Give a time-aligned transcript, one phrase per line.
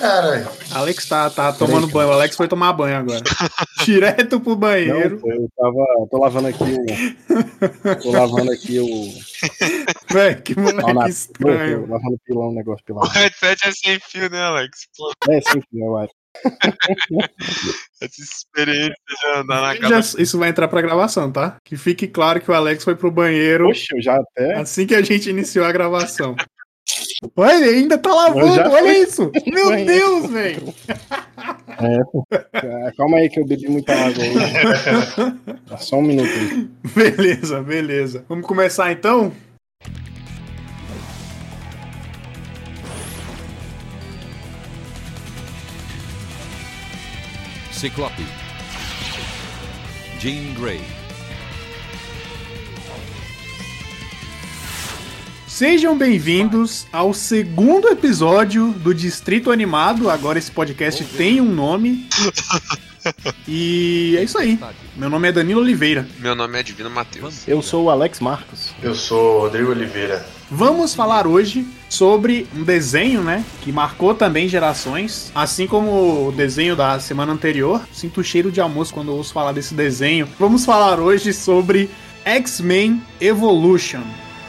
[0.00, 2.08] Cara, Alex tá, tá tomando banho.
[2.08, 3.20] O Alex foi tomar banho agora.
[3.84, 5.20] Direto pro banheiro.
[5.22, 6.08] Não, eu tava.
[6.10, 7.96] Tô lavando aqui o.
[8.02, 10.12] Tô lavando aqui o.
[10.12, 11.86] Véi, que Não, moleque na- estranho.
[11.86, 13.02] Tô lavando pilão, negócio pilão.
[13.02, 14.86] O headset é sem fio, né, Alex?
[14.96, 16.12] Pô, É, sim, eu acho.
[18.00, 20.22] essa experiência de andar na Já- casa.
[20.22, 21.56] isso vai entrar pra gravação, tá?
[21.64, 24.54] Que fique claro que o Alex foi pro banheiro Poxa, já até.
[24.54, 26.34] assim que a gente iniciou a gravação.
[27.36, 29.30] Olha, ele ainda tá lavando, olha isso!
[29.46, 29.92] Meu banheiro.
[29.92, 30.74] Deus, velho!
[31.78, 32.26] É, pô.
[32.32, 35.58] Ah, Calma aí que eu bebi muita água hoje.
[35.68, 36.68] Dá Só um minuto aí.
[36.94, 38.24] Beleza, beleza.
[38.26, 39.32] Vamos começar então?
[47.72, 48.24] Ciclope.
[50.18, 50.99] Jean Grey.
[55.60, 60.08] Sejam bem-vindos ao segundo episódio do Distrito Animado.
[60.08, 62.08] Agora esse podcast tem um nome.
[63.46, 64.58] E é isso aí.
[64.96, 66.08] Meu nome é Danilo Oliveira.
[66.18, 67.46] Meu nome é Divino Matheus.
[67.46, 68.70] Eu sou o Alex Marcos.
[68.82, 70.24] eu sou o Rodrigo Oliveira.
[70.50, 76.74] Vamos falar hoje sobre um desenho, né, que marcou também gerações, assim como o desenho
[76.74, 77.82] da semana anterior.
[77.92, 80.26] Sinto o cheiro de almoço quando eu ouço falar desse desenho.
[80.38, 81.90] Vamos falar hoje sobre
[82.24, 84.02] X-Men Evolution.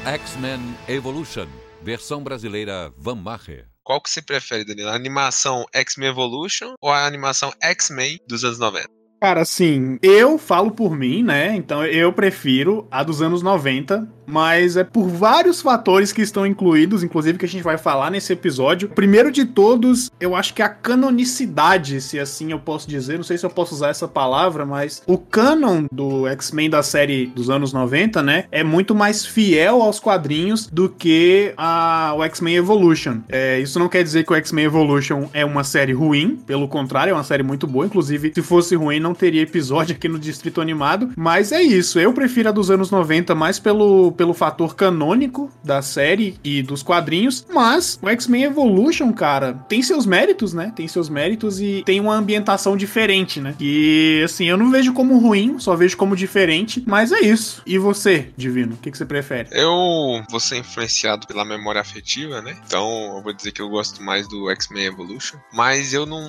[0.05, 1.45] X-Men Evolution.
[1.83, 3.67] Versão brasileira Van Maher.
[3.83, 4.89] Qual que você prefere, Danilo?
[4.89, 8.87] A animação X-Men Evolution ou a animação X-Men dos anos 90?
[9.21, 11.55] Cara, assim, eu falo por mim, né?
[11.55, 17.03] Então eu prefiro a dos anos 90, mas é por vários fatores que estão incluídos,
[17.03, 18.89] inclusive que a gente vai falar nesse episódio.
[18.89, 23.37] Primeiro de todos, eu acho que a canonicidade, se assim eu posso dizer, não sei
[23.37, 27.73] se eu posso usar essa palavra, mas o canon do X-Men da série dos anos
[27.73, 33.19] 90, né, é muito mais fiel aos quadrinhos do que a, o X-Men Evolution.
[33.29, 37.11] É, isso não quer dizer que o X-Men Evolution é uma série ruim, pelo contrário,
[37.11, 37.85] é uma série muito boa.
[37.85, 41.09] Inclusive, se fosse ruim, não teria episódio aqui no Distrito Animado.
[41.15, 45.81] Mas é isso, eu prefiro a dos anos 90 mais pelo, pelo fator canônico da
[45.81, 47.43] série e dos quadrinhos.
[47.51, 50.71] Mas o X-Men Evolution, cara, tem seus méritos, né?
[50.75, 53.55] Tem seus méritos e tem uma ambientação diferente, né?
[53.59, 56.83] E assim, eu não vejo como ruim, só vejo como diferente.
[56.85, 57.63] Mas é isso.
[57.65, 59.49] E você, Divino, o que, que você prefere?
[59.53, 62.55] Eu vou ser influenciado pela memória afetiva, né?
[62.63, 65.39] Então eu vou dizer que eu gosto mais do X-Men Evolution.
[65.51, 66.21] Mas eu não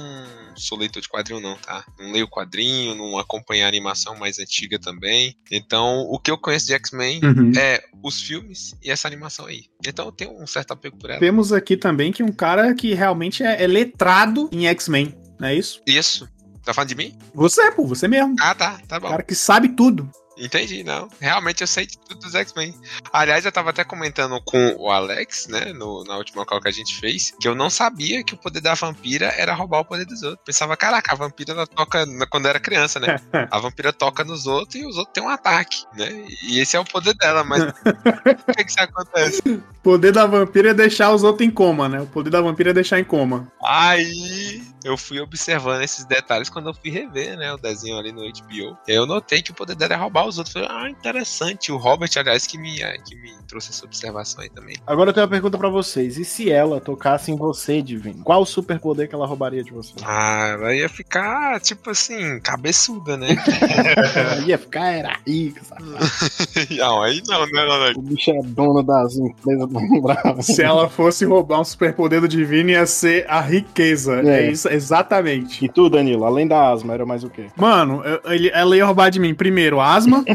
[0.56, 1.84] sou leitor de quadrinho, não, tá?
[1.98, 5.36] Não leio quadrinho, não acompanho a animação mais antiga também.
[5.50, 7.52] Então o que eu conheço de X-Men Uhum.
[7.56, 9.64] é os filmes e essa animação aí.
[9.86, 11.20] Então eu tenho um certo apego por ela.
[11.20, 15.54] Temos aqui também que um cara que realmente é, é letrado em X-Men, não é
[15.54, 15.80] isso?
[15.86, 16.28] Isso.
[16.64, 17.16] Tá falando de mim?
[17.34, 18.36] Você, pô, você mesmo.
[18.40, 18.80] Ah, tá.
[18.86, 19.08] Tá bom.
[19.08, 20.08] cara que sabe tudo.
[20.42, 21.08] Entendi, não.
[21.20, 22.75] Realmente eu sei de tudo dos X-Men.
[23.12, 26.72] Aliás, eu tava até comentando com o Alex, né, no- na última call que a
[26.72, 30.04] gente fez, que eu não sabia que o poder da vampira era roubar o poder
[30.04, 30.42] dos outros.
[30.44, 33.20] Pensava, caraca, a vampira ela toca quando era criança, né?
[33.52, 36.08] A vampira toca nos outros e os outros têm um ataque, né?
[36.48, 37.62] E esse é o poder dela, mas
[38.44, 39.42] por que, que isso acontece?
[39.47, 42.00] O poder da vampira é deixar os outros em coma, né?
[42.00, 43.52] O poder da vampira é deixar em coma.
[43.62, 48.22] Aí eu fui observando esses detalhes quando eu fui rever, né, o desenho ali no
[48.22, 48.76] HBO.
[48.87, 50.53] E aí eu notei que o poder dela é roubar os outros.
[50.53, 51.70] Falei, ah, interessante.
[51.72, 54.76] O Robert, aliás, que me, que me trouxe essa observação aí também.
[54.87, 56.19] Agora eu tenho uma pergunta pra vocês.
[56.19, 58.25] E se ela tocasse em você, Divino?
[58.25, 59.93] Qual o superpoder que ela roubaria de você?
[60.04, 63.28] Ah, ela ia ficar, tipo assim, cabeçuda, né?
[64.47, 65.84] Ia ficar era rica, sabe?
[66.76, 67.93] não, aí não, né, não, não.
[67.97, 70.43] O bicho é dono das empresas do Bravo.
[70.43, 74.20] Se ela fosse roubar um superpoder do Divino, ia ser a riqueza.
[74.22, 74.50] É, É.
[74.50, 75.65] isso, exatamente.
[75.65, 77.47] E tu, Danilo, além da asma, era mais o quê?
[77.56, 80.25] Mano, eu- ele- ela ia roubar de mim, primeiro, asma.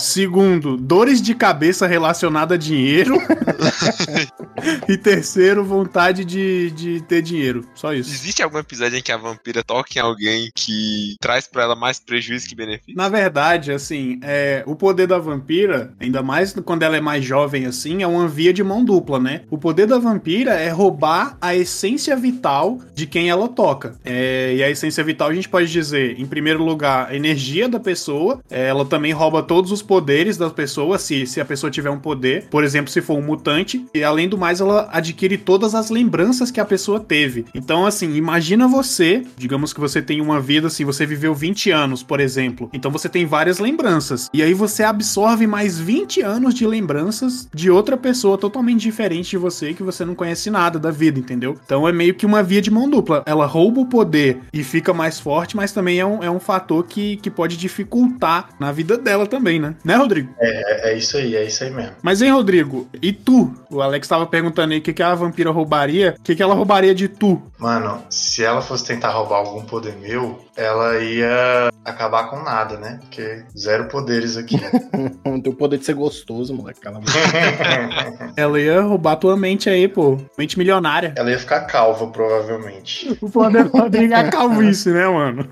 [0.00, 3.16] Segundo, dores de cabeça relacionada a dinheiro.
[4.88, 7.66] e terceiro, vontade de, de ter dinheiro.
[7.74, 8.10] Só isso.
[8.10, 11.98] Existe algum episódio em que a vampira toca em alguém que traz pra ela mais
[11.98, 12.94] prejuízo que benefício?
[12.94, 17.66] Na verdade, assim, é, o poder da vampira, ainda mais quando ela é mais jovem
[17.66, 19.42] assim, é uma via de mão dupla, né?
[19.50, 23.94] O poder da vampira é roubar a essência vital de quem ela toca.
[24.04, 27.80] É, e a essência vital a gente pode dizer, em primeiro lugar, a energia da
[27.80, 28.40] pessoa.
[28.50, 31.98] É, ela também rouba todos os poderes da pessoa, se, se a pessoa tiver um
[31.98, 32.46] poder.
[32.50, 33.86] Por exemplo, se for um mutante.
[33.94, 37.46] E além do mais, ela adquire todas as lembranças que a pessoa teve.
[37.54, 42.02] Então, assim, imagina você, digamos que você tem uma vida assim, você viveu 20 anos,
[42.02, 42.68] por exemplo.
[42.72, 44.28] Então você tem várias lembranças.
[44.32, 49.36] E aí você absorve mais 20 anos de lembranças de outra pessoa totalmente diferente de
[49.36, 51.56] você, que você não conhece nada da vida, entendeu?
[51.64, 53.22] Então é meio que uma via de mão dupla.
[53.26, 56.84] Ela rouba o poder e fica mais forte, mas também é um, é um fator
[56.84, 59.75] que, que pode dificultar na vida dela também, né?
[59.84, 60.34] Né, Rodrigo?
[60.40, 61.92] É, é isso aí, é isso aí mesmo.
[62.02, 62.88] Mas, hein, Rodrigo?
[63.00, 63.52] E tu?
[63.70, 66.14] O Alex tava perguntando aí o que, que a vampira roubaria.
[66.18, 67.42] O que, que ela roubaria de tu?
[67.58, 72.98] Mano, se ela fosse tentar roubar algum poder meu, ela ia acabar com nada, né?
[73.00, 74.58] Porque zero poderes aqui.
[75.22, 76.80] Tem o poder de ser gostoso, moleque.
[76.80, 78.32] Cala a boca.
[78.36, 80.18] Ela ia roubar tua mente aí, pô.
[80.36, 81.14] Mente milionária.
[81.16, 83.16] ela ia ficar calva, provavelmente.
[83.26, 85.48] O poder Rodrigo é a calvície, né, mano?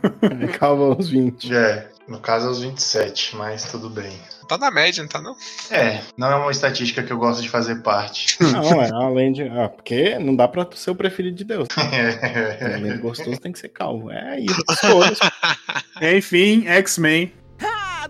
[0.58, 1.54] Calma aos 20.
[1.54, 4.12] É, no caso aos 27, mas tudo bem.
[4.48, 5.34] Tá na média, não tá não?
[5.70, 8.36] É, não é uma estatística que eu gosto de fazer parte.
[8.44, 9.42] Não, é além de.
[9.44, 11.66] Ah, porque não dá pra ser o preferido de Deus.
[12.60, 14.10] Além de gostoso tem que ser calvo.
[14.10, 14.62] É isso.
[14.80, 15.18] Todos.
[16.02, 17.32] Enfim, X-Men.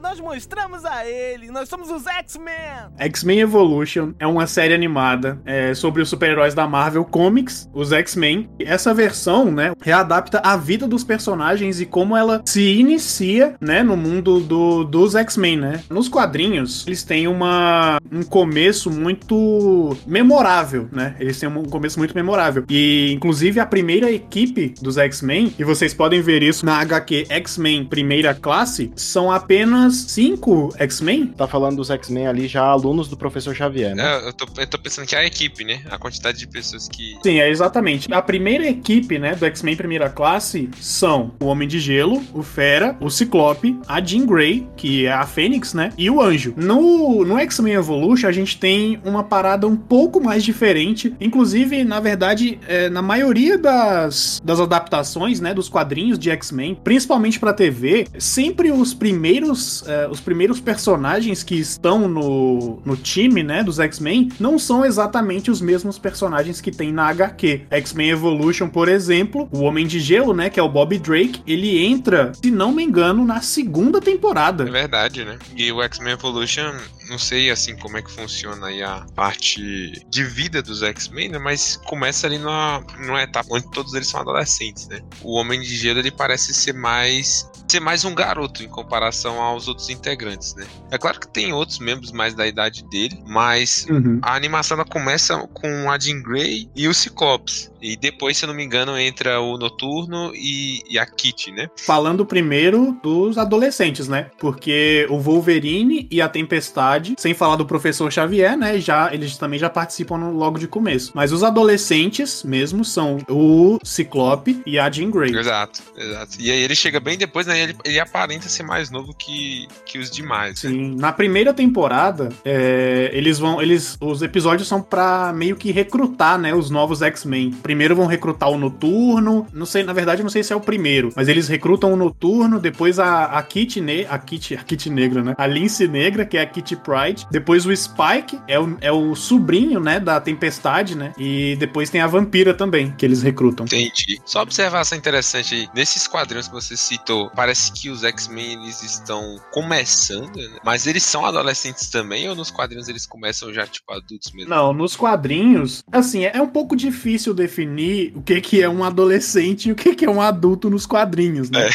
[0.04, 1.50] Nós mostramos a ele.
[1.50, 2.52] Nós somos os X-Men.
[2.98, 8.50] X-Men Evolution é uma série animada é, sobre os super-heróis da Marvel Comics, os X-Men.
[8.60, 13.96] Essa versão, né, readapta a vida dos personagens e como ela se inicia, né, no
[13.96, 15.82] mundo do, dos X-Men, né.
[15.88, 21.16] Nos quadrinhos, eles têm uma, um começo muito memorável, né.
[21.18, 22.62] Eles têm um começo muito memorável.
[22.68, 27.86] E, inclusive, a primeira equipe dos X-Men, e vocês podem ver isso na HQ X-Men
[27.86, 31.28] Primeira Classe, são apenas cinco X-Men?
[31.28, 34.02] Tá falando dos X-Men ali já alunos do professor Xavier, né?
[34.02, 35.82] É, eu, tô, eu tô pensando que é a equipe, né?
[35.90, 37.16] A quantidade de pessoas que.
[37.22, 38.12] Sim, é exatamente.
[38.12, 42.96] A primeira equipe, né, do X-Men primeira classe são o Homem de Gelo, o Fera,
[43.00, 46.54] o Ciclope, a Jean Grey, que é a Fênix, né, e o Anjo.
[46.56, 51.14] No, no X-Men Evolution, a gente tem uma parada um pouco mais diferente.
[51.20, 57.38] Inclusive, na verdade, é, na maioria das, das adaptações, né, dos quadrinhos de X-Men, principalmente
[57.38, 63.62] pra TV, sempre os primeiros, é, os primeiros personagens que estão no, no time, né,
[63.62, 67.62] dos X-Men, não são exatamente os mesmos personagens que tem na HQ.
[67.70, 71.84] X-Men Evolution, por exemplo, o Homem de Gelo, né, que é o Bob Drake, ele
[71.84, 74.64] entra, se não me engano, na segunda É temporada.
[74.64, 75.38] verdade, né?
[75.56, 76.72] E o X-Men Evolution,
[77.08, 81.38] não sei assim como é que funciona aí a parte de vida dos X-Men, né?
[81.38, 85.00] Mas começa ali numa, numa etapa onde todos eles são adolescentes, né?
[85.22, 89.66] O Homem de Gelo ele parece ser mais ser mais um garoto em comparação aos
[89.68, 90.66] outros integrantes, né?
[90.90, 94.18] É claro que tem outros membros mais da idade dele, mas Uhum.
[94.22, 97.72] a animação ela começa com a Jean Grey e o Ciclopes.
[97.80, 101.68] E depois, se eu não me engano, entra o Noturno e, e a Kitty, né?
[101.76, 104.30] Falando primeiro dos adolescentes, né?
[104.38, 108.78] Porque o Wolverine e a Tempestade, sem falar do Professor Xavier, né?
[108.78, 111.12] Já eles também já participam no- logo de começo.
[111.14, 115.34] Mas os adolescentes mesmo são o Ciclope e a Jean Grey.
[115.36, 116.36] Exato, exato.
[116.38, 117.60] E aí ele chega bem depois, né?
[117.60, 120.62] Ele, ele aparenta ser mais novo que, que os demais.
[120.62, 120.70] né?
[120.70, 126.38] Sim, na primeira temporada, é, eles vão, eles, os episódios são pra meio que recrutar,
[126.38, 127.50] né, os novos X-Men.
[127.62, 131.10] Primeiro vão recrutar o Noturno, não sei, na verdade, não sei se é o primeiro,
[131.16, 135.22] mas eles recrutam o Noturno, depois a, a Kit, ne, a Kit, a Kit Negra,
[135.22, 138.92] né, a Lince Negra, que é a Kit Pride, depois o Spike, é o, é
[138.92, 143.66] o sobrinho, né, da Tempestade, né, e depois tem a Vampira também, que eles recrutam.
[143.66, 144.20] Entendi.
[144.24, 145.68] Só observação interessante aí.
[145.74, 150.58] Nesses quadrinhos que você citou, parece que os X-Men eles estão começando, né?
[150.64, 154.50] Mas eles são adolescentes também, ou nos quadrinhos eles começam já, tipo, adultos mesmo?
[154.50, 159.68] Não, nos quadrinhos, assim, é um pouco difícil definir o que, que é um adolescente
[159.68, 161.70] e o que, que é um adulto nos quadrinhos, né?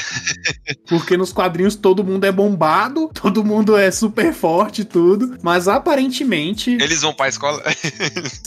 [0.88, 5.68] Porque nos quadrinhos todo mundo é bombado, todo mundo é super forte e tudo, mas
[5.70, 6.72] aparentemente.
[6.82, 7.62] Eles vão pra escola?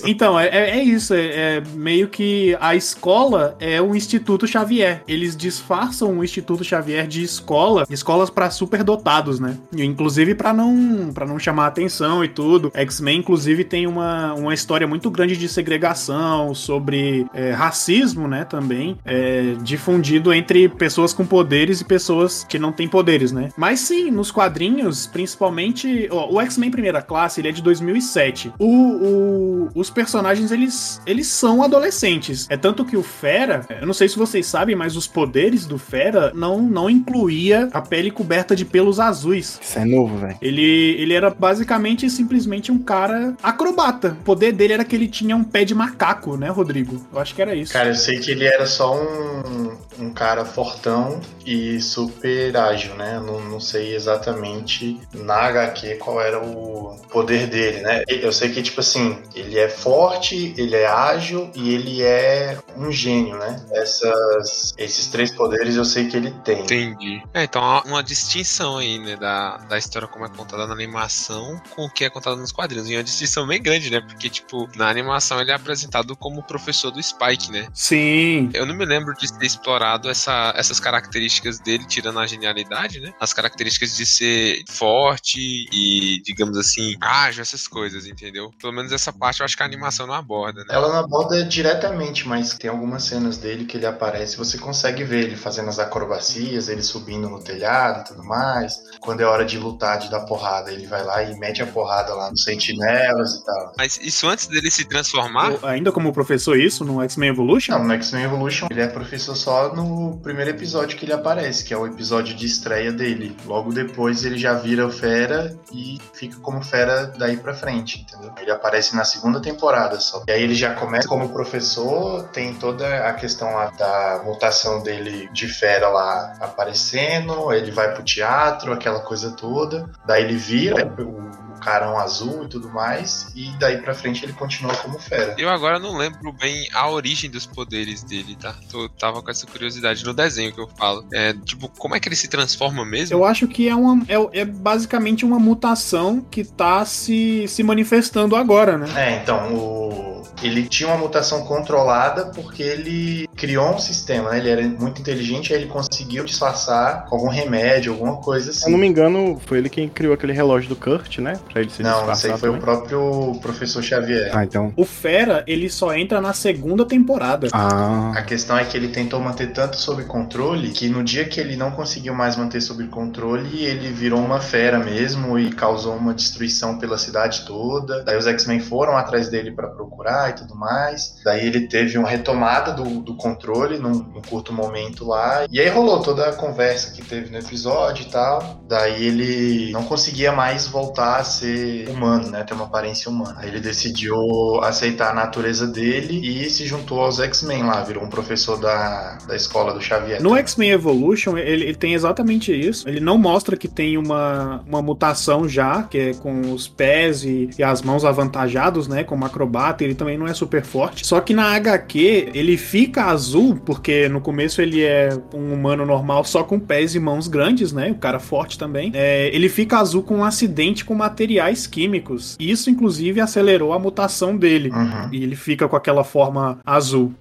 [0.05, 5.03] Então, é, é- é isso, é, é meio que a escola é o Instituto Xavier.
[5.07, 9.57] Eles disfarçam o Instituto Xavier de escola, escolas pra superdotados, né?
[9.77, 12.71] Inclusive pra não para não chamar atenção e tudo.
[12.75, 18.97] X-Men inclusive tem uma, uma história muito grande de segregação, sobre é, racismo, né, também,
[19.05, 23.51] é, difundido entre pessoas com poderes e pessoas que não têm poderes, né?
[23.57, 28.53] Mas sim, nos quadrinhos, principalmente, ó, o X-Men Primeira Classe, ele é de 2007.
[28.59, 32.47] O, o- os personagens, eles, eles são adolescentes.
[32.51, 35.79] É tanto que o Fera, eu não sei se vocês sabem, mas os poderes do
[35.79, 39.59] Fera não, não incluía a pele coberta de pelos azuis.
[39.63, 40.37] Isso é novo, velho.
[40.41, 44.17] Ele, ele era basicamente simplesmente um cara acrobata.
[44.21, 47.05] O poder dele era que ele tinha um pé de macaco, né, Rodrigo?
[47.13, 47.73] Eu acho que era isso.
[47.73, 53.21] Cara, eu sei que ele era só um, um cara fortão e super ágil, né?
[53.25, 58.03] Não, não sei exatamente na HQ qual era era o poder dele, né?
[58.09, 62.91] Eu sei que, tipo assim, ele é forte, ele é ágil e ele é um
[62.91, 63.63] gênio, né?
[63.73, 66.61] Essas, esses três poderes eu sei que ele tem.
[66.61, 67.23] Entendi.
[67.35, 71.61] É, então há uma distinção aí, né, da, da história como é contada na animação
[71.71, 72.89] com o que é contado nos quadrinhos.
[72.89, 74.01] E uma distinção bem grande, né?
[74.01, 77.69] Porque, tipo, na animação ele é apresentado como professor do Spike, né?
[77.75, 78.51] Sim.
[78.55, 83.13] Eu não me lembro de ter explorado essa, essas características dele, tirando a genialidade, né?
[83.21, 88.53] As características de ser forte e, digamos assim, ágil, essas coisas, entendeu?
[88.61, 90.67] Pelo menos essa parte eu acho que a animação não aborda, né?
[90.71, 95.25] Ela não aborda diretamente, mas tem algumas cenas dele que ele aparece, você consegue ver
[95.25, 98.83] ele fazendo as acrobacias, ele subindo no telhado e tudo mais.
[99.01, 102.15] Quando é hora de lutar, de dar porrada, ele vai lá e mete a porrada
[102.15, 103.73] lá nos sentinelas e tal.
[103.77, 105.59] Mas isso antes dele se transformar?
[105.65, 107.73] Ainda como professor isso no X-Men Evolution?
[107.73, 111.75] Não, no X-Men Evolution ele é professor só no primeiro episódio que ele aparece, que
[111.75, 113.37] é o episódio de estreia dele.
[113.45, 118.33] Logo depois ele já vira o Fera e fica como Fera daí pra frente, entendeu?
[118.41, 120.23] Ele aparece na segunda temporada só.
[120.29, 125.29] E aí ele já começa como professor, tem toda a questão lá da mutação dele
[125.33, 129.89] de Fera lá aparecendo, ele vai pro teatro, aquela coisa toda.
[130.07, 134.75] Daí ele vira o carão azul e tudo mais, e daí pra frente ele continua
[134.77, 135.35] como fera.
[135.39, 138.55] Eu agora não lembro bem a origem dos poderes dele, tá?
[138.71, 141.05] Tô, tava com essa curiosidade no desenho que eu falo.
[141.13, 143.17] É, tipo, como é que ele se transforma mesmo?
[143.17, 148.37] Eu acho que é uma é, é basicamente uma mutação que tá se, se manifestando
[148.37, 148.87] agora, né?
[148.97, 150.03] É, então, o
[150.43, 154.39] ele tinha uma mutação controlada porque ele criou um sistema, né?
[154.39, 158.61] Ele era muito inteligente, aí ele conseguiu disfarçar com algum remédio, alguma coisa assim.
[158.61, 161.39] Se eu não me engano, foi ele quem criou aquele relógio do Kurt, né?
[161.53, 162.59] Pra ele se Não, disfarçar isso aí foi também.
[162.61, 164.31] o próprio professor Xavier.
[164.35, 164.73] Ah, então.
[164.77, 167.49] O Fera, ele só entra na segunda temporada.
[167.53, 168.13] Ah.
[168.17, 171.57] A questão é que ele tentou manter tanto sob controle que no dia que ele
[171.57, 176.79] não conseguiu mais manter sob controle, ele virou uma fera mesmo e causou uma destruição
[176.79, 178.03] pela cidade toda.
[178.03, 181.17] Daí os X-Men foram atrás dele pra procurar e tudo mais.
[181.25, 185.45] Daí ele teve uma retomada do, do controle num, num curto momento lá.
[185.51, 188.63] E aí rolou toda a conversa que teve no episódio e tal.
[188.67, 191.42] Daí ele não conseguia mais voltar a ser
[191.89, 192.43] humano, né?
[192.45, 193.37] Ter uma aparência humana.
[193.39, 194.17] Aí ele decidiu
[194.63, 199.37] aceitar a natureza dele e se juntou aos X-Men lá, virou um professor da, da
[199.37, 200.23] escola do Xavier.
[200.23, 202.89] No X-Men Evolution, ele, ele tem exatamente isso.
[202.89, 207.51] Ele não mostra que tem uma, uma mutação já, que é com os pés e,
[207.59, 209.05] e as mãos avantajados, né?
[209.05, 211.07] Como acrobata, ele também não é super forte.
[211.07, 216.25] Só que na HQ, ele fica azul, porque no começo ele é um humano normal
[216.25, 217.91] só com pés e mãos grandes, né?
[217.91, 218.91] O cara forte também.
[218.95, 220.95] É, ele fica azul com um acidente com
[221.33, 222.37] materiais químicos.
[222.39, 224.71] Isso, inclusive, acelerou a mutação dele.
[224.71, 225.09] Uhum.
[225.13, 227.15] E ele fica com aquela forma azul.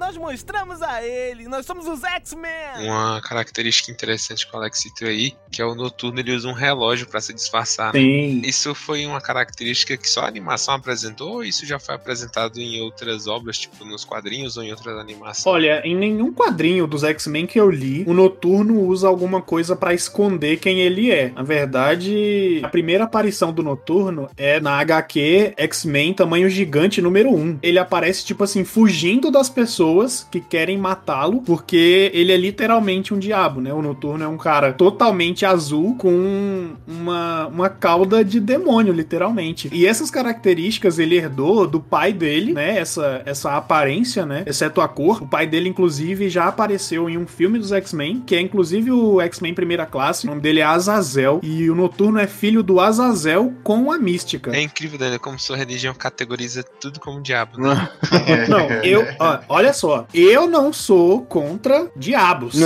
[0.00, 1.46] Nós mostramos a ele.
[1.46, 2.86] Nós somos os X-Men.
[2.88, 6.54] Uma característica interessante que o Alex citou aí, que é o noturno ele usa um
[6.54, 7.88] relógio pra se disfarçar.
[7.88, 8.00] né?
[8.00, 8.40] Tem.
[8.40, 12.80] Isso foi uma característica que só a animação apresentou ou isso já foi apresentado em
[12.80, 15.46] outras obras, tipo nos quadrinhos ou em outras animações?
[15.46, 19.92] Olha, em nenhum quadrinho dos X-Men que eu li, o Noturno usa alguma coisa pra
[19.92, 21.28] esconder quem ele é.
[21.28, 27.58] Na verdade, a primeira aparição do Noturno é na HQ X-Men Tamanho Gigante número 1.
[27.62, 29.89] Ele aparece, tipo assim, fugindo das pessoas
[30.30, 33.72] que querem matá-lo, porque ele é literalmente um diabo, né?
[33.72, 39.68] O Noturno é um cara totalmente azul com uma, uma cauda de demônio, literalmente.
[39.72, 42.78] E essas características ele herdou do pai dele, né?
[42.78, 44.42] Essa, essa aparência, né?
[44.46, 45.22] Exceto a cor.
[45.22, 49.20] O pai dele, inclusive, já apareceu em um filme dos X-Men, que é inclusive o
[49.20, 50.26] X-Men Primeira Classe.
[50.26, 51.40] O nome dele é Azazel.
[51.42, 54.54] E o Noturno é filho do Azazel com a Mística.
[54.54, 57.60] É incrível, Daniel, como sua religião categoriza tudo como diabo.
[57.60, 57.88] Né?
[58.48, 59.06] Não, eu.
[59.18, 59.79] ó, olha só,
[60.12, 62.56] eu não sou contra diabos.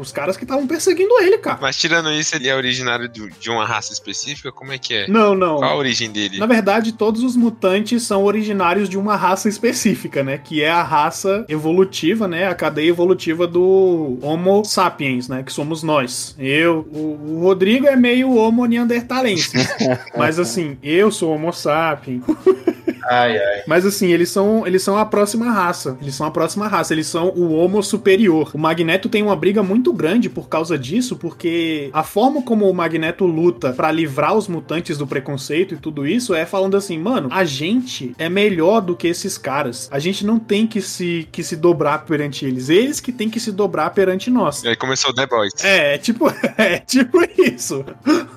[0.00, 1.58] Os caras que estavam perseguindo ele, cara.
[1.60, 4.50] Mas tirando isso, ele é originário de uma raça específica?
[4.50, 5.08] Como é que é?
[5.08, 5.58] Não, não.
[5.58, 6.38] Qual a origem dele?
[6.38, 10.38] Na verdade, todos os mutantes são originários de uma raça específica, né?
[10.38, 12.48] Que é a raça evolutiva, né?
[12.48, 15.42] A cadeia evolutiva do Homo sapiens, né?
[15.42, 16.34] Que somos nós.
[16.38, 19.52] Eu, o, o Rodrigo é meio Homo neanderthalense.
[20.16, 22.22] Mas assim, eu sou Homo sapien.
[23.08, 23.62] Ai, ai.
[23.66, 25.96] Mas assim, eles são, eles são a próxima raça.
[26.00, 26.92] Eles são a próxima raça.
[26.92, 28.50] Eles são o Homo superior.
[28.54, 32.74] O Magneto tem uma briga muito grande por causa disso, porque a forma como o
[32.74, 37.28] Magneto luta pra livrar os mutantes do preconceito e tudo isso é falando assim, mano,
[37.30, 39.88] a gente é melhor do que esses caras.
[39.90, 42.68] A gente não tem que se, que se dobrar perante eles.
[42.68, 44.62] Eles que tem que se dobrar perante nós.
[44.62, 45.52] E aí começou o The Boys.
[45.62, 46.26] É, é tipo,
[46.56, 47.84] é tipo isso.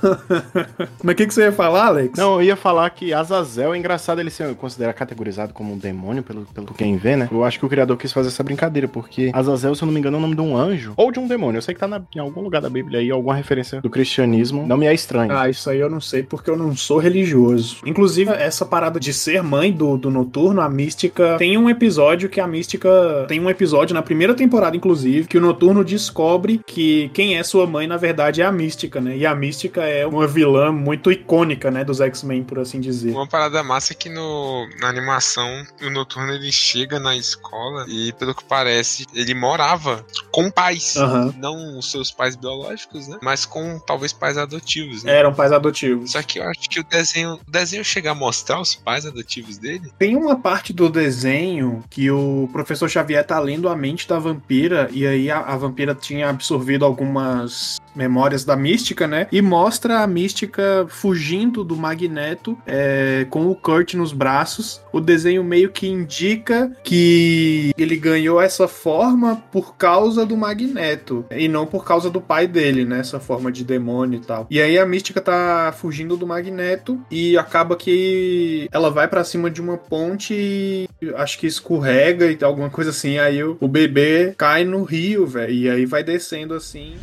[1.04, 2.18] Mas o que, que você ia falar, Alex?
[2.18, 4.53] Não, eu ia falar que Azazel é engraçado ele ser.
[4.56, 7.28] Considerado categorizado como um demônio pelo, pelo quem vê, né?
[7.32, 10.00] Eu acho que o criador quis fazer essa brincadeira, porque Azazel, se eu não me
[10.00, 11.58] engano, é o nome de um anjo ou de um demônio.
[11.58, 14.66] Eu sei que tá na, em algum lugar da Bíblia aí, alguma referência do cristianismo.
[14.68, 15.32] Não me é estranho.
[15.32, 17.78] Ah, isso aí eu não sei porque eu não sou religioso.
[17.86, 22.40] Inclusive, essa parada de ser mãe do, do Noturno, a Mística, tem um episódio que
[22.40, 23.26] a Mística.
[23.28, 27.66] Tem um episódio na primeira temporada, inclusive, que o Noturno descobre que quem é sua
[27.66, 29.18] mãe, na verdade, é a Mística, né?
[29.18, 31.84] E a Mística é uma vilã muito icônica, né?
[31.84, 33.12] Dos X-Men, por assim dizer.
[33.12, 34.43] Uma parada massa é que no,
[34.80, 40.50] na animação, o Noturno ele chega na escola e, pelo que parece, ele morava com
[40.50, 40.96] pais.
[40.98, 41.34] Aham.
[41.38, 43.18] Não os seus pais biológicos, né?
[43.22, 45.18] Mas com talvez pais adotivos, né?
[45.18, 46.12] Eram pais adotivos.
[46.12, 49.58] Só que eu acho que o desenho, o desenho chega a mostrar os pais adotivos
[49.58, 49.92] dele.
[49.98, 54.90] Tem uma parte do desenho que o professor Xavier tá lendo a mente da vampira
[54.92, 59.28] e aí a, a vampira tinha absorvido algumas memórias da mística, né?
[59.32, 64.82] E mostra a mística fugindo do Magneto é, com o Kurt nos braços.
[64.92, 71.48] O desenho meio que indica que ele ganhou essa forma por causa do Magneto e
[71.48, 73.00] não por causa do pai dele, né?
[73.00, 74.48] Essa forma de demônio e tal.
[74.50, 79.50] E aí a mística tá fugindo do Magneto e acaba que ela vai pra cima
[79.50, 83.18] de uma ponte e acho que escorrega e alguma coisa assim.
[83.18, 85.54] Aí o bebê cai no rio, velho.
[85.54, 86.96] E aí vai descendo assim.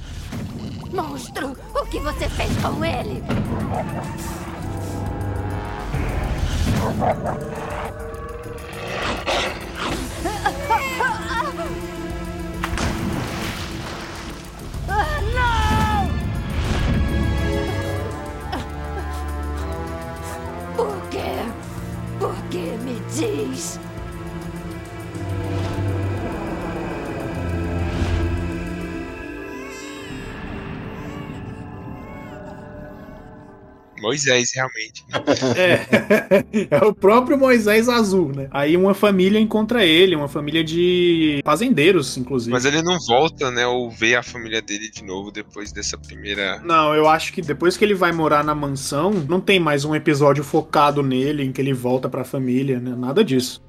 [0.93, 3.23] Monstro, o que você fez com ele?
[14.89, 16.09] Ah, não!
[20.77, 21.45] Por quê?
[22.19, 23.79] Por que me diz?
[34.01, 35.05] Moisés, realmente.
[35.57, 38.49] É, é o próprio Moisés Azul, né?
[38.51, 42.53] Aí uma família encontra ele, uma família de fazendeiros, inclusive.
[42.53, 43.67] Mas ele não volta, né?
[43.67, 46.61] Ou vê a família dele de novo depois dessa primeira.
[46.65, 49.95] Não, eu acho que depois que ele vai morar na mansão, não tem mais um
[49.95, 52.95] episódio focado nele, em que ele volta pra família, né?
[52.97, 53.63] Nada disso.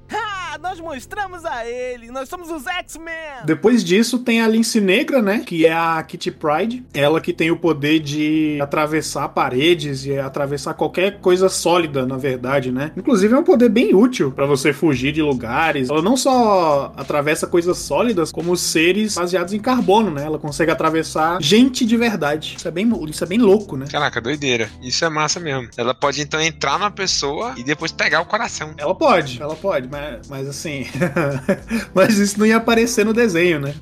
[0.53, 2.11] Ah, nós mostramos a ele.
[2.11, 3.45] Nós somos os X-Men.
[3.45, 5.43] Depois disso tem a Lince Negra, né?
[5.45, 6.83] Que é a Kitty Pride.
[6.93, 12.69] Ela que tem o poder de atravessar paredes e atravessar qualquer coisa sólida, na verdade,
[12.69, 12.91] né?
[12.97, 15.89] Inclusive é um poder bem útil pra você fugir de lugares.
[15.89, 20.25] Ela não só atravessa coisas sólidas, como seres baseados em carbono, né?
[20.25, 22.55] Ela consegue atravessar gente de verdade.
[22.57, 23.85] Isso é bem, isso é bem louco, né?
[23.89, 24.69] Caraca, doideira.
[24.81, 25.69] Isso é massa mesmo.
[25.77, 28.73] Ela pode então entrar na pessoa e depois pegar o coração.
[28.77, 30.87] Ela pode, ela pode, mas, mas assim.
[31.93, 33.73] mas isso não ia aparecer no desenho, né?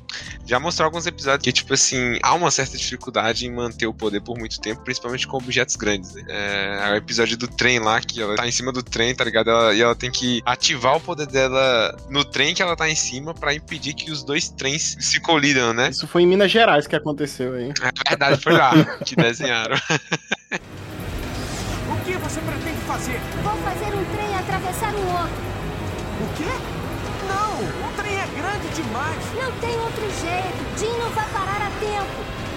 [0.46, 4.20] Já mostrou alguns episódios que, tipo assim, há uma certa dificuldade em manter o poder
[4.20, 6.24] por muito tempo, principalmente com objetos grandes, né?
[6.28, 9.48] É, o episódio do trem lá, que ela tá em cima do trem, tá ligado?
[9.50, 12.96] Ela- e ela tem que ativar o poder dela no trem que ela tá em
[12.96, 15.90] cima pra impedir que os dois trens se colidam, né?
[15.90, 17.70] Isso foi em Minas Gerais que aconteceu aí.
[17.80, 18.72] É verdade, foi lá
[19.04, 19.76] que desenharam.
[21.88, 23.20] O que você pretende fazer?
[23.42, 25.59] Vou fazer um trem atravessar um outro.
[26.20, 26.52] O quê?
[27.26, 29.24] Não, o trem é grande demais.
[29.34, 30.78] Não tem outro jeito.
[30.78, 32.49] Jim não vai parar a tempo.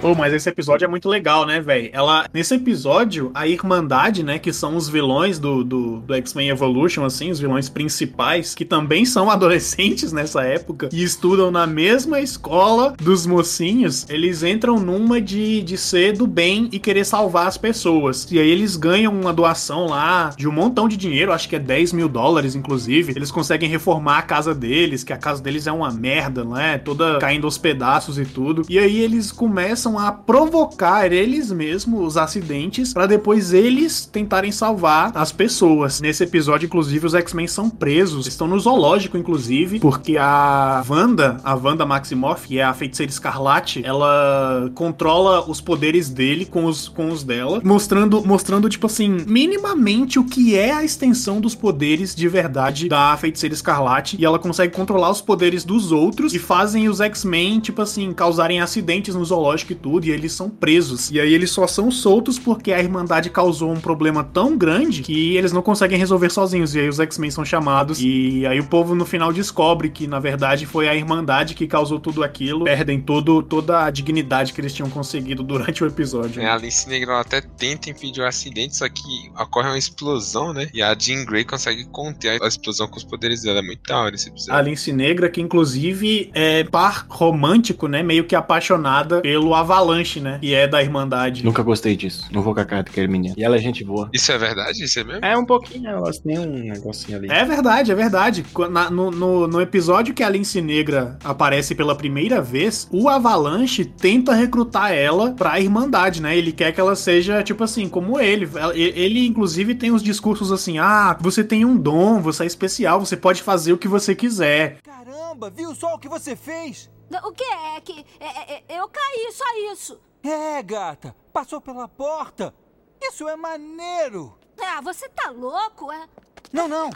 [0.00, 1.88] Pô, mas esse episódio é muito legal, né, velho?
[1.92, 7.04] Ela, nesse episódio, a Irmandade, né, que são os vilões do, do, do X-Men Evolution,
[7.04, 12.94] assim, os vilões principais, que também são adolescentes nessa época e estudam na mesma escola
[13.00, 18.30] dos mocinhos, eles entram numa de, de ser do bem e querer salvar as pessoas.
[18.30, 21.58] E aí eles ganham uma doação lá de um montão de dinheiro, acho que é
[21.58, 23.12] 10 mil dólares, inclusive.
[23.16, 26.76] Eles conseguem reformar a casa deles, que a casa deles é uma merda, não é?
[26.76, 28.62] Toda caindo aos pedaços e tudo.
[28.68, 35.12] E aí eles começam a provocar eles mesmos os acidentes para depois eles tentarem salvar
[35.14, 36.00] as pessoas.
[36.00, 41.54] Nesse episódio, inclusive, os X-Men são presos, estão no zoológico, inclusive, porque a Wanda, a
[41.54, 47.10] Wanda Maximoff, que é a feiticeira escarlate, ela controla os poderes dele com os, com
[47.10, 52.28] os dela, mostrando, mostrando, tipo assim, minimamente o que é a extensão dos poderes de
[52.28, 54.16] verdade da feiticeira escarlate.
[54.18, 58.60] E ela consegue controlar os poderes dos outros e fazem os X-Men, tipo assim, causarem
[58.60, 61.10] acidentes no zoológico tudo, e eles são presos.
[61.10, 65.36] E aí eles só são soltos porque a Irmandade causou um problema tão grande que
[65.36, 66.74] eles não conseguem resolver sozinhos.
[66.74, 68.00] E aí os X-Men são chamados.
[68.00, 71.98] E aí o povo no final descobre que, na verdade, foi a Irmandade que causou
[72.00, 72.64] tudo aquilo.
[72.64, 76.42] Perdem todo, toda a dignidade que eles tinham conseguido durante o episódio.
[76.42, 80.68] É, a Lince Negra até tenta impedir o acidente, só que ocorre uma explosão, né?
[80.72, 83.58] E a Jean Grey consegue conter a explosão com os poderes dela.
[83.58, 84.64] É muito da hora esse A episódio.
[84.64, 88.02] Lince Negra, que inclusive é par romântico, né?
[88.02, 90.38] Meio que apaixonada pelo Avalanche, né?
[90.40, 91.44] E é da Irmandade.
[91.44, 92.28] Nunca gostei disso.
[92.30, 93.34] Não vou com a cara daquele menino.
[93.36, 94.08] E ela é gente boa.
[94.12, 94.84] Isso é verdade?
[94.84, 95.24] Isso é mesmo?
[95.24, 97.28] É um pouquinho, elas têm um negocinho ali.
[97.30, 98.44] É verdade, é verdade.
[98.70, 103.84] Na- no, no- no episódio que a Lince Negra aparece pela primeira vez, o Avalanche
[103.84, 106.36] tenta recrutar ela pra Irmandade, né?
[106.36, 108.48] Ele quer que ela seja, tipo assim, como ele.
[108.74, 113.16] Ele, inclusive, tem uns discursos assim: ah, você tem um dom, você é especial, você
[113.16, 114.78] pode fazer o que você quiser.
[114.84, 116.88] Caramba, viu só o que você fez?
[117.24, 118.04] O que é que.
[118.20, 120.00] é- é- é- eu caí, só isso.
[120.22, 122.54] É, gata, passou pela porta.
[123.00, 124.38] Isso é maneiro.
[124.60, 126.08] Ah, você tá louco, é?
[126.52, 126.90] Não, não.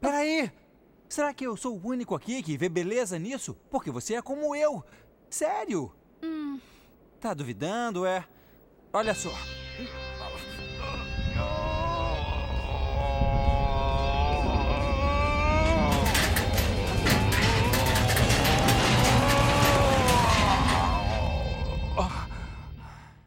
[0.00, 0.50] Peraí.
[1.08, 3.54] Será que eu sou o único aqui que vê beleza nisso?
[3.70, 4.84] Porque você é como eu.
[5.28, 5.94] Sério.
[7.20, 8.26] Tá duvidando, é?
[8.92, 9.30] Olha só.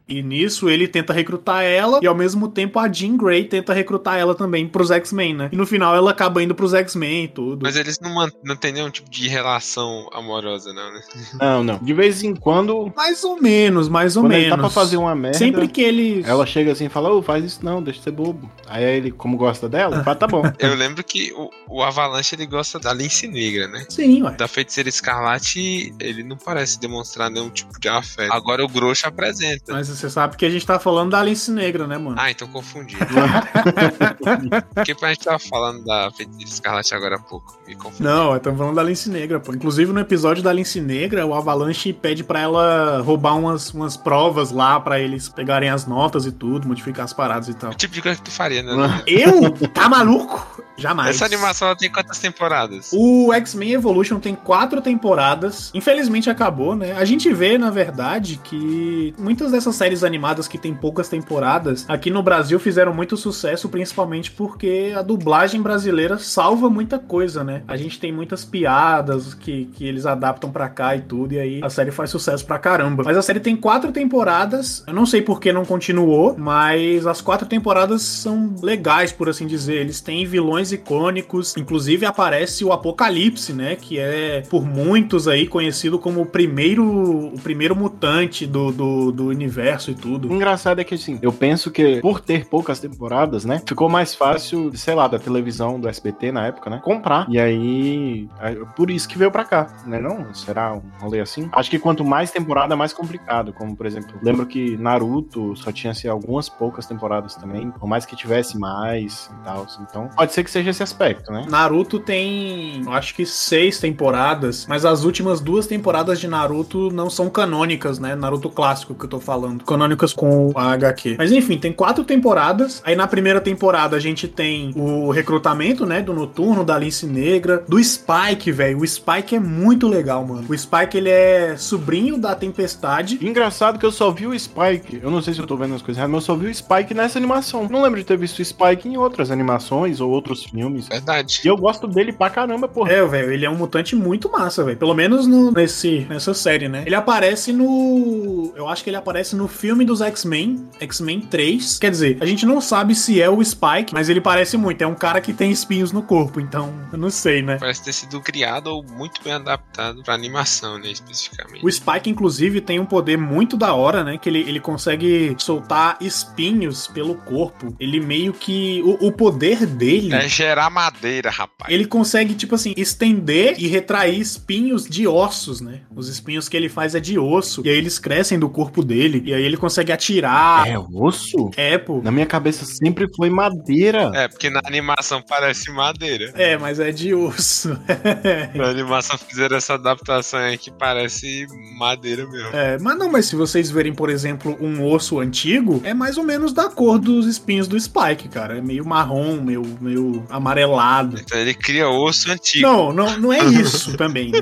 [0.08, 4.18] E nisso ele tenta recrutar ela e ao mesmo tempo a Jean Grey tenta recrutar
[4.18, 5.50] ela também pros X-Men, né?
[5.52, 7.64] E no final ela acaba indo pros X-Men e tudo.
[7.64, 11.02] Mas eles não, não tem nenhum tipo de relação amorosa, não, né?
[11.46, 11.78] Não, não.
[11.80, 14.56] De vez em quando, Mais ou menos, mais ou quando ele menos.
[14.56, 16.24] tá pra fazer uma merda, Sempre que ele.
[16.26, 18.50] ela chega assim e fala, ô, faz isso não, deixa de ser bobo.
[18.68, 20.44] Aí ele, como gosta dela, fala, tá bom.
[20.60, 23.86] Eu lembro que o, o Avalanche ele gosta da Lince Negra, né?
[23.90, 24.32] Sim, ué.
[24.32, 28.32] Da Feiticeira Escarlate, ele não parece demonstrar nenhum tipo de afeto.
[28.32, 29.74] Agora o Grosso apresenta.
[29.74, 32.16] Mas você sabe que a gente tá falando da Alice Negra, né, mano?
[32.20, 32.98] Ah, então confundi.
[34.76, 37.58] Porque a gente tava falando da Feiticeira Escarlate agora há pouco.
[37.68, 38.04] Me confundi.
[38.04, 39.54] Não, estamos falando da Lince Negra, pô.
[39.54, 44.52] Inclusive no episódio da Lince Negra, o Avalanche pede pra ela roubar umas, umas provas
[44.52, 47.72] lá pra eles pegarem as notas e tudo, modificar as paradas e tal.
[47.72, 49.04] O tipo de coisa que tu faria, né?
[49.08, 49.52] Eu?
[49.70, 50.64] Tá maluco?
[50.78, 51.16] Jamais.
[51.16, 52.90] Essa animação tem quantas temporadas?
[52.94, 55.72] O X-Men Evolution tem quatro temporadas.
[55.74, 56.92] Infelizmente acabou, né?
[56.94, 62.10] A gente vê, na verdade, que muitas dessas séries animadas que tem poucas temporadas aqui
[62.10, 67.62] no Brasil fizeram muito sucesso, principalmente porque a dublagem brasileira salva muita coisa, né?
[67.68, 71.60] A gente tem muitas piadas que, que eles adaptam pra cá e tudo, e aí
[71.64, 73.04] a série faz sucesso pra caramba.
[73.06, 74.84] Mas a série tem quatro temporadas.
[74.88, 79.46] Eu não sei por que não continuou, mas as quatro temporadas são legais, por assim
[79.46, 79.76] dizer.
[79.76, 83.76] Eles têm vilões icônicos, inclusive aparece o Apocalipse, né?
[83.76, 89.28] Que é por muitos aí conhecido como o primeiro, o primeiro mutante do, do, do
[89.28, 90.34] universo e O tudo.
[90.34, 94.72] engraçado é que, assim, eu penso que por ter poucas temporadas, né, ficou mais fácil,
[94.76, 97.26] sei lá, da televisão, do SBT na época, né, comprar.
[97.30, 98.28] E aí,
[98.76, 100.34] por isso que veio pra cá, né, não?
[100.34, 101.50] Será um rolê assim?
[101.52, 103.54] Acho que quanto mais temporada, mais complicado.
[103.54, 108.06] Como, por exemplo, lembro que Naruto só tinha, assim, algumas poucas temporadas também, por mais
[108.06, 109.64] que tivesse mais e tal.
[109.64, 109.84] assim.
[109.90, 111.46] Então, pode ser que seja esse aspecto, né?
[111.50, 117.30] Naruto tem, acho que seis temporadas, mas as últimas duas temporadas de Naruto não são
[117.30, 118.16] canônicas, né?
[118.16, 119.64] Naruto clássico que eu tô falando.
[119.66, 121.16] Canônicas com a HQ.
[121.18, 122.82] Mas enfim, tem quatro temporadas.
[122.86, 126.02] Aí na primeira temporada a gente tem o recrutamento, né?
[126.02, 128.80] Do Noturno, da Lince Negra, do Spike, velho.
[128.80, 130.46] O Spike é muito legal, mano.
[130.50, 133.20] O Spike, ele é sobrinho da Tempestade.
[133.22, 135.00] Engraçado que eu só vi o Spike.
[135.02, 136.54] Eu não sei se eu tô vendo as coisas erradas, mas eu só vi o
[136.54, 137.68] Spike nessa animação.
[137.70, 140.88] Não lembro de ter visto o Spike em outras animações ou outros filmes.
[140.88, 141.42] Verdade.
[141.44, 142.92] E eu gosto dele pra caramba, porra.
[142.92, 144.78] É, velho, ele é um mutante muito massa, velho.
[144.78, 146.84] Pelo menos no- nesse, nessa série, né?
[146.86, 148.54] Ele aparece no.
[148.56, 151.80] Eu acho que ele aparece no filme dos X-Men, X-Men 3.
[151.80, 154.82] Quer dizer, a gente não sabe se é o Spike, mas ele parece muito.
[154.82, 157.58] É um cara que tem espinhos no corpo, então eu não sei, né?
[157.58, 160.92] Parece ter sido criado ou muito bem adaptado pra animação, né?
[160.92, 161.66] Especificamente.
[161.66, 164.18] O Spike, inclusive, tem um poder muito da hora, né?
[164.18, 167.76] Que ele, ele consegue soltar espinhos pelo corpo.
[167.80, 168.82] Ele meio que.
[168.84, 170.14] O, o poder dele.
[170.14, 171.74] É gerar madeira, rapaz.
[171.74, 175.82] Ele consegue, tipo assim, estender e retrair espinhos de ossos, né?
[175.96, 177.62] Os espinhos que ele faz é de osso.
[177.66, 179.24] E aí eles crescem do corpo dele.
[179.26, 180.68] E aí ele consegue atirar.
[180.68, 181.52] É osso?
[181.56, 182.02] É, pô.
[182.02, 184.12] Na minha cabeça sempre foi madeira.
[184.14, 186.32] É, porque na animação parece madeira.
[186.36, 187.80] É, mas é de osso.
[188.56, 192.56] Na animação fizeram essa adaptação aí que parece madeira mesmo.
[192.56, 196.24] É, mas não, mas se vocês verem, por exemplo, um osso antigo, é mais ou
[196.24, 198.58] menos da cor dos espinhos do Spike, cara.
[198.58, 201.20] É meio marrom, meio, meio amarelado.
[201.20, 202.66] Então ele cria osso antigo.
[202.66, 204.40] Não, não, não é isso também, né?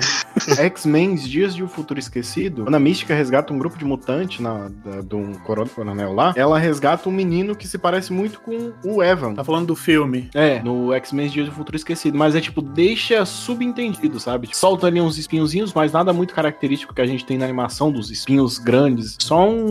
[0.58, 4.70] X-Men Dias de um Futuro Esquecido, quando a Mística resgata um grupo de mutantes na,
[4.84, 8.72] da, do um coro- coronel lá, ela resgata um menino que se parece muito com
[8.84, 9.34] o Evan.
[9.34, 10.30] Tá falando do filme.
[10.34, 14.48] É, no X-Men Dias do Futuro Esquecido, mas é tipo, deixa subentendido, sabe?
[14.48, 17.92] Tipo, solta ali uns espinhozinhos, mas nada muito característico que a gente tem na animação
[17.92, 19.16] dos espinhos grandes.
[19.20, 19.64] Só um-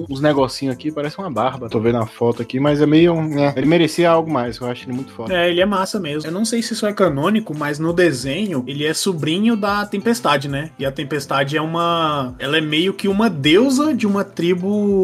[0.00, 1.68] um- uns negocinhos aqui, parece uma barba.
[1.68, 3.14] Tô vendo a foto aqui, mas é meio.
[3.22, 5.32] né, Ele merecia algo mais, eu acho ele muito foda.
[5.34, 6.28] É, ele é massa mesmo.
[6.28, 10.48] Eu não sei se isso é canônico, mas no desenho ele é sobrinho da Tempestade,
[10.48, 10.70] né?
[10.78, 12.34] E a Tempestade é uma.
[12.38, 14.45] Ela é meio que uma deusa de uma tribo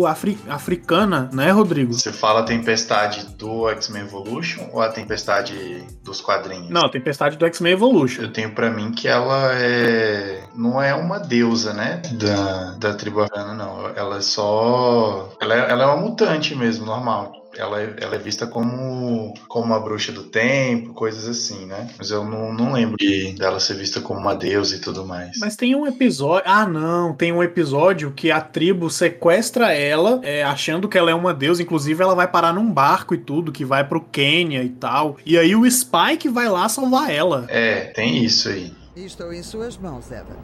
[0.06, 1.92] afri- africana, né, Rodrigo?
[1.92, 6.70] Você fala a tempestade do X-Men Evolution ou a tempestade dos quadrinhos?
[6.70, 8.22] Não, a Tempestade do X-Men Evolution.
[8.22, 10.44] Eu tenho pra mim que ela é.
[10.54, 12.02] Não é uma deusa, né?
[12.12, 13.88] Da, da tribo africana, não.
[13.96, 15.32] Ela é só.
[15.40, 17.32] Ela é, ela é uma mutante mesmo, normal.
[17.56, 21.88] Ela é, ela é vista como, como uma bruxa do tempo, coisas assim, né?
[21.98, 25.38] Mas eu não, não lembro de, dela ser vista como uma deusa e tudo mais.
[25.38, 26.50] Mas tem um episódio.
[26.50, 27.14] Ah, não.
[27.14, 31.62] Tem um episódio que a tribo sequestra ela, é, achando que ela é uma deusa.
[31.62, 35.16] Inclusive, ela vai parar num barco e tudo, que vai pro Quênia e tal.
[35.26, 37.46] E aí o Spike vai lá salvar ela.
[37.48, 38.72] É, tem isso aí.
[38.96, 40.36] Estou em suas mãos, Evan.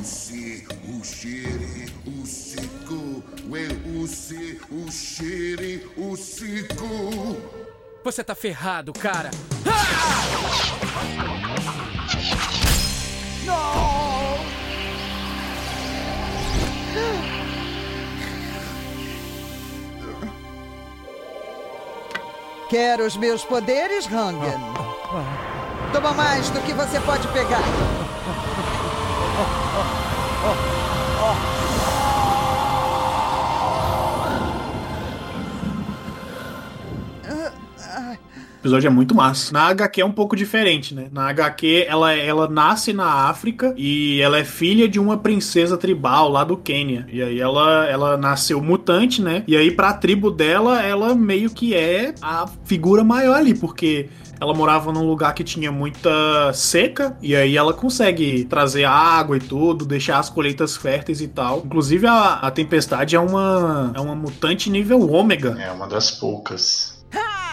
[0.00, 2.73] Usi, o xere, o cico,
[3.48, 3.68] ué,
[4.00, 7.36] usi, o xere, o cico.
[8.02, 9.30] Você tá ferrado, cara.
[22.68, 24.58] Quer os meus poderes, Rangan?
[25.92, 28.03] Toma mais do que você pode pegar.
[38.64, 39.52] Episódio é muito massa.
[39.52, 41.08] Na HQ é um pouco diferente, né?
[41.12, 46.30] Na HQ, ela, ela nasce na África e ela é filha de uma princesa tribal
[46.30, 47.06] lá do Quênia.
[47.12, 49.44] E aí ela, ela nasceu mutante, né?
[49.46, 54.08] E aí pra tribo dela, ela meio que é a figura maior ali, porque
[54.40, 59.40] ela morava num lugar que tinha muita seca, e aí ela consegue trazer água e
[59.40, 61.62] tudo, deixar as colheitas férteis e tal.
[61.64, 65.56] Inclusive, a, a Tempestade é uma, é uma mutante nível ômega.
[65.60, 66.93] É uma das poucas.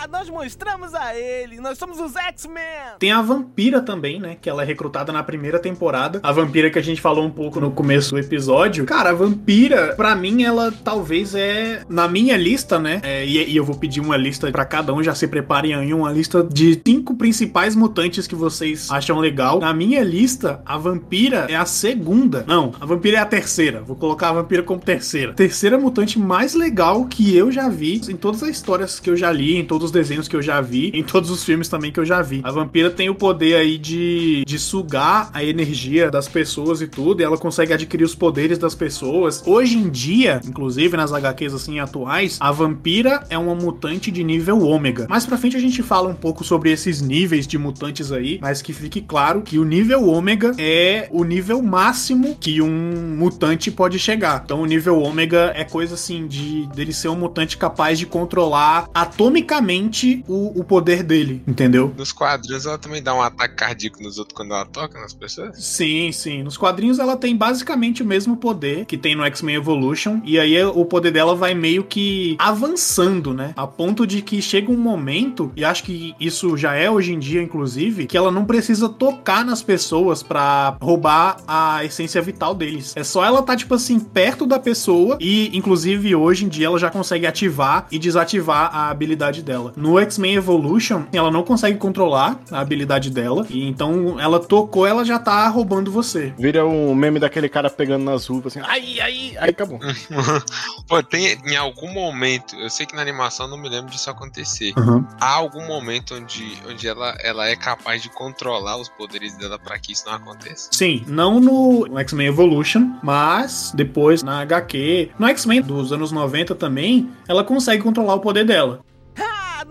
[0.09, 1.59] Nós mostramos a ele.
[1.59, 2.61] Nós somos os X-Men.
[2.99, 4.35] Tem a Vampira também, né?
[4.39, 6.19] Que ela é recrutada na primeira temporada.
[6.23, 8.85] A Vampira que a gente falou um pouco no começo do episódio.
[8.85, 11.83] Cara, a Vampira, pra mim, ela talvez é.
[11.87, 12.99] Na minha lista, né?
[13.03, 15.03] é, e, e eu vou pedir uma lista pra cada um.
[15.03, 19.59] Já se preparem aí, uma lista de cinco principais mutantes que vocês acham legal.
[19.59, 22.43] Na minha lista, a Vampira é a segunda.
[22.47, 23.81] Não, a Vampira é a terceira.
[23.81, 25.33] Vou colocar a Vampira como terceira.
[25.33, 29.31] Terceira mutante mais legal que eu já vi em todas as histórias que eu já
[29.31, 31.99] li, em todos os desenhos que eu já vi, em todos os filmes também que
[31.99, 32.41] eu já vi.
[32.43, 37.21] A vampira tem o poder aí de, de sugar a energia das pessoas e tudo,
[37.21, 39.43] e ela consegue adquirir os poderes das pessoas.
[39.45, 44.61] Hoje em dia, inclusive nas HQs assim atuais, a vampira é uma mutante de nível
[44.61, 45.05] ômega.
[45.09, 48.61] Mais pra frente a gente fala um pouco sobre esses níveis de mutantes aí, mas
[48.61, 53.99] que fique claro que o nível ômega é o nível máximo que um mutante pode
[53.99, 54.41] chegar.
[54.45, 58.89] Então o nível ômega é coisa assim de dele ser um mutante capaz de controlar
[58.93, 59.80] atomicamente
[60.27, 61.93] o, o poder dele, entendeu?
[61.97, 65.63] Nos quadrinhos ela também dá um ataque cardíaco nos outros quando ela toca nas pessoas.
[65.63, 66.43] Sim, sim.
[66.43, 70.21] Nos quadrinhos ela tem basicamente o mesmo poder que tem no X-Men Evolution.
[70.23, 73.53] E aí o poder dela vai meio que avançando, né?
[73.55, 77.19] A ponto de que chega um momento, e acho que isso já é hoje em
[77.19, 82.93] dia, inclusive, que ela não precisa tocar nas pessoas pra roubar a essência vital deles.
[82.95, 85.17] É só ela tá, tipo assim, perto da pessoa.
[85.19, 89.70] E, inclusive, hoje em dia ela já consegue ativar e desativar a habilidade dela.
[89.75, 93.45] No X-Men Evolution, ela não consegue controlar a habilidade dela.
[93.49, 96.33] E então ela tocou, ela já tá roubando você.
[96.37, 99.79] Vira o meme daquele cara pegando nas uvas assim, ai, ai, aí acabou.
[100.87, 104.09] Pô, tem em algum momento, eu sei que na animação eu não me lembro disso
[104.09, 104.73] acontecer.
[104.77, 105.05] Uhum.
[105.19, 109.77] Há algum momento onde, onde ela, ela é capaz de controlar os poderes dela pra
[109.79, 110.69] que isso não aconteça?
[110.71, 116.55] Sim, não no no X-Men Evolution, mas depois na HQ, no X-Men dos anos 90
[116.55, 118.81] também, ela consegue controlar o poder dela.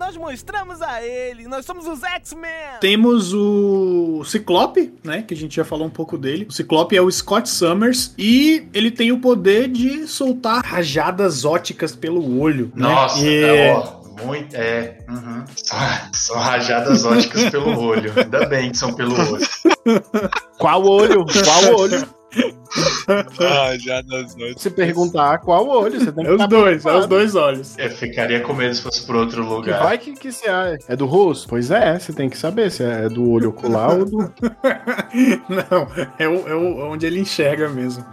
[0.01, 1.47] Nós mostramos a ele.
[1.47, 2.49] Nós somos os X-Men.
[2.79, 5.21] Temos o Ciclope, né?
[5.21, 6.47] Que a gente já falou um pouco dele.
[6.49, 11.95] O Ciclope é o Scott Summers e ele tem o poder de soltar rajadas óticas
[11.95, 12.71] pelo olho.
[12.75, 12.87] né?
[12.87, 14.55] Nossa, E- é, ó, muito.
[14.55, 14.97] É.
[15.07, 15.43] uhum.
[15.55, 15.77] São,
[16.13, 18.11] são rajadas óticas pelo olho.
[18.17, 19.47] Ainda bem que são pelo olho.
[20.57, 21.25] Qual olho?
[21.25, 22.07] Qual olho?
[23.39, 24.61] Ah, já das noites.
[24.63, 27.77] Se perguntar qual olho, você tem que É os dois, é os dois olhos.
[27.77, 29.83] Eu ficaria com medo se fosse por outro Que lugar.
[29.83, 31.47] vai que, que se é, é do rosto?
[31.49, 34.17] Pois é, você tem que saber se é do olho ocular ou do.
[35.49, 38.05] Não, é, o, é o- onde ele enxerga mesmo.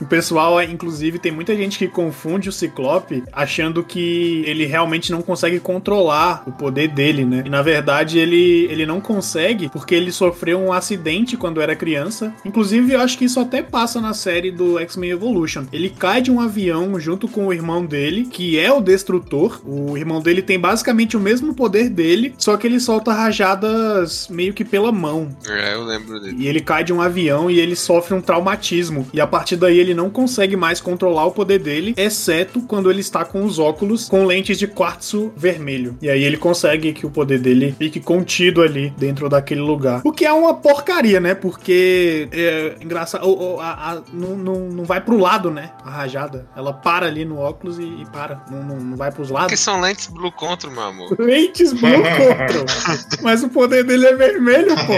[0.00, 5.10] O pessoal, é, inclusive, tem muita gente que confunde o Ciclope achando que ele realmente
[5.10, 7.42] não consegue controlar o poder dele, né?
[7.44, 12.32] E na verdade ele, ele não consegue porque ele sofreu um acidente quando era criança.
[12.44, 15.66] Inclusive, eu acho que isso até passa na série do X-Men Evolution.
[15.72, 19.60] Ele cai de um avião junto com o irmão dele, que é o Destrutor.
[19.64, 24.52] O irmão dele tem basicamente o mesmo poder dele, só que ele solta rajadas meio
[24.52, 25.36] que pela mão.
[25.48, 26.36] É, eu lembro dele.
[26.38, 29.06] E ele cai de um avião e ele sofre um traumatismo.
[29.12, 33.00] E a partir daí ele não consegue mais controlar o poder dele, exceto quando ele
[33.00, 35.96] está com os óculos com lentes de quartzo vermelho.
[36.00, 40.02] E aí ele consegue que o poder dele fique contido ali dentro daquele lugar.
[40.04, 41.34] O que é uma porcaria, né?
[41.34, 43.26] Porque é engraçado.
[43.60, 45.72] A- a- não, não, não vai pro lado, né?
[45.84, 46.46] A rajada.
[46.56, 48.44] Ela para ali no óculos e, e para.
[48.50, 49.60] Não, não, não vai pros Porque lados.
[49.60, 51.16] são lentes Blue Control, meu amor.
[51.20, 52.64] Lentes Blue Control.
[53.22, 54.92] Mas o poder dele é vermelho, pô.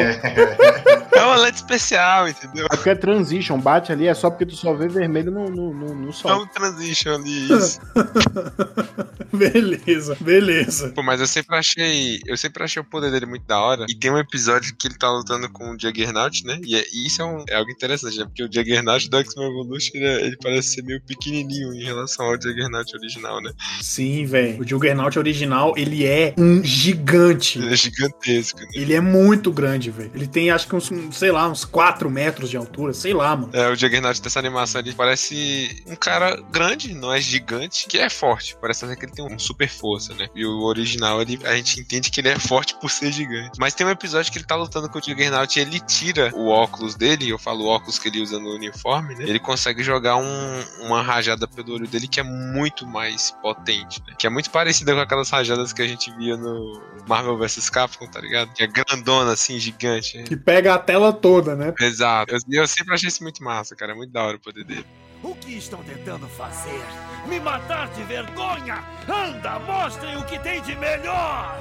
[1.19, 2.67] É uma lente especial, entendeu?
[2.67, 5.75] É porque é transition, bate ali, é só porque tu só vê vermelho no, no,
[5.75, 6.43] no, no É sol.
[6.43, 7.81] um transition ali, isso.
[9.33, 10.89] Beleza, beleza.
[10.95, 12.21] Pô, mas eu sempre achei.
[12.27, 13.85] Eu sempre achei o poder dele muito da hora.
[13.89, 16.59] E tem um episódio que ele tá lutando com o Juggernaut, né?
[16.65, 18.27] E, é- e isso é, um- é algo interessante, né?
[18.39, 22.27] Porque o Juggernaut do X-Men Evolution ele, é- ele parece ser meio pequenininho em relação
[22.27, 23.51] ao Juggernaut original, né?
[23.83, 24.61] Sim, velho.
[24.61, 27.59] O Juggernaut original, ele é um gigante.
[27.59, 28.69] Ele é gigantesco, né?
[28.75, 30.11] Ele é muito grande, velho.
[30.15, 32.93] Ele tem, acho que uns, uns, sei lá, uns 4 metros de altura.
[32.93, 33.51] Sei lá, mano.
[33.53, 38.09] É, o Juggernaut dessa animação ele parece um cara grande, não é gigante, que é
[38.09, 38.57] forte.
[38.61, 40.29] Parece até que ele tem um super força, né?
[40.35, 43.59] E o original, ele, a gente entende que ele é forte por ser gigante.
[43.59, 46.49] Mas tem um episódio que ele tá lutando com o Juggernaut e ele tira o
[46.49, 49.25] óculos dele, eu falo o óculos que ele usa no uniforme, né?
[49.25, 54.15] Ele consegue jogar um- uma rajada pelo olho dele que é muito mais potente, né?
[54.19, 58.07] Que é muito parecida com aquelas rajadas que a gente via no Marvel vs Capcom,
[58.09, 58.53] tá ligado?
[58.53, 60.23] Que é grandona, assim, gigante.
[60.25, 61.73] Que pega a tela toda, né?
[61.81, 62.35] Exato.
[62.35, 63.93] Eu, eu sempre achei isso muito massa, cara.
[63.93, 64.85] É muito da hora o poder dele.
[65.23, 66.81] O que estão tentando fazer?
[67.27, 68.83] Me matar de vergonha?
[69.09, 71.59] Anda, mostrem o que tem de melhor!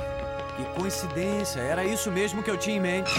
[0.55, 3.11] Que coincidência, era isso mesmo que eu tinha em mente.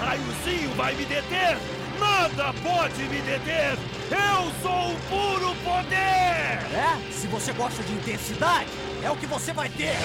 [0.00, 1.58] Raiozinho vai me deter?
[1.98, 3.76] Nada pode me deter!
[4.10, 5.96] Eu sou o puro poder!
[6.72, 7.12] É?
[7.12, 8.70] Se você gosta de intensidade,
[9.04, 9.96] é o que você vai ter.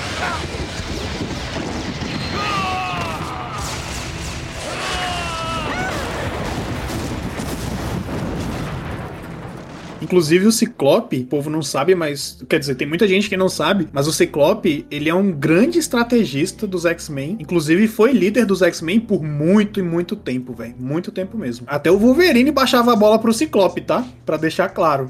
[10.06, 12.40] Inclusive o Ciclope, o povo não sabe, mas.
[12.48, 15.80] Quer dizer, tem muita gente que não sabe, mas o Ciclope, ele é um grande
[15.80, 17.38] estrategista dos X-Men.
[17.40, 20.76] Inclusive, foi líder dos X-Men por muito e muito tempo, velho.
[20.78, 21.66] Muito tempo mesmo.
[21.68, 24.06] Até o Wolverine baixava a bola pro Ciclope, tá?
[24.24, 25.10] Pra deixar claro.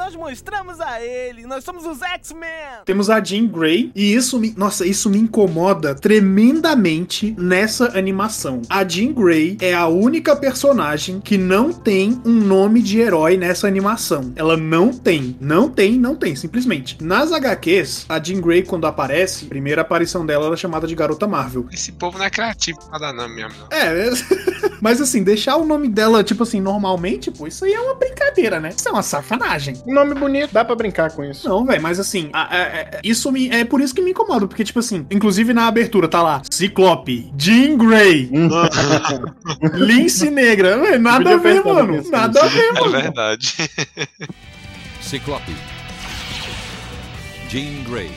[0.00, 1.44] Nós mostramos a ele!
[1.44, 2.48] Nós somos os X-Men!
[2.86, 8.62] Temos a Jean Grey e isso me, nossa, isso me incomoda tremendamente nessa animação.
[8.70, 13.68] A Jean Grey é a única personagem que não tem um nome de herói nessa
[13.68, 14.32] animação.
[14.36, 16.96] Ela não tem, não tem, não tem, simplesmente.
[16.98, 21.28] Nas HQs, a Jean Grey quando aparece, a primeira aparição dela era chamada de Garota
[21.28, 21.66] Marvel.
[21.70, 23.68] Esse povo não é criativo pra dar nome mesmo, não.
[23.70, 24.10] É,
[24.80, 28.58] mas assim, deixar o nome dela, tipo assim, normalmente, pô, isso aí é uma brincadeira,
[28.58, 28.70] né?
[28.74, 29.76] Isso é uma sacanagem.
[29.92, 31.48] Nome bonito, dá pra brincar com isso.
[31.48, 34.46] Não, velho, mas assim, a- a- a- isso me, é por isso que me incomoda,
[34.46, 38.30] porque, tipo assim, inclusive na abertura tá lá, Ciclope, Jean Grey,
[39.74, 42.90] Lince Negra, véi, nada a ver, pensar mano, nada a ver, É mano.
[42.92, 43.54] verdade.
[45.00, 45.52] Ciclope.
[47.48, 48.10] Jean Grey.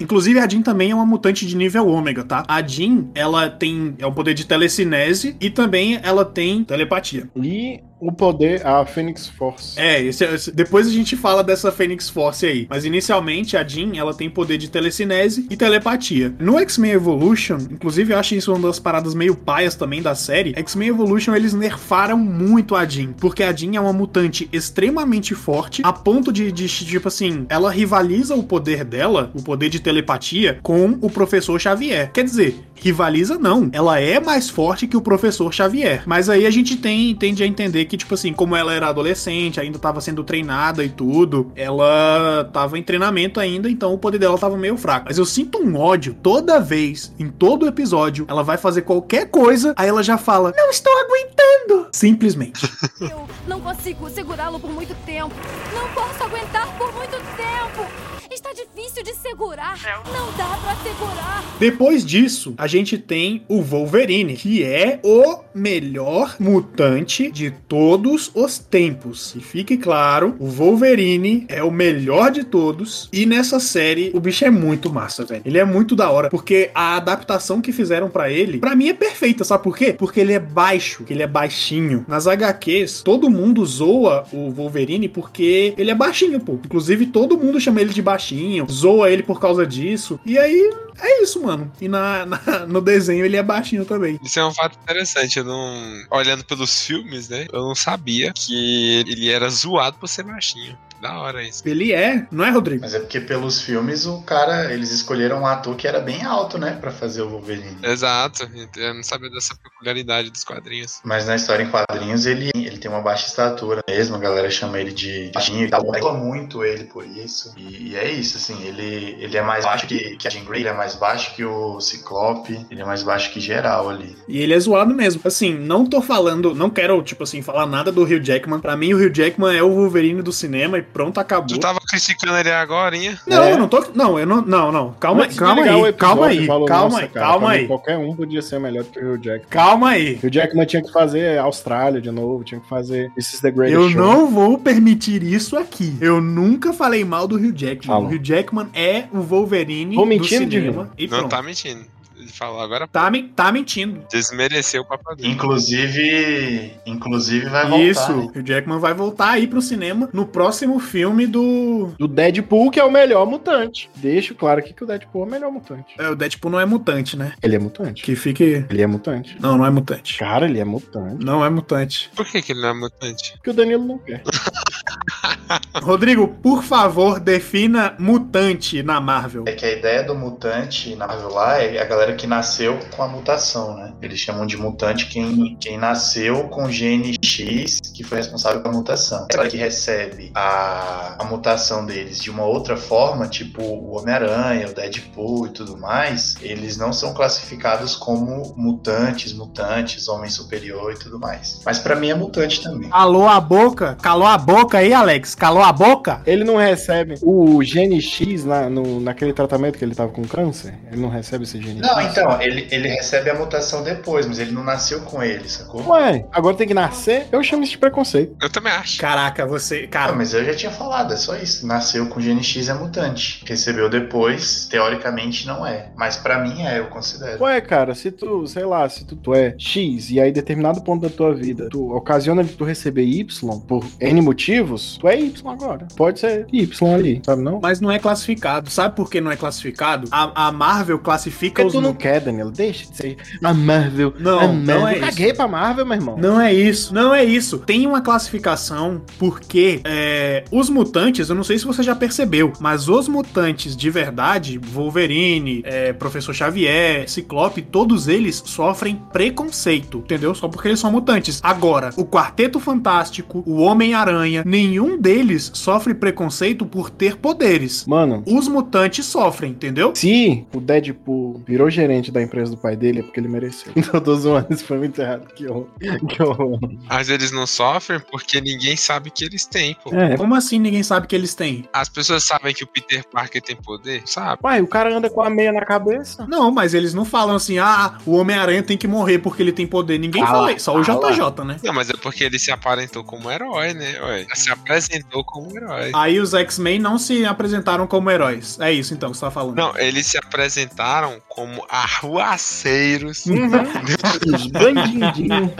[0.00, 2.44] Inclusive, a Jean também é uma mutante de nível ômega, tá?
[2.46, 7.28] A Jean, ela tem é um poder de telecinese e também ela tem telepatia.
[7.34, 9.78] E o poder, a Phoenix Force.
[9.78, 12.66] É, esse- esse- depois a gente fala dessa Phoenix Force aí.
[12.70, 16.34] Mas inicialmente a Jean, ela tem poder de telecinese e telepatia.
[16.38, 20.52] No X-Men Evolution, inclusive eu acho isso uma das paradas meio paias também da série.
[20.56, 25.82] X-Men Evolution eles nerfaram muito a Jean, porque a Jean é uma mutante extremamente forte,
[25.84, 30.58] a ponto de, de, tipo assim, ela rivaliza o poder dela, o poder de telepatia,
[30.62, 32.10] com o Professor Xavier.
[32.12, 36.02] Quer dizer, rivaliza não, ela é mais forte que o Professor Xavier.
[36.06, 39.60] Mas aí a gente tem, tende a entender que, tipo assim, como ela era adolescente,
[39.60, 44.38] ainda tava sendo treinada e tudo, ela tava em treinamento ainda, então o poder dela
[44.38, 45.06] tava meio fraco.
[45.08, 49.74] Mas eu sinto um ódio toda vez, em todo episódio, ela vai fazer qualquer coisa,
[49.76, 51.88] aí ela já fala: Não estou aguentando!
[51.92, 52.68] Simplesmente.
[53.00, 55.34] Eu não consigo segurá-lo por muito tempo.
[55.74, 58.17] Não posso aguentar por muito tempo.
[58.50, 59.78] Está difícil de segurar.
[60.06, 61.44] Não dá pra segurar.
[61.60, 68.58] Depois disso, a gente tem o Wolverine, que é o melhor mutante de todos os
[68.58, 69.34] tempos.
[69.36, 73.10] E fique claro, o Wolverine é o melhor de todos.
[73.12, 75.42] E nessa série, o bicho é muito massa, velho.
[75.44, 78.94] Ele é muito da hora, porque a adaptação que fizeram pra ele, pra mim é
[78.94, 79.92] perfeita, sabe por quê?
[79.92, 82.06] Porque ele é baixo, ele é baixinho.
[82.08, 86.54] Nas HQs, todo mundo zoa o Wolverine porque ele é baixinho, pô.
[86.54, 88.37] Inclusive, todo mundo chama ele de baixinho,
[88.70, 90.18] zoa ele por causa disso.
[90.24, 90.70] E aí,
[91.00, 91.70] é isso, mano.
[91.80, 94.18] E na, na- no desenho ele é baixinho também.
[94.22, 95.38] Isso é um fato interessante.
[95.38, 96.04] Eu não.
[96.10, 97.46] Olhando pelos filmes, né?
[97.52, 100.76] Eu não sabia que ele era zoado por ser baixinho.
[101.00, 101.62] Da hora isso.
[101.66, 102.82] Ele é, não é, Rodrigo?
[102.82, 106.58] Mas é porque pelos filmes o cara, eles escolheram um ator que era bem alto,
[106.58, 107.78] né, Pra fazer o Wolverine.
[107.82, 108.48] Exato.
[108.76, 111.00] Eu não sabia dessa peculiaridade dos quadrinhos.
[111.04, 114.78] Mas na história em quadrinhos ele, ele tem uma baixa estatura mesmo, a galera chama
[114.78, 115.70] ele de baixinho e.
[115.70, 117.54] Reclama muito ele por isso.
[117.56, 120.62] E, e é isso, assim, ele, ele é mais baixo que, que a Jean Grey,
[120.62, 124.16] ele é mais baixo que o Ciclope, ele é mais baixo que geral ali.
[124.26, 125.20] E ele é zoado mesmo.
[125.24, 128.60] Assim, não tô falando, não quero, tipo assim, falar nada do Hugh Jackman.
[128.60, 131.46] Pra mim, o Hugh Jackman é o Wolverine do cinema e pronto, acabou.
[131.48, 133.16] Tu tava criticando ele agora, hein?
[133.26, 133.52] Não, É.
[133.52, 133.84] eu não tô.
[133.94, 134.40] Não, eu não.
[134.42, 134.92] Não, não.
[135.00, 137.66] Calma, Antes calma aí, episódio, calma aí, falou, calma "Nossa, aí, cara, calma aí.
[137.66, 139.46] Qualquer um podia ser melhor do que o Jackman.
[139.50, 140.18] Calma aí.
[140.22, 143.80] O Jackman tinha que fazer Austrália de novo, tinha que fazer This is the Greatest
[143.82, 144.00] Eu Show.
[144.00, 145.96] não vou permitir isso aqui.
[146.00, 147.86] Eu nunca falei mal do Hugh Jackman.
[147.86, 148.08] Falou.
[148.08, 150.90] O Hugh Jackman é o Wolverine Tô do mentindo, cinema.
[150.98, 151.30] E Não pronto.
[151.30, 151.84] tá mentindo.
[152.28, 152.86] Ele falou agora.
[152.86, 154.04] Tá, tá mentindo.
[154.10, 155.30] Desmereceu o dele.
[155.30, 157.84] Inclusive, inclusive vai voltar.
[157.84, 158.32] Isso.
[158.36, 161.94] O Jackman vai voltar aí pro cinema no próximo filme do.
[161.98, 163.90] Do Deadpool, que é o melhor mutante.
[163.96, 165.94] Deixo claro aqui que o Deadpool é o melhor mutante.
[165.98, 167.32] É, o Deadpool não é mutante, né?
[167.42, 168.02] Ele é mutante.
[168.02, 168.66] Que fique.
[168.68, 169.36] Ele é mutante.
[169.40, 170.18] Não, não é mutante.
[170.18, 171.24] Cara, ele é mutante.
[171.24, 172.10] Não é mutante.
[172.14, 173.32] Por que, que ele não é mutante?
[173.36, 174.22] Porque o Danilo não quer.
[175.82, 179.44] Rodrigo, por favor, defina mutante na Marvel.
[179.46, 183.02] É que a ideia do mutante na Marvel lá é a galera que nasceu com
[183.02, 183.94] a mutação, né?
[184.02, 188.74] Eles chamam de mutante quem, quem nasceu com o gene X que foi responsável pela
[188.74, 189.24] mutação.
[189.24, 194.68] A galera que recebe a, a mutação deles de uma outra forma, tipo o Homem-Aranha,
[194.68, 200.98] o Deadpool e tudo mais, eles não são classificados como mutantes, mutantes, homem superior e
[200.98, 201.60] tudo mais.
[201.64, 202.90] Mas pra mim é mutante também.
[202.90, 203.96] Calou a boca?
[204.00, 205.34] Calou a boca aí, Alex?
[205.34, 206.22] Calou a boca?
[206.26, 210.74] Ele não recebe o gene X na, no, naquele tratamento que ele tava com câncer?
[210.90, 212.16] Ele não recebe esse gene Não, X?
[212.16, 215.86] então, ele, ele recebe a mutação depois, mas ele não nasceu com ele, sacou?
[215.88, 217.26] Ué, agora tem que nascer?
[217.30, 218.36] Eu chamo isso de preconceito.
[218.40, 218.98] Eu também acho.
[219.00, 219.86] Caraca, você.
[219.86, 221.66] Cara, mas eu já tinha falado, é só isso.
[221.66, 223.42] Nasceu com gene X é mutante.
[223.46, 225.90] Recebeu depois, teoricamente não é.
[225.96, 227.42] Mas pra mim é, eu considero.
[227.42, 231.02] Ué, cara, se tu, sei lá, se tu, tu é X e aí determinado ponto
[231.02, 235.48] da tua vida tu ocasiona de tu receber Y por N motivos, tu é Y
[235.48, 235.86] agora.
[235.96, 237.60] Pode ser Y ali, sabe não?
[237.60, 238.70] mas não é classificado.
[238.70, 240.08] Sabe por que não é classificado?
[240.10, 242.50] A, a Marvel classifica Porque os tu não mu- quer, Danilo.
[242.50, 244.14] Deixa de ser a Marvel.
[244.18, 244.86] Não, a não Marvel.
[244.88, 245.06] é Eu isso.
[245.06, 246.16] Caguei pra Marvel, meu irmão.
[246.18, 247.58] Não é isso, não é isso.
[247.58, 252.88] Tem uma classificação porque é, os mutantes, eu não sei se você já percebeu, mas
[252.88, 260.34] os mutantes de verdade, Wolverine, é, Professor Xavier, Ciclope, todos eles sofrem preconceito, entendeu?
[260.34, 261.40] Só porque eles são mutantes.
[261.42, 267.84] Agora, o Quarteto Fantástico, o Homem-Aranha, nenhum deles sofre preconceito por ter poderes.
[267.86, 269.92] Mano, Os mutantes sofrem, entendeu?
[269.94, 273.72] se o Deadpool virou gerente da empresa do pai dele, é porque ele mereceu.
[273.76, 275.26] Então eu tô zoando, isso foi muito errado.
[275.34, 275.68] Que horror.
[276.08, 276.58] Que horror.
[276.88, 279.94] Mas eles não sofrem porque ninguém sabe que eles têm, pô.
[279.94, 280.16] É.
[280.16, 281.68] Como assim ninguém sabe que eles têm?
[281.72, 284.02] As pessoas sabem que o Peter Parker tem poder?
[284.06, 284.40] Sabe?
[284.40, 286.26] Pai, o cara anda com a meia na cabeça.
[286.26, 289.66] Não, mas eles não falam assim, ah, o Homem-Aranha tem que morrer porque ele tem
[289.66, 289.98] poder.
[289.98, 291.12] Ninguém Cala, fala isso, só o cala.
[291.12, 291.56] JJ, né?
[291.62, 294.00] Não, mas é porque ele se aparentou como herói, né?
[294.02, 295.90] Ué, se apresentou como herói.
[295.94, 298.58] Aí os X-Men não se apresentaram como heróis.
[298.60, 299.56] É isso então que você tá falando.
[299.56, 303.24] Não, eles se apresentaram como arruaceiros.
[304.26, 305.52] Os bandidinhos.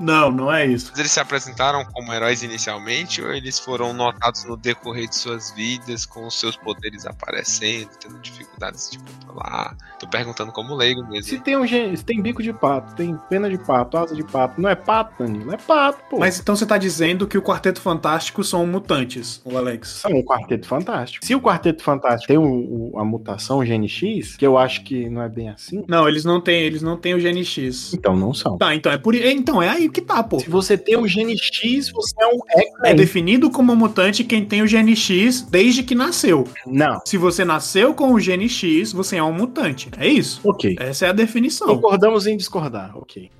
[0.00, 0.92] Não, não é isso.
[0.96, 6.04] Eles se apresentaram como heróis inicialmente ou eles foram notados no decorrer de suas vidas
[6.04, 8.98] com os seus poderes aparecendo, tendo dificuldades de
[9.36, 9.76] controlar?
[9.98, 11.40] Tô perguntando como leigo Se mesmo.
[11.40, 14.60] tem um gen- se tem bico de pato, tem pena de pato, asa de pato,
[14.60, 15.52] não é pato, Danilo?
[15.52, 16.18] É pato, pô.
[16.18, 19.88] Mas então você tá dizendo que o Quarteto Fantástico são mutantes, o Alex.
[20.02, 21.24] são um quarteto fantástico.
[21.24, 25.08] Se o quarteto fantástico tem o- o- a mutação Gene X, que eu acho que
[25.08, 27.94] não é bem assim, Não, eles não têm, eles não têm o Gene X.
[27.94, 28.58] então não são.
[28.58, 30.38] Tá, então é por então é aí que tá, pô.
[30.40, 32.96] Se você tem o Gene X, você é um É X-Men.
[32.96, 36.46] definido como mutante quem tem o Gene X desde que nasceu.
[36.66, 37.00] Não.
[37.04, 39.90] Se você nasceu com o Gene X, você é um mutante.
[39.98, 40.40] É isso.
[40.44, 40.76] Ok.
[40.78, 41.66] Essa é a definição.
[41.68, 43.30] Concordamos em discordar, ok.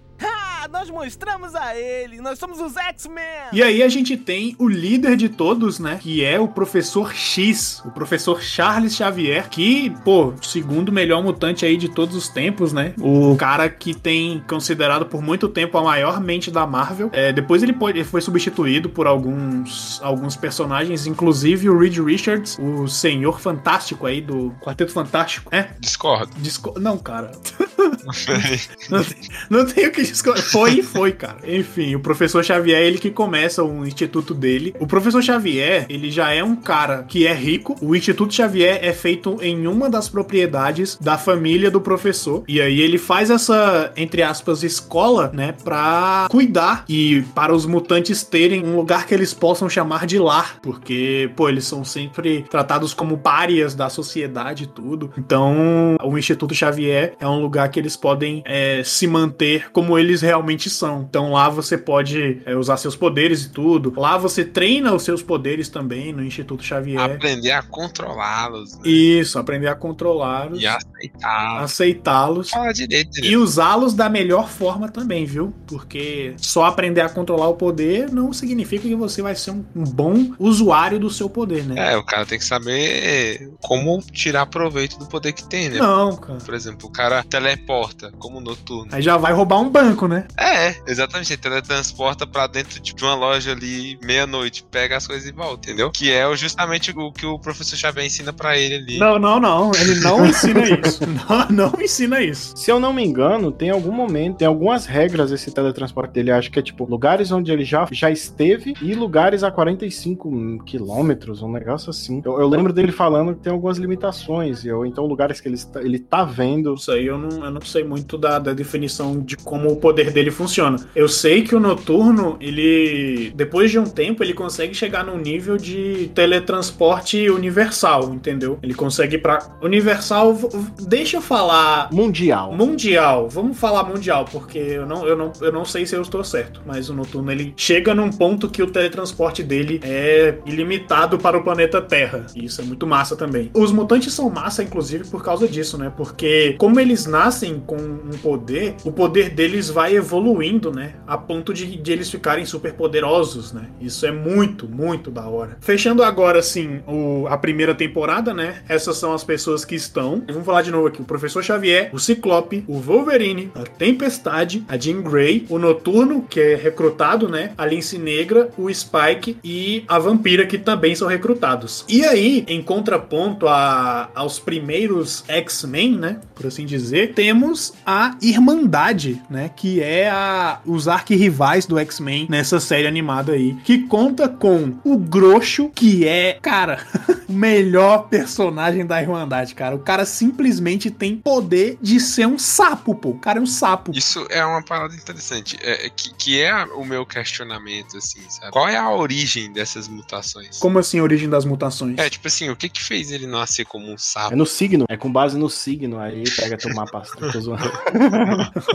[0.70, 2.20] Nós mostramos a ele.
[2.20, 3.24] Nós somos os X-Men.
[3.52, 5.98] E aí a gente tem o líder de todos, né?
[6.00, 11.76] Que é o Professor X, o Professor Charles Xavier, que, pô, segundo melhor mutante aí
[11.76, 12.94] de todos os tempos, né?
[12.98, 17.10] O cara que tem considerado por muito tempo a maior mente da Marvel.
[17.12, 22.58] É, depois ele, pode, ele foi substituído por alguns, alguns personagens, inclusive o Reed Richards,
[22.58, 25.68] o Senhor Fantástico aí do Quarteto Fantástico, é?
[25.78, 26.32] Discordo.
[26.38, 26.78] Disco...
[26.78, 27.32] Não, cara.
[29.50, 30.42] não, tem, o que discordar.
[30.44, 31.38] Foi e foi, cara.
[31.46, 34.74] Enfim, o professor Xavier, ele que começa o instituto dele.
[34.78, 37.76] O professor Xavier, ele já é um cara que é rico.
[37.80, 42.44] O Instituto Xavier é feito em uma das propriedades da família do professor.
[42.48, 48.22] E aí ele faz essa, entre aspas, escola, né, pra cuidar e para os mutantes
[48.22, 50.58] terem um lugar que eles possam chamar de lar.
[50.62, 55.12] Porque, pô, eles são sempre tratados como párias da sociedade e tudo.
[55.18, 60.22] Então, o Instituto Xavier é um lugar que eles podem é, se manter como eles
[60.22, 61.06] realmente são.
[61.08, 63.92] Então, lá você pode é, usar seus poderes e tudo.
[63.96, 67.00] Lá você treina os seus poderes também no Instituto Xavier.
[67.00, 68.76] Aprender a controlá-los.
[68.76, 68.88] Né?
[68.88, 70.60] Isso, aprender a controlá-los.
[70.60, 71.62] E aceitá-los.
[71.62, 72.50] Aceitá-los.
[72.50, 75.52] Fala direito, E usá-los da melhor forma também, viu?
[75.66, 79.84] Porque só aprender a controlar o poder não significa que você vai ser um, um
[79.84, 81.92] bom usuário do seu poder, né?
[81.92, 85.78] É, o cara tem que saber como tirar proveito do poder que tem, né?
[85.78, 86.38] Não, cara.
[86.38, 87.22] Por exemplo, o cara
[87.56, 88.88] teleporta, como noturno.
[88.92, 90.26] Aí já vai roubar um banco, né?
[90.38, 91.32] É, exatamente.
[91.32, 95.90] Ele teletransporta pra dentro de uma loja ali, meia-noite, pega as coisas e volta, entendeu?
[95.90, 98.98] Que é justamente o que o professor Xavier ensina pra ele ali.
[98.98, 99.72] Não, não, não.
[99.74, 101.04] Ele não ensina isso.
[101.06, 102.56] Não, não ensina isso.
[102.56, 106.30] Se eu não me engano, tem algum momento, tem algumas regras esse teletransporte dele.
[106.30, 111.42] Acho que é tipo lugares onde ele já, já esteve e lugares a 45 quilômetros,
[111.42, 112.22] um negócio assim.
[112.24, 115.80] Eu, eu lembro dele falando que tem algumas limitações, ou então lugares que ele está,
[115.80, 116.74] ele tá vendo.
[116.74, 120.10] Isso aí eu não, eu não sei muito da, da definição de como o poder
[120.10, 120.78] dele funciona.
[120.94, 123.32] Eu sei que o noturno, ele.
[123.34, 128.58] Depois de um tempo, ele consegue chegar num nível de teletransporte universal, entendeu?
[128.62, 129.38] Ele consegue ir pra.
[129.62, 130.36] Universal.
[130.80, 131.88] Deixa eu falar.
[131.92, 132.52] Mundial.
[132.52, 133.28] Mundial.
[133.28, 136.60] Vamos falar mundial, porque eu não, eu, não, eu não sei se eu estou certo.
[136.66, 141.44] Mas o noturno ele chega num ponto que o teletransporte dele é ilimitado para o
[141.44, 142.26] planeta Terra.
[142.34, 143.50] E isso é muito massa também.
[143.54, 145.92] Os mutantes são massa, inclusive, por causa disso, né?
[145.96, 147.35] Porque como eles nascem
[147.66, 150.94] com um poder, o poder deles vai evoluindo, né?
[151.06, 153.66] A ponto de, de eles ficarem super poderosos, né?
[153.80, 155.56] Isso é muito, muito da hora.
[155.60, 158.62] Fechando agora, assim, o, a primeira temporada, né?
[158.68, 160.22] Essas são as pessoas que estão.
[160.28, 164.76] Vamos falar de novo aqui: o Professor Xavier, o Ciclope, o Wolverine, a Tempestade, a
[164.76, 167.52] Jean Grey, o Noturno, que é recrutado, né?
[167.56, 171.84] A Lince Negra, o Spike e a Vampira, que também são recrutados.
[171.88, 176.20] E aí, em contraponto a, aos primeiros X-Men, né?
[176.34, 179.50] Por assim dizer, temos a Irmandade, né?
[179.56, 183.54] Que é a, os arquirrivais do X-Men nessa série animada aí.
[183.64, 186.86] Que conta com o Groxo, que é, cara,
[187.28, 189.74] o melhor personagem da Irmandade, cara.
[189.74, 193.08] O cara simplesmente tem poder de ser um sapo, pô.
[193.08, 193.90] O cara é um sapo.
[193.92, 198.52] Isso é uma parada interessante, é, é que, que é o meu questionamento, assim, sabe?
[198.52, 200.58] Qual é a origem dessas mutações?
[200.58, 201.98] Como assim, a origem das mutações?
[201.98, 204.32] É, tipo assim, o que que fez ele nascer como um sapo?
[204.32, 205.98] É no signo, é com base no signo.
[205.98, 207.02] Aí pega teu mapa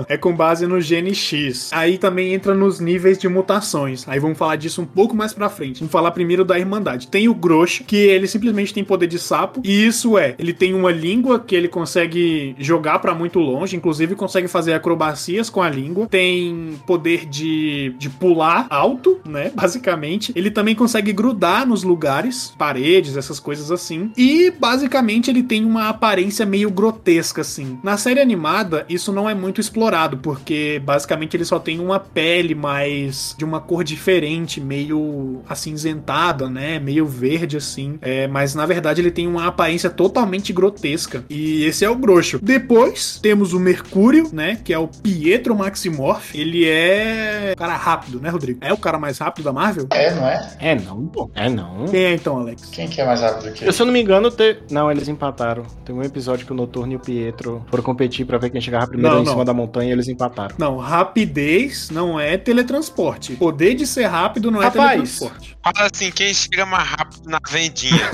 [0.08, 1.70] É com base no gene X.
[1.74, 4.08] Aí também entra nos níveis de mutações.
[4.08, 5.80] Aí vamos falar disso um pouco mais pra frente.
[5.80, 7.08] Vamos falar primeiro da Irmandade.
[7.08, 9.62] Tem o Grosh, que ele simplesmente tem poder de sapo.
[9.64, 14.16] E isso é, ele tem uma língua que ele consegue jogar pra muito longe, inclusive
[14.16, 16.08] consegue fazer acrobacias com a língua.
[16.08, 19.52] Tem poder de, de pular alto, né?
[19.56, 20.32] Basicamente.
[20.36, 24.12] Ele também consegue grudar nos lugares, paredes, essas coisas assim.
[24.16, 27.80] E basicamente ele tem uma aparência meio grotesca, assim.
[27.84, 32.56] Na série animada, isso não é muito explorado, porque basicamente ele só tem uma pele
[32.56, 36.80] mais de uma cor diferente, meio acinzentada, né?
[36.80, 37.98] Meio verde, assim.
[38.02, 41.24] É, mas na verdade ele tem uma aparência totalmente grotesca.
[41.30, 42.40] E esse é o Groxo.
[42.42, 44.58] Depois temos o Mercúrio, né?
[44.64, 46.38] Que é o Pietro Maximoff.
[46.40, 47.54] Ele é.
[47.54, 48.60] um cara rápido, né, Rodrigo?
[48.62, 49.88] É o cara mais rápido da Marvel?
[49.92, 50.58] É, não é?
[50.60, 51.30] É não, pô.
[51.34, 51.86] É não.
[51.86, 52.70] Quem é então, Alex?
[52.72, 54.58] Quem que é mais rápido que Eu, se eu não me engano, te...
[54.70, 55.64] não, eles empataram.
[55.86, 58.88] Tem um episódio que o Noturno e o Pietro foram competir pra ver quem chegava
[58.88, 59.32] primeiro Não, em não.
[59.34, 60.56] cima da montanha e eles empataram.
[60.58, 63.36] Não, rapidez não é teletransporte.
[63.36, 64.92] Poder de ser rápido não é Rapaz.
[65.18, 65.58] teletransporte.
[65.64, 68.02] Fala assim, quem chega mais rápido na vendinha?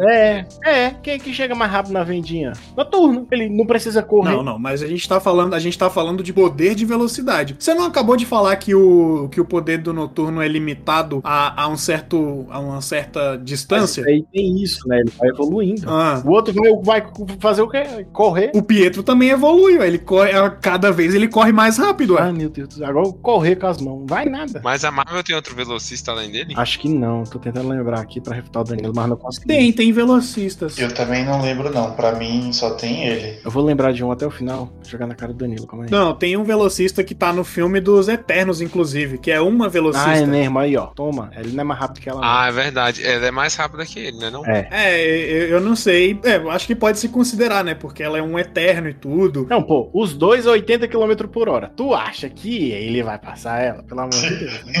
[0.00, 0.90] É, é.
[1.02, 2.52] Quem é que chega mais rápido na vendinha?
[2.76, 3.26] Noturno.
[3.30, 4.30] Ele não precisa correr.
[4.30, 7.54] Não, não, mas a gente tá falando, a gente tá falando de poder de velocidade.
[7.58, 11.64] Você não acabou de falar que o, que o poder do noturno é limitado a,
[11.64, 14.02] a um certo a uma certa distância?
[14.02, 15.00] Mas aí tem isso, né?
[15.00, 15.88] Ele vai evoluindo.
[15.88, 16.22] Ah.
[16.24, 18.06] O outro vai, vai fazer o quê?
[18.12, 18.50] Correr.
[18.54, 22.22] O Pietro também evoluiu, ele corre, a cada vez ele corre mais rápido, ué.
[22.22, 22.68] Ai, meu Deus.
[22.68, 22.86] do céu.
[22.88, 24.04] Agora correr com as mãos.
[24.08, 24.60] Vai nada.
[24.62, 26.54] Mas a Marvel tem outro velocista além dele?
[26.56, 27.24] Acho que não.
[27.24, 29.46] Tô tentando lembrar aqui pra refutar o Danilo, mas não consegui.
[29.46, 30.78] Tem, tem velocistas.
[30.78, 31.92] Eu também não lembro, não.
[31.92, 33.38] Pra mim, só tem ele.
[33.44, 34.70] Eu vou lembrar de um até o final.
[34.86, 35.90] Jogar na cara do Danilo, calma aí.
[35.90, 40.10] Não, tem um velocista que tá no filme dos Eternos, inclusive, que é uma velocista.
[40.10, 40.58] Ah, é mesmo.
[40.58, 40.86] Aí, ó.
[40.86, 41.30] Toma.
[41.36, 42.20] Ele não é mais rápido que ela.
[42.20, 42.28] não.
[42.28, 43.04] Ah, é verdade.
[43.04, 44.30] Ela é mais rápida que ele, né?
[44.30, 44.44] Não?
[44.46, 44.68] É.
[44.70, 45.00] É,
[45.44, 46.18] eu, eu não sei.
[46.24, 47.74] É, eu acho que pode se considerar, né?
[47.74, 49.46] Porque ela é um eterno e tudo.
[49.48, 51.70] Não, pô, os dois a 80 km por hora.
[51.76, 53.82] Tu acha que ele vai passar ela?
[53.82, 54.64] Pelo amor de Deus.
[54.64, 54.72] né?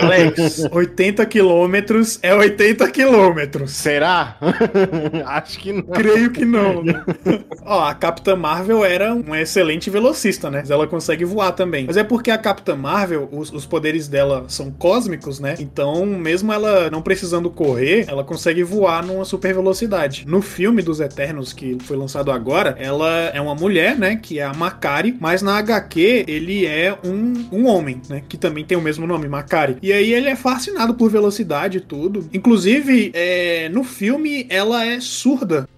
[0.02, 3.72] Alex, 80 quilômetros é 80 quilômetros.
[3.72, 4.36] Será?
[5.26, 5.82] Acho que não.
[5.82, 6.82] Creio que não.
[6.82, 7.04] né?
[7.64, 10.62] Ó, a Capitã Marvel era uma excelente velocista, né?
[10.68, 11.86] Ela consegue voar também.
[11.86, 15.54] Mas é porque a Capitã Marvel, os, os poderes dela são cósmicos, né?
[15.58, 20.24] Então, mesmo ela não precisando correr, ela consegue voar numa super velocidade.
[20.26, 24.16] No filme dos Eternos, que foi lançado agora, ela é uma mulher, né?
[24.16, 28.22] Que é a Makari, mas na HQ ele é um, um homem, né?
[28.28, 29.76] Que também tem o mesmo nome, Makari.
[29.82, 32.28] E aí ele é fascinado por velocidade e tudo.
[32.32, 35.68] Inclusive, é, no filme ela é surda.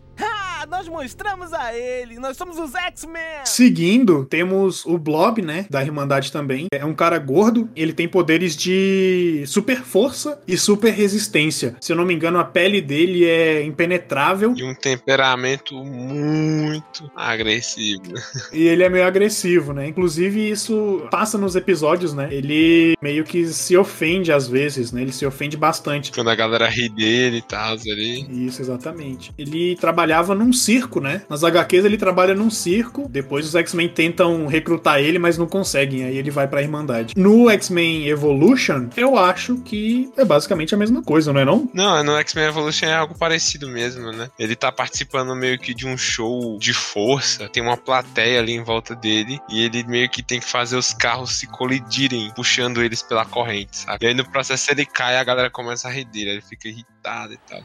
[0.73, 2.19] Nós mostramos a ele.
[2.19, 3.45] Nós somos os X-Men.
[3.45, 5.67] Seguindo, temos o Blob, né?
[5.69, 6.67] Da Irmandade também.
[6.73, 7.69] É um cara gordo.
[7.77, 11.77] Ele tem poderes de super força e super resistência.
[11.79, 14.55] Se eu não me engano, a pele dele é impenetrável.
[14.57, 18.15] E um temperamento muito agressivo.
[18.51, 19.87] E ele é meio agressivo, né?
[19.87, 22.29] Inclusive, isso passa nos episódios, né?
[22.33, 25.03] Ele meio que se ofende às vezes, né?
[25.03, 26.11] Ele se ofende bastante.
[26.13, 28.47] Quando a galera ri dele e tal, ali.
[28.47, 29.35] Isso, exatamente.
[29.37, 31.23] Ele trabalhava num circo, né?
[31.29, 33.09] Nas HQs ele trabalha num circo.
[33.09, 36.05] Depois os X-Men tentam recrutar ele, mas não conseguem.
[36.05, 37.15] Aí ele vai pra Irmandade.
[37.17, 41.69] No X-Men Evolution, eu acho que é basicamente a mesma coisa, não é não?
[41.73, 44.29] Não, no X-Men Evolution é algo parecido mesmo, né?
[44.39, 48.63] Ele tá participando meio que de um show de força, tem uma plateia ali em
[48.63, 53.03] volta dele, e ele meio que tem que fazer os carros se colidirem, puxando eles
[53.03, 54.05] pela corrente, sabe?
[54.05, 57.33] E aí no processo ele cai e a galera começa a dele, ele fica irritado
[57.33, 57.63] e tal.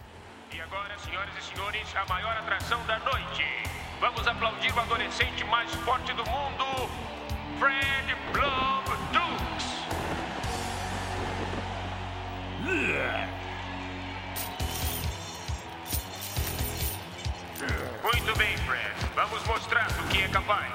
[1.78, 3.46] A maior atração da noite.
[4.00, 6.90] Vamos aplaudir o adolescente mais forte do mundo,
[7.60, 9.68] Fred Blob Dukes.
[18.04, 18.96] Muito bem, Fred.
[19.14, 20.74] Vamos mostrar do que é capaz.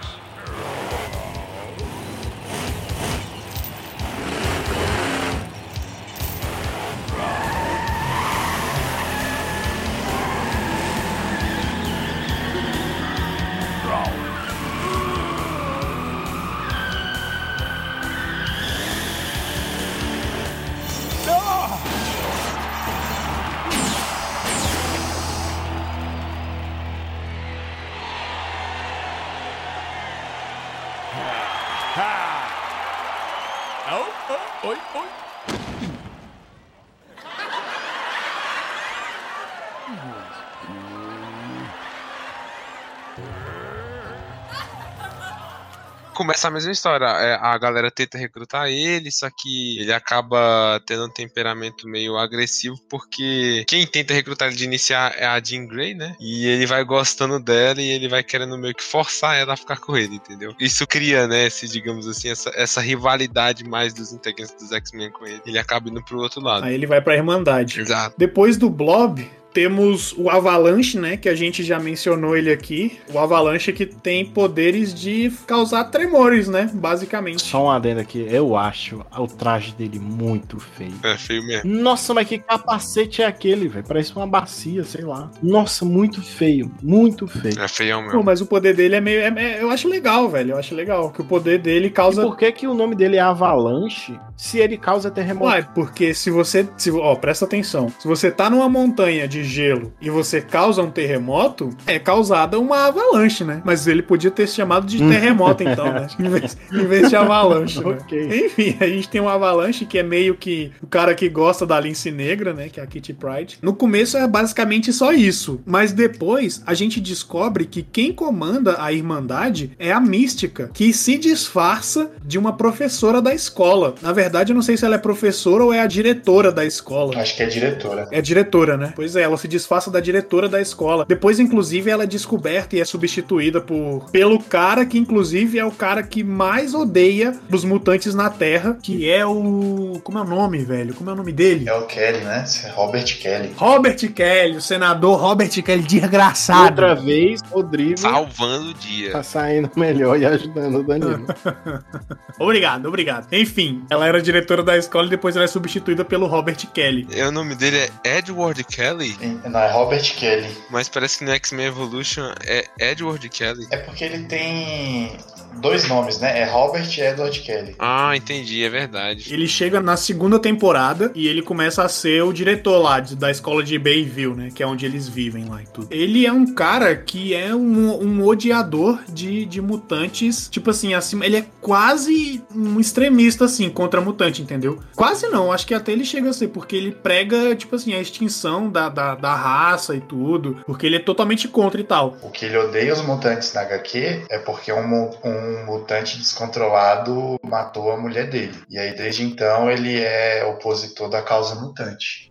[46.23, 47.05] Começa a mesma história.
[47.07, 52.77] é, a galera tenta recrutar ele, só que ele acaba tendo um temperamento meio agressivo,
[52.89, 56.15] porque quem tenta recrutar ele de iniciar é a Jean Grey, né?
[56.21, 59.79] E ele vai gostando dela e ele vai querendo meio que forçar ela a ficar
[59.79, 60.55] com ele, entendeu?
[60.61, 65.27] Isso cria, né, esse, digamos assim, essa, essa rivalidade mais dos integrantes dos X-Men com
[65.27, 65.43] ele.
[65.45, 66.65] Ele acaba indo pro outro lado.
[66.65, 67.81] Aí ele vai pra Irmandade.
[67.81, 68.15] Exato.
[68.17, 71.17] Depois do Blob, temos o Avalanche, né?
[71.17, 72.99] Que a gente já mencionou ele aqui.
[73.13, 76.71] O Avalanche que tem poderes de causar tremores, né?
[76.73, 77.43] Basicamente.
[77.43, 78.27] Só um adendo aqui.
[78.31, 80.93] Eu acho o traje dele muito feio.
[81.03, 81.71] É feio mesmo.
[81.71, 83.85] Nossa, mas que capacete é aquele, velho?
[83.87, 85.31] Parece uma bacia, sei lá.
[85.43, 86.71] Nossa, muito feio.
[86.83, 87.61] Muito feio.
[87.61, 88.25] É feião Pô, mesmo.
[88.25, 89.21] mas o poder dele é meio.
[89.21, 90.53] é- é- eu acho legal, velho.
[90.53, 91.11] Eu acho legal.
[91.11, 92.23] Que o poder dele E causa.
[92.23, 95.47] por que, que o nome dele é Avalanche se ele causa terremoto?
[95.53, 96.67] Ué, porque se você.
[96.77, 97.93] Se, ó, presta atenção.
[97.99, 102.59] Se você tá numa montanha de de gelo e você causa um terremoto, é causada
[102.59, 103.61] uma avalanche, né?
[103.65, 106.07] Mas ele podia ter se chamado de terremoto, então, né?
[106.19, 107.81] Em vez, em vez de avalanche.
[107.83, 107.91] né?
[108.01, 108.47] Ok.
[108.47, 111.79] Enfim, a gente tem um avalanche que é meio que o cara que gosta da
[111.81, 112.69] lince negra, né?
[112.69, 113.59] Que é a Kitty Pride.
[113.63, 115.61] No começo é basicamente só isso.
[115.67, 121.19] Mas depois a gente descobre que quem comanda a Irmandade é a Mística, que se
[121.19, 123.95] disfarça de uma professora da escola.
[124.01, 127.19] Na verdade, eu não sei se ela é professora ou é a diretora da escola.
[127.19, 128.09] Acho que é diretora.
[128.11, 128.93] É diretora, né?
[128.95, 131.05] Pois é, ela se disfarça da diretora da escola.
[131.07, 135.71] Depois, inclusive, ela é descoberta e é substituída por pelo cara que, inclusive, é o
[135.71, 140.01] cara que mais odeia dos mutantes na Terra, que é o.
[140.05, 140.95] Como é o nome, velho?
[140.95, 141.69] Como é o nome dele?
[141.69, 142.45] É o Kelly, né?
[142.75, 143.53] Robert Kelly.
[143.57, 146.83] Robert Kelly, o senador Robert Kelly, desgraçado.
[146.83, 149.13] Outra vez, Rodrigo Salvando o dia.
[149.13, 151.27] tá saindo melhor e ajudando o Danilo.
[152.39, 153.27] Obrigado, obrigado.
[153.31, 157.07] Enfim, ela era diretora da escola e depois ela é substituída pelo Robert Kelly.
[157.15, 160.57] E o nome dele é Edward Kelly, Não, é Robert Kelly.
[160.71, 163.67] mas parece que no X-Men Evolution é Edward Kelly.
[163.71, 165.17] É porque ele tem
[165.61, 166.41] dois nomes, né?
[166.41, 167.75] É Robert e Edward Kelly.
[167.79, 169.33] Ah, entendi, é verdade.
[169.33, 173.31] Ele chega na segunda temporada e ele começa a ser o diretor lá de- da
[173.31, 174.49] escola de Bayville, né?
[174.55, 175.89] Que é onde eles vivem lá e tudo.
[175.91, 180.49] Ele é um cara que é um, um odiador de, de mutantes.
[180.51, 181.25] Tipo assim, acima.
[181.27, 184.81] Ele é quase um extremista, assim, contra mutante, entendeu?
[184.95, 188.01] Quase não, acho que até ele chega a ser, porque ele prega, tipo assim, a
[188.01, 190.59] extinção da, da, da raça e tudo.
[190.67, 192.17] Porque ele é totalmente contra e tal.
[192.23, 197.39] O que ele odeia os mutantes na HQ é porque um, mu- um mutante descontrolado
[197.43, 198.63] matou a mulher dele.
[198.69, 202.31] E aí, desde então, ele é opositor da causa mutante.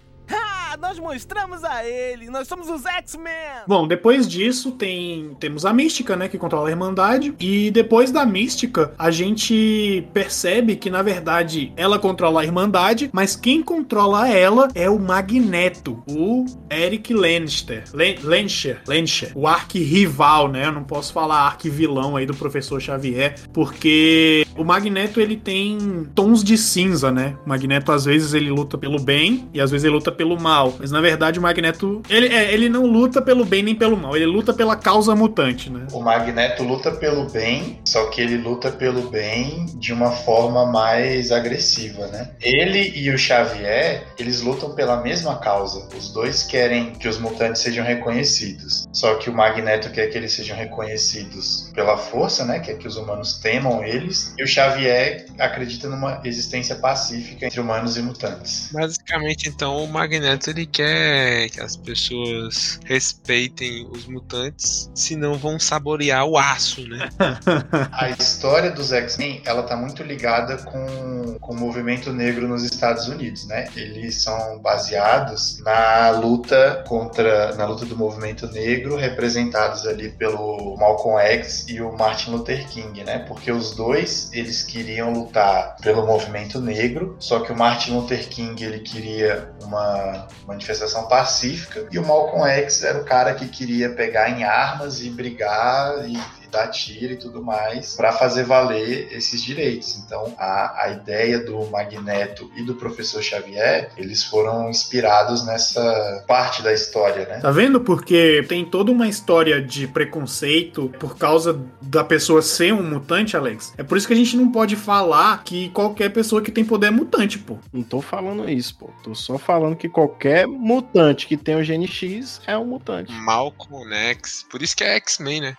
[0.80, 2.30] Nós mostramos a ele.
[2.30, 3.64] Nós somos os X-Men.
[3.68, 8.26] Bom, depois disso tem temos a Mística, né, que controla a Irmandade, e depois da
[8.26, 14.68] Mística, a gente percebe que na verdade ela controla a Irmandade, mas quem controla ela
[14.76, 17.84] é o Magneto, o Eric Lannister,
[18.24, 20.66] Lancher, Lancher, o arqui-rival, né?
[20.68, 26.44] Eu não posso falar arqui-vilão aí do professor Xavier, porque o Magneto ele tem tons
[26.44, 27.36] de cinza, né?
[27.46, 30.61] O Magneto às vezes ele luta pelo bem e às vezes ele luta pelo mal,
[30.80, 34.16] mas na verdade o Magneto ele, é, ele não luta pelo bem nem pelo mal,
[34.16, 35.88] ele luta pela causa mutante, né?
[35.92, 41.32] O Magneto luta pelo bem, só que ele luta pelo bem de uma forma mais
[41.32, 42.32] agressiva, né?
[42.42, 45.88] Ele e o Xavier, eles lutam pela mesma causa.
[45.98, 48.88] Os dois querem que os mutantes sejam reconhecidos.
[48.92, 52.60] Só que o Magneto quer que eles sejam reconhecidos pela força, né?
[52.60, 54.34] Quer que os humanos temam eles.
[54.38, 58.70] E o Xavier acredita numa existência pacífica entre humanos e mutantes.
[58.72, 66.26] Basicamente, então, o Magneto ele quer que as pessoas respeitem os mutantes, senão vão saborear
[66.26, 67.10] o aço, né?
[67.92, 73.08] A história dos X-Men, ela tá muito ligada com, com o movimento negro nos Estados
[73.08, 73.68] Unidos, né?
[73.76, 81.20] Eles são baseados na luta contra, na luta do movimento negro, representados ali pelo Malcolm
[81.20, 83.20] X e o Martin Luther King, né?
[83.20, 88.64] Porque os dois, eles queriam lutar pelo movimento negro, só que o Martin Luther King,
[88.64, 94.30] ele queria uma manifestação pacífica e o Malcolm X era o cara que queria pegar
[94.30, 99.98] em armas e brigar e dar tiro e tudo mais para fazer valer esses direitos.
[99.98, 106.62] Então, a, a ideia do Magneto e do professor Xavier, eles foram inspirados nessa parte
[106.62, 107.40] da história, né?
[107.40, 107.80] Tá vendo?
[107.82, 113.74] Porque tem toda uma história de preconceito por causa da pessoa ser um mutante, Alex.
[113.78, 116.88] É por isso que a gente não pode falar que qualquer pessoa que tem poder
[116.88, 117.58] é mutante, pô.
[117.72, 118.90] Não tô falando isso, pô.
[119.04, 123.12] Tô só falando que qualquer mutante que tem o gene X é um mutante.
[123.12, 124.46] Malcolm X.
[124.50, 125.56] Por isso que é X-Men, né?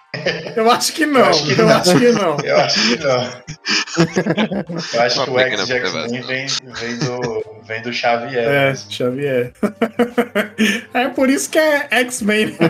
[0.54, 1.20] Eu acho que não.
[1.20, 1.44] Eu acho
[1.98, 2.36] que, não.
[2.44, 3.42] Eu acho que não.
[4.92, 7.42] Eu acho que o X X-Men vem, vem, do,
[7.72, 8.44] vem do Xavier.
[8.44, 8.92] É, mesmo.
[8.92, 9.52] Xavier.
[10.92, 12.56] é por isso que é X-Men.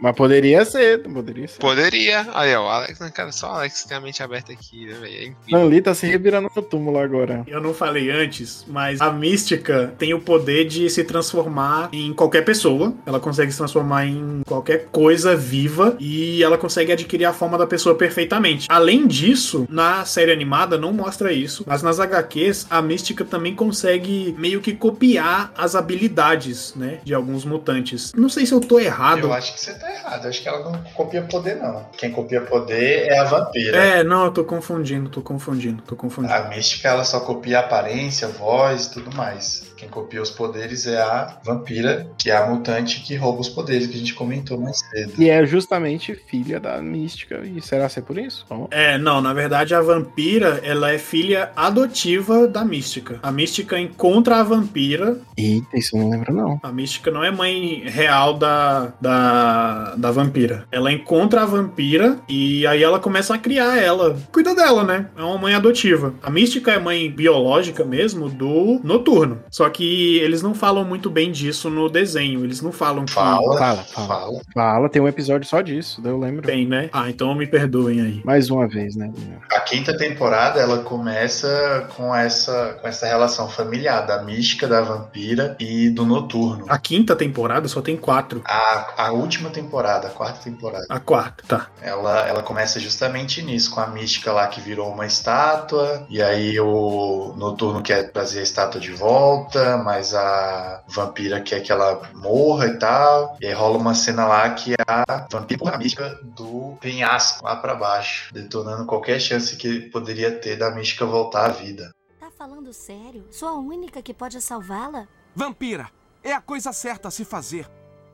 [0.00, 1.58] Mas poderia ser, poderia ser.
[1.58, 2.26] Poderia.
[2.34, 4.94] Aí, ó, o Alex, né, cara, só o Alex tem a mente aberta aqui, né,
[5.00, 5.36] velho?
[5.76, 7.44] É tá se revirando no túmulo agora.
[7.46, 12.44] Eu não falei antes, mas a mística tem o poder de se transformar em qualquer
[12.44, 12.94] pessoa.
[13.06, 17.66] Ela consegue se transformar em qualquer coisa viva e ela consegue adquirir a forma da
[17.66, 18.66] pessoa perfeitamente.
[18.68, 24.34] Além disso, na série animada não mostra isso, mas nas HQs a mística também consegue
[24.38, 28.12] meio que copiar as habilidades, né, de alguns mutantes.
[28.14, 29.20] Não sei se eu tô errado.
[29.20, 30.24] Eu acho que você tá errado.
[30.24, 31.84] Eu acho que ela não copia poder, não.
[31.96, 33.76] Quem copia poder é a vampira.
[33.76, 36.32] É, não, eu tô confundindo, tô confundindo, tô confundindo.
[36.32, 39.67] A mística ela só copia aparência, voz e tudo mais.
[39.78, 43.86] Quem copia os poderes é a vampira, que é a mutante que rouba os poderes
[43.86, 45.12] que a gente comentou mais cedo.
[45.16, 47.42] E é justamente filha da mística.
[47.44, 48.44] E será ser por isso?
[48.48, 48.66] Vamos.
[48.72, 53.20] É, não, na verdade a vampira, ela é filha adotiva da mística.
[53.22, 55.18] A mística encontra a vampira.
[55.36, 56.58] Eita, isso eu não lembro não.
[56.60, 60.66] A mística não é mãe real da, da, da vampira.
[60.72, 64.18] Ela encontra a vampira e aí ela começa a criar ela.
[64.32, 65.06] Cuida dela, né?
[65.16, 66.14] É uma mãe adotiva.
[66.20, 69.38] A mística é mãe biológica mesmo do noturno.
[69.48, 72.44] Só que eles não falam muito bem disso no desenho.
[72.44, 73.12] Eles não falam que.
[73.12, 74.06] Fala, Fala, fala.
[74.08, 74.40] fala.
[74.54, 76.46] Fala, tem um episódio só disso, daí eu lembro.
[76.46, 76.88] Bem, né?
[76.92, 78.22] Ah, então me perdoem aí.
[78.24, 79.10] Mais uma vez, né?
[79.50, 85.56] A quinta temporada ela começa com essa, com essa relação familiar da mística, da vampira
[85.58, 86.64] e do noturno.
[86.68, 88.42] A quinta temporada só tem quatro.
[88.44, 90.86] A, a última temporada, a quarta temporada.
[90.88, 91.66] A quarta, tá.
[91.82, 96.58] Ela, ela começa justamente nisso, com a mística lá que virou uma estátua, e aí
[96.60, 102.66] o noturno quer trazer a estátua de volta, mas a vampira quer que ela morra
[102.66, 103.36] e tal.
[103.40, 107.56] E aí rola uma cena lá que a vampira empurra a mística do penhasco lá
[107.56, 111.92] pra baixo, detonando qualquer chance que poderia ter da mística voltar à vida.
[112.18, 113.26] Tá falando sério?
[113.30, 115.06] Sou a única que pode salvá-la?
[115.34, 115.90] Vampira,
[116.22, 117.68] é a coisa certa a se fazer.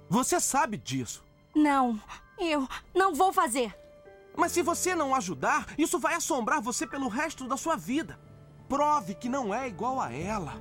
[0.09, 1.25] Você sabe disso.
[1.55, 2.01] Não,
[2.39, 3.75] eu não vou fazer.
[4.37, 8.19] Mas se você não ajudar, isso vai assombrar você pelo resto da sua vida.
[8.69, 10.55] Prove que não é igual a ela.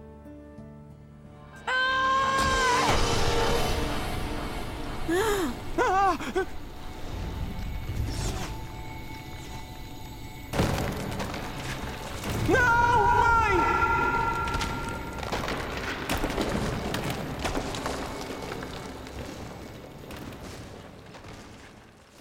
[5.05, 6.17] Ah!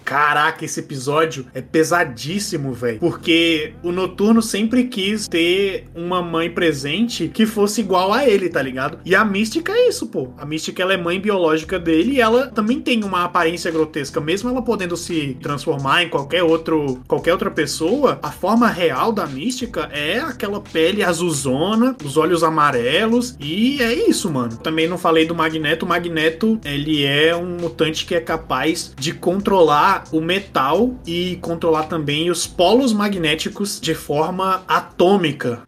[0.03, 2.99] Caraca, esse episódio é pesadíssimo, velho.
[2.99, 8.61] Porque o Noturno sempre quis ter uma mãe presente que fosse igual a ele, tá
[8.61, 8.99] ligado?
[9.05, 10.29] E a Mística é isso, pô.
[10.37, 14.49] A Mística ela é mãe biológica dele e ela também tem uma aparência grotesca, mesmo
[14.49, 18.19] ela podendo se transformar em qualquer outro, qualquer outra pessoa.
[18.21, 24.29] A forma real da Mística é aquela pele azulzona, os olhos amarelos e é isso,
[24.31, 24.57] mano.
[24.57, 25.85] Também não falei do Magneto.
[25.85, 31.83] O Magneto, ele é um mutante que é capaz de controlar o metal e controlar
[31.83, 35.63] também os polos magnéticos de forma atômica.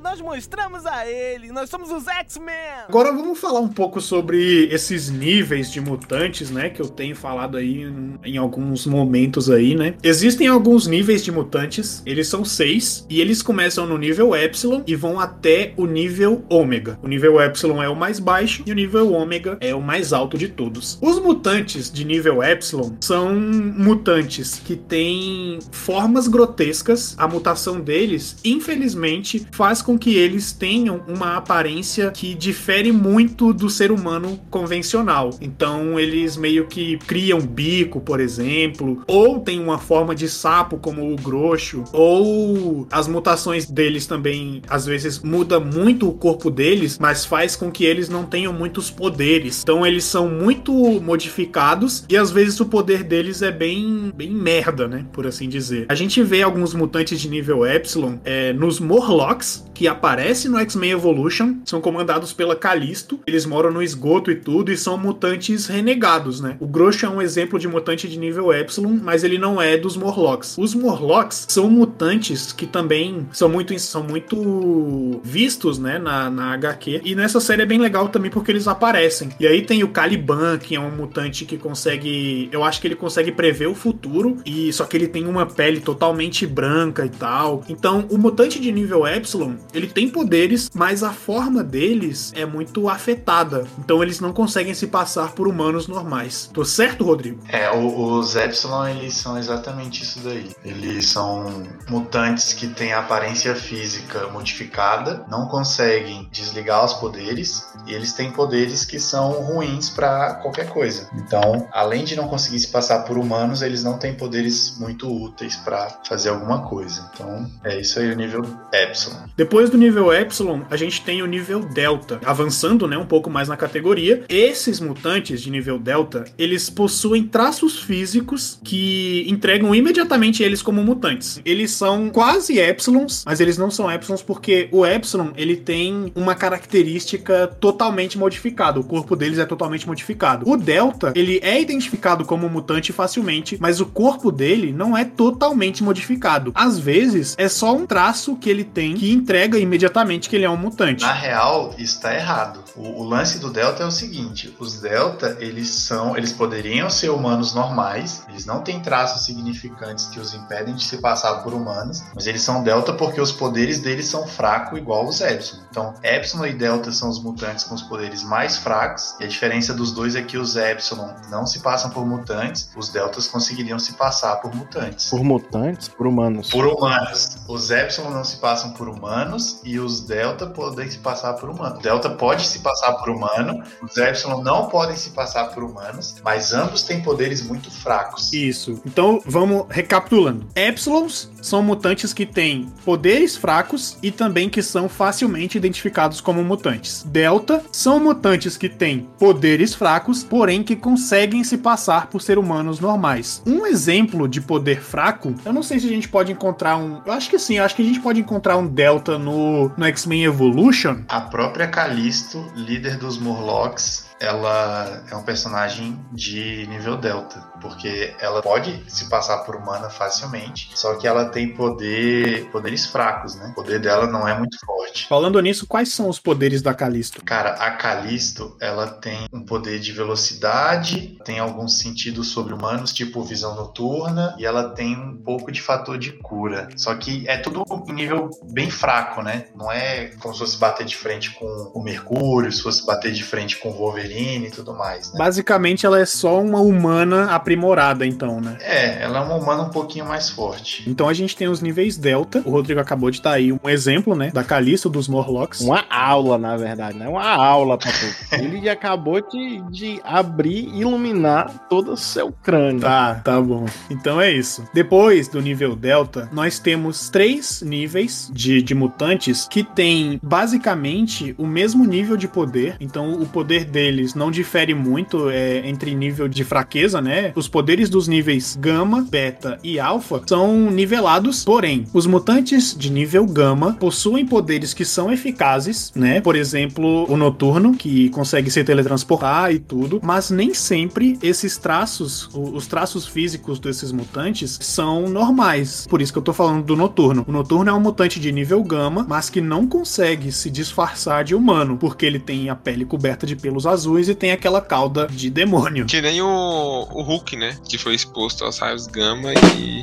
[0.00, 1.50] Nós mostramos a ele.
[1.50, 2.86] Nós somos os X-Men.
[2.88, 6.70] Agora vamos falar um pouco sobre esses níveis de mutantes, né?
[6.70, 9.94] Que eu tenho falado aí em, em alguns momentos aí, né?
[10.02, 14.94] Existem alguns níveis de mutantes, eles são seis, e eles começam no nível Epsilon e
[14.94, 16.98] vão até o nível Ômega.
[17.02, 20.38] O nível Epsilon é o mais baixo e o nível Ômega é o mais alto
[20.38, 20.98] de todos.
[21.02, 27.14] Os mutantes de nível Epsilon são mutantes que têm formas grotescas.
[27.18, 33.70] A mutação deles, infelizmente, faz com que eles tenham uma aparência que difere muito do
[33.70, 35.30] ser humano convencional.
[35.40, 41.10] Então, eles meio que criam bico, por exemplo, ou tem uma forma de sapo, como
[41.10, 47.24] o groxo, ou as mutações deles também às vezes muda muito o corpo deles, mas
[47.24, 49.62] faz com que eles não tenham muitos poderes.
[49.62, 50.70] Então, eles são muito
[51.00, 55.06] modificados e às vezes o poder deles é bem, bem merda, né?
[55.14, 55.86] Por assim dizer.
[55.88, 60.90] A gente vê alguns mutantes de nível Epsilon é, nos Morlocks, que aparecem no X-Men
[60.90, 63.20] Evolution, são comandados pela Calisto.
[63.24, 66.56] Eles moram no esgoto e tudo, e são mutantes renegados, né?
[66.58, 69.96] O Grosso é um exemplo de mutante de nível Epsilon, mas ele não é dos
[69.96, 70.58] Morlocks.
[70.58, 77.02] Os Morlocks são mutantes que também são muito, são muito vistos, né, na, na HQ.
[77.04, 79.28] E nessa série é bem legal também porque eles aparecem.
[79.38, 82.48] E aí tem o Caliban, que é um mutante que consegue.
[82.50, 85.78] Eu acho que ele consegue prever o futuro, e só que ele tem uma pele
[85.78, 87.62] totalmente branca e tal.
[87.68, 92.88] Então, o mutante de nível Epsilon, ele tem poderes, mas a forma deles é muito
[92.88, 93.66] afetada.
[93.78, 96.50] Então eles não conseguem se passar por humanos normais.
[96.52, 97.42] Tô certo, Rodrigo?
[97.48, 100.50] É, os Epsilon, eles são exatamente isso daí.
[100.64, 107.92] Eles são mutantes que têm a aparência física modificada, não conseguem desligar os poderes, e
[107.92, 111.08] eles têm poderes que são ruins pra qualquer coisa.
[111.14, 115.56] Então, além de não conseguir se passar por humanos, eles não têm poderes muito úteis
[115.56, 117.10] pra fazer alguma coisa.
[117.14, 118.42] Então, é isso aí o nível
[118.72, 119.16] Epsilon.
[119.36, 122.20] Depois do nível Epsilon, a gente tem o nível Delta.
[122.24, 127.80] Avançando, né, um pouco mais na categoria, esses mutantes de nível Delta, eles possuem traços
[127.80, 131.40] físicos que entregam imediatamente eles como mutantes.
[131.44, 136.34] Eles são quase Epsilons, mas eles não são Epsilons porque o Epsilon, ele tem uma
[136.34, 138.78] característica totalmente modificada.
[138.78, 140.48] O corpo deles é totalmente modificado.
[140.48, 145.82] O Delta, ele é identificado como mutante facilmente, mas o corpo dele não é totalmente
[145.82, 146.52] modificado.
[146.54, 150.44] Às vezes, é só um traço que ele tem que entrega nega imediatamente que ele
[150.44, 151.02] é um mutante.
[151.02, 152.62] Na real, isso tá errado.
[152.76, 156.16] O, o lance do Delta é o seguinte: os Delta, eles são.
[156.16, 160.98] Eles poderiam ser humanos normais, eles não têm traços significantes que os impedem de se
[160.98, 165.20] passar por humanos, mas eles são Delta porque os poderes deles são fracos, igual os
[165.20, 165.62] Epsilon.
[165.70, 169.72] Então, Epsilon e Delta são os mutantes com os poderes mais fracos, e a diferença
[169.72, 173.94] dos dois é que os Epsilon não se passam por mutantes, os Deltas conseguiriam se
[173.94, 175.08] passar por mutantes.
[175.10, 175.88] Por mutantes?
[175.88, 176.50] Por humanos?
[176.50, 177.38] Por humanos.
[177.48, 181.78] Os Epsilon não se passam por humanos e os Delta podem se passar por humanos.
[181.78, 186.16] O Delta pode se passar por humano, os Epsilon não podem se passar por humanos,
[186.24, 188.32] mas ambos têm poderes muito fracos.
[188.32, 188.80] Isso.
[188.84, 190.46] Então vamos recapitulando.
[190.54, 197.02] Epsilons são mutantes que têm poderes fracos e também que são facilmente identificados como mutantes.
[197.04, 202.80] Delta são mutantes que têm poderes fracos, porém que conseguem se passar por ser humanos
[202.80, 203.42] normais.
[203.46, 207.00] Um exemplo de poder fraco, eu não sei se a gente pode encontrar um.
[207.04, 210.24] Eu acho que sim, acho que a gente pode encontrar um Delta no, no X-Men
[210.24, 211.02] Evolution.
[211.08, 218.42] A própria Calisto, líder dos Morlocks, ela é um personagem de nível delta, porque ela
[218.42, 223.48] pode se passar por humana facilmente, só que ela tem poder, poderes fracos, né?
[223.52, 225.06] O poder dela não é muito forte.
[225.08, 227.22] Falando nisso, quais são os poderes da Calisto?
[227.24, 233.54] Cara, a Calisto, ela tem um poder de velocidade, tem alguns sentidos sobre-humanos, tipo visão
[233.54, 236.68] noturna, e ela tem um pouco de fator de cura.
[236.76, 239.46] Só que é tudo em nível bem fraco, né?
[239.54, 243.22] Não é como se fosse bater de frente com o Mercúrio, se fosse bater de
[243.22, 245.12] frente com o Wolverine e tudo mais.
[245.12, 245.18] Né?
[245.18, 248.58] Basicamente, ela é só uma humana aprimorada, então, né?
[248.60, 250.84] É, ela é uma humana um pouquinho mais forte.
[250.86, 252.42] Então a gente tem os níveis Delta.
[252.44, 254.30] O Rodrigo acabou de dar aí um exemplo, né?
[254.32, 255.60] Da Calisto, dos Morlocks.
[255.62, 257.08] Uma aula, na verdade, né?
[257.08, 257.90] Uma aula pra.
[258.38, 262.80] Ele acabou de, de abrir e iluminar todo o seu crânio.
[262.80, 263.64] Tá, tá bom.
[263.88, 264.68] Então é isso.
[264.74, 271.46] Depois do nível Delta, nós temos três níveis de, de mutantes que têm basicamente o
[271.46, 272.76] mesmo nível de poder.
[272.78, 277.32] Então o poder deles não difere muito é, entre nível de fraqueza, né?
[277.38, 283.24] Os poderes dos níveis gama, beta e alfa são nivelados, porém, os mutantes de nível
[283.24, 286.20] gama possuem poderes que são eficazes, né?
[286.20, 292.28] Por exemplo, o noturno, que consegue se teletransportar e tudo, mas nem sempre esses traços,
[292.34, 295.86] os traços físicos desses mutantes são normais.
[295.88, 297.24] Por isso que eu tô falando do noturno.
[297.28, 301.36] O noturno é um mutante de nível gama, mas que não consegue se disfarçar de
[301.36, 305.30] humano, porque ele tem a pele coberta de pelos azuis e tem aquela cauda de
[305.30, 305.86] demônio.
[305.86, 307.58] Que nem o, o Hulk, né?
[307.68, 309.80] Que foi exposto aos raios gama e.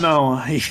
[0.00, 0.62] Não, aí.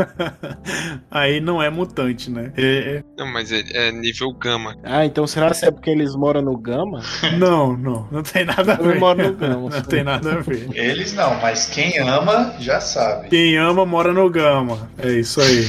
[1.10, 2.52] aí não é mutante, né?
[2.56, 4.76] É, Não, mas é, é nível gama.
[4.82, 7.02] Ah, então será que é porque eles moram no Gama?
[7.38, 8.96] Não, não, não tem nada a ver.
[8.96, 9.70] Eu moro no Gama.
[9.70, 10.68] Não tem nada a ver.
[10.72, 13.28] Eles não, mas quem ama já sabe.
[13.28, 14.90] Quem ama mora no Gama.
[14.98, 15.66] É isso aí.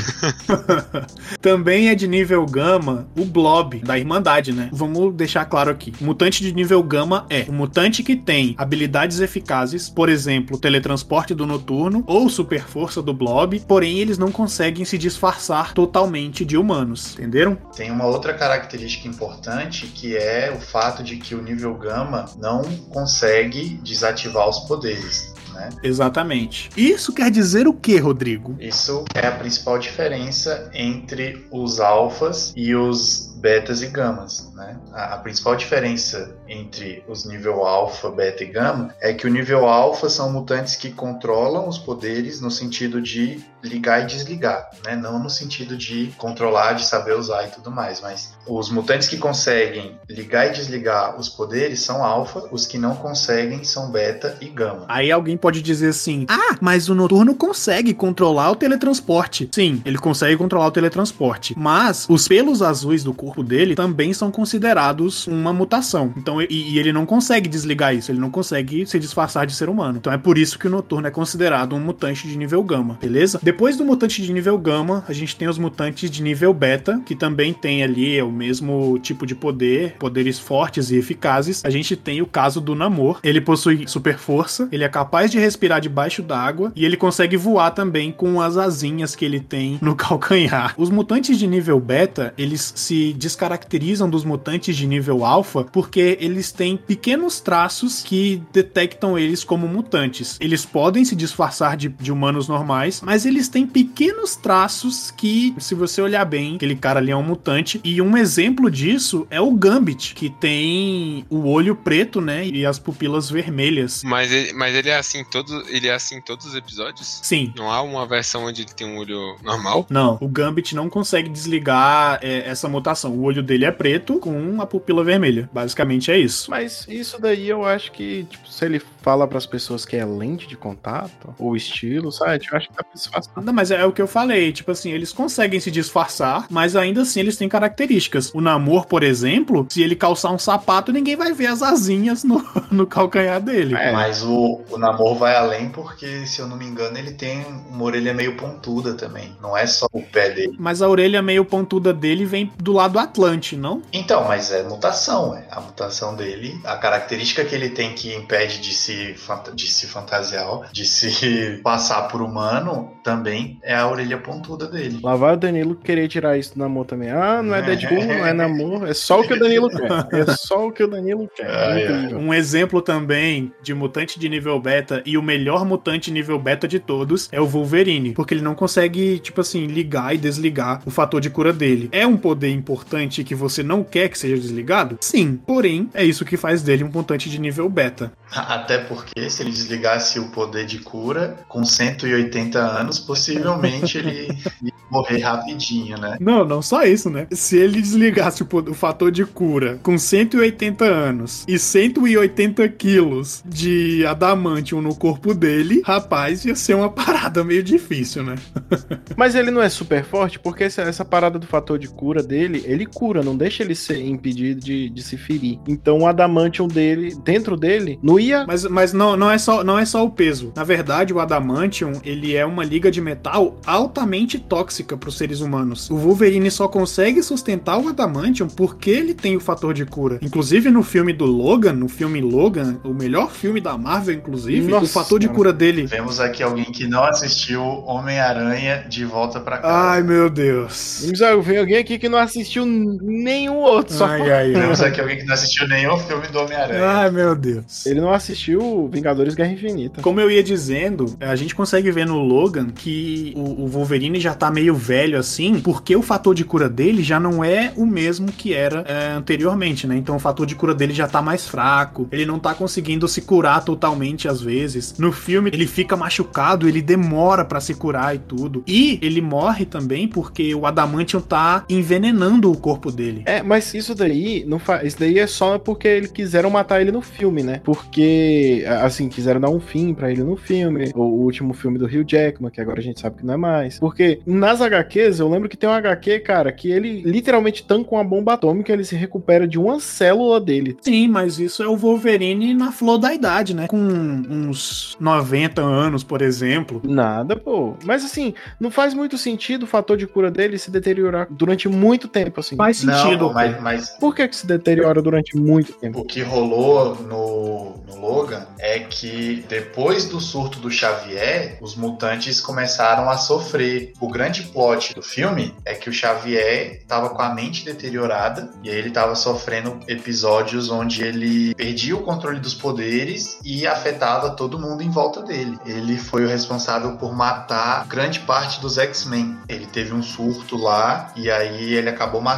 [1.41, 4.69] Também é de nível Gama o Blob, da Irmandade, né?
[4.71, 5.93] Vamos deixar claro aqui.
[6.01, 11.33] O mutante de nível Gama é um mutante que tem habilidades eficazes, por exemplo, teletransporte
[11.33, 16.57] do noturno ou super força do Blob, porém eles não conseguem se disfarçar totalmente de
[16.57, 17.55] humanos, entenderam?
[17.75, 22.63] Tem uma outra característica importante que é o fato de que o nível gama não
[22.89, 25.31] consegue desativar os poderes.
[25.53, 25.69] Né?
[25.83, 26.69] Exatamente.
[26.75, 28.55] Isso quer dizer o que, Rodrigo?
[28.59, 34.77] Isso é a principal diferença entre os alfas e os betas e gamas, né?
[34.93, 39.67] A, a, principal diferença entre os nível alfa, beta e gama é que o nível
[39.67, 44.95] alfa são mutantes que controlam os poderes no sentido de ligar e desligar, né?
[44.95, 49.17] Não no sentido de controlar, de saber usar e tudo mais, mas os mutantes que
[49.17, 54.49] conseguem ligar e desligar os poderes são alfa, os que não conseguem são beta e
[54.49, 54.85] gama.
[54.87, 59.49] Aí alguém pode dizer assim: "Ah, mas o noturno consegue controlar o teletransporte".
[59.51, 64.29] Sim, ele consegue controlar o teletransporte, mas os pelos azuis do corpo dele também são
[64.29, 66.13] considerados uma mutação.
[66.17, 69.69] Então, e, e, ele não consegue desligar isso, ele não consegue se disfarçar de ser
[69.69, 69.97] humano.
[69.97, 73.39] Então é por isso que o Noturno é considerado um mutante de nível gama, beleza?
[73.41, 77.15] Depois do mutante de nível gama, a gente tem os mutantes de nível beta, que
[77.15, 81.63] também tem ali o mesmo tipo de poder, poderes fortes e eficazes.
[81.63, 83.19] A gente tem o caso do Namor.
[83.23, 87.71] Ele possui super força, ele é capaz de respirar debaixo d'água e ele consegue voar
[87.71, 90.73] também com as asinhas que ele tem no calcanhar.
[90.77, 96.51] Os mutantes de nível beta, eles se descaracterizam dos mutantes de nível alfa porque eles
[96.51, 100.37] têm pequenos traços que detectam eles como mutantes.
[100.41, 105.75] Eles podem se disfarçar de, de humanos normais, mas eles têm pequenos traços que, se
[105.75, 107.79] você olhar bem, aquele cara ali é um mutante.
[107.83, 112.47] E um exemplo disso é o Gambit, que tem o olho preto, né?
[112.47, 114.01] E as pupilas vermelhas.
[114.03, 117.19] Mas ele, mas ele é assim todo, ele é assim em todos os episódios?
[117.21, 117.53] Sim.
[117.55, 119.85] Não há uma versão onde ele tem um olho normal?
[119.89, 123.10] Não, o Gambit não consegue desligar é, essa mutação.
[123.11, 125.49] O olho dele é preto com a pupila vermelha.
[125.53, 126.49] Basicamente é isso.
[126.49, 130.47] Mas isso daí eu acho que, tipo, se ele fala pras pessoas que é lente
[130.47, 132.45] de contato, ou estilo, sabe?
[132.51, 133.41] Eu acho que tá disfarçado.
[133.41, 137.01] Não, mas é o que eu falei, tipo assim, eles conseguem se disfarçar, mas ainda
[137.01, 138.31] assim eles têm características.
[138.33, 142.43] O Namor, por exemplo, se ele calçar um sapato, ninguém vai ver as asinhas no,
[142.71, 143.75] no calcanhar dele.
[143.75, 147.45] É, mas o, o Namor vai além porque, se eu não me engano, ele tem
[147.69, 149.35] uma orelha meio pontuda também.
[149.41, 150.55] Não é só o pé dele.
[150.59, 153.81] Mas a orelha meio pontuda dele vem do lado Atlante, não?
[153.91, 155.45] Então, mas é mutação, é.
[155.49, 159.15] A mutação dele, a característica que ele tem que impede de se,
[159.53, 164.99] de se fantasiar, de se passar por humano, também é a orelha pontuda dele.
[165.03, 167.09] Lá vai o Danilo querer tirar isso do namoro também.
[167.09, 168.85] Ah, não é Deadpool, não é namoro.
[168.85, 169.89] É só o que o Danilo quer.
[170.11, 171.49] É só o que o Danilo quer.
[171.49, 172.01] Ai, ai.
[172.01, 172.19] Incrível.
[172.19, 176.79] Um exemplo também de mutante de nível beta e o melhor mutante nível beta de
[176.79, 181.19] todos é o Wolverine, porque ele não consegue, tipo assim, ligar e desligar o fator
[181.19, 181.89] de cura dele.
[181.91, 182.80] É um poder importante
[183.23, 184.97] que você não quer que seja desligado?
[185.01, 188.11] Sim, porém, é isso que faz dele um mutante de nível beta.
[188.31, 194.27] Até porque se ele desligasse o poder de cura, com 180 anos, possivelmente ele
[194.63, 196.17] ia morrer rapidinho, né?
[196.19, 197.27] Não, não só isso, né?
[197.31, 204.05] Se ele desligasse o, o fator de cura com 180 anos e 180 quilos de
[204.05, 208.35] adamantium no corpo dele, rapaz, ia ser uma parada meio difícil, né?
[209.15, 212.63] Mas ele não é super forte, porque essa, essa parada do fator de cura dele,
[212.71, 215.59] ele cura, não deixa ele ser impedido de, de se ferir.
[215.67, 218.45] Então o adamantium dele, dentro dele, não ia.
[218.45, 220.51] Mas, mas não, não, é só, não é só o peso.
[220.55, 225.41] Na verdade, o adamantium, ele é uma liga de metal altamente tóxica para os seres
[225.41, 225.89] humanos.
[225.89, 230.19] O Wolverine só consegue sustentar o adamantium porque ele tem o fator de cura.
[230.21, 234.85] Inclusive no filme do Logan, no filme Logan, o melhor filme da Marvel, inclusive, Nossa
[234.85, 235.85] o fator de cura dele...
[235.85, 239.73] Vemos aqui alguém que não assistiu Homem-Aranha de volta pra casa.
[239.73, 241.05] Ai, meu Deus.
[241.43, 243.93] Vem alguém aqui que não assistiu nenhum outro.
[243.93, 244.61] Só Ai, ai, ai.
[244.61, 246.85] Vemos aqui alguém que não assistiu nenhum filme do Homem-Aranha.
[246.85, 247.85] Ai, meu Deus.
[247.85, 250.01] Ele não assistiu Vingadores Guerra Infinita.
[250.01, 254.33] Como eu ia dizendo, a gente consegue ver no Logan que o, o Wolverine já
[254.33, 258.31] tá meio velho assim, porque o fator de cura dele já não é o mesmo
[258.31, 259.95] que era é, anteriormente, né?
[259.95, 263.21] Então o fator de cura dele já tá mais fraco, ele não tá conseguindo se
[263.21, 264.95] curar totalmente às vezes.
[264.97, 268.63] No filme ele fica machucado, ele demora pra se curar e tudo.
[268.67, 273.23] E ele morre também porque o Adamantium tá envenenando o corpo dele.
[273.25, 274.83] É, mas isso daí não fa...
[274.83, 277.61] isso daí é só porque eles quiseram matar ele no filme, né?
[277.63, 282.05] Porque assim, quiseram dar um fim pra ele no filme, o último filme do Hugh
[282.07, 283.79] Jackman, que agora a gente sabe que não é mais.
[283.79, 288.03] Porque nas HQs, eu lembro que tem um HQ, cara, que ele literalmente tanca uma
[288.03, 290.77] bomba atômica, ele se recupera de uma célula dele.
[290.81, 293.67] Sim, mas isso é o Wolverine na flor da idade, né?
[293.67, 296.81] Com uns 90 anos, por exemplo.
[296.83, 297.75] Nada, pô.
[297.85, 302.07] Mas assim, não faz muito sentido o fator de cura dele se deteriorar durante muito
[302.07, 302.55] tempo, assim.
[302.55, 303.27] Faz sentido.
[303.27, 306.01] Não, mas, mas Por que que se deteriora durante muito tempo?
[306.01, 312.41] o que rolou no, no Logan é que depois do surto do Xavier, os mutantes
[312.41, 313.93] começaram a sofrer.
[313.99, 318.69] O grande plot do filme é que o Xavier estava com a mente deteriorada e
[318.69, 324.59] aí ele estava sofrendo episódios onde ele perdia o controle dos poderes e afetava todo
[324.59, 325.57] mundo em volta dele.
[325.65, 329.37] Ele foi o responsável por matar grande parte dos X-Men.
[329.47, 332.30] Ele teve um surto lá e aí ele acabou matando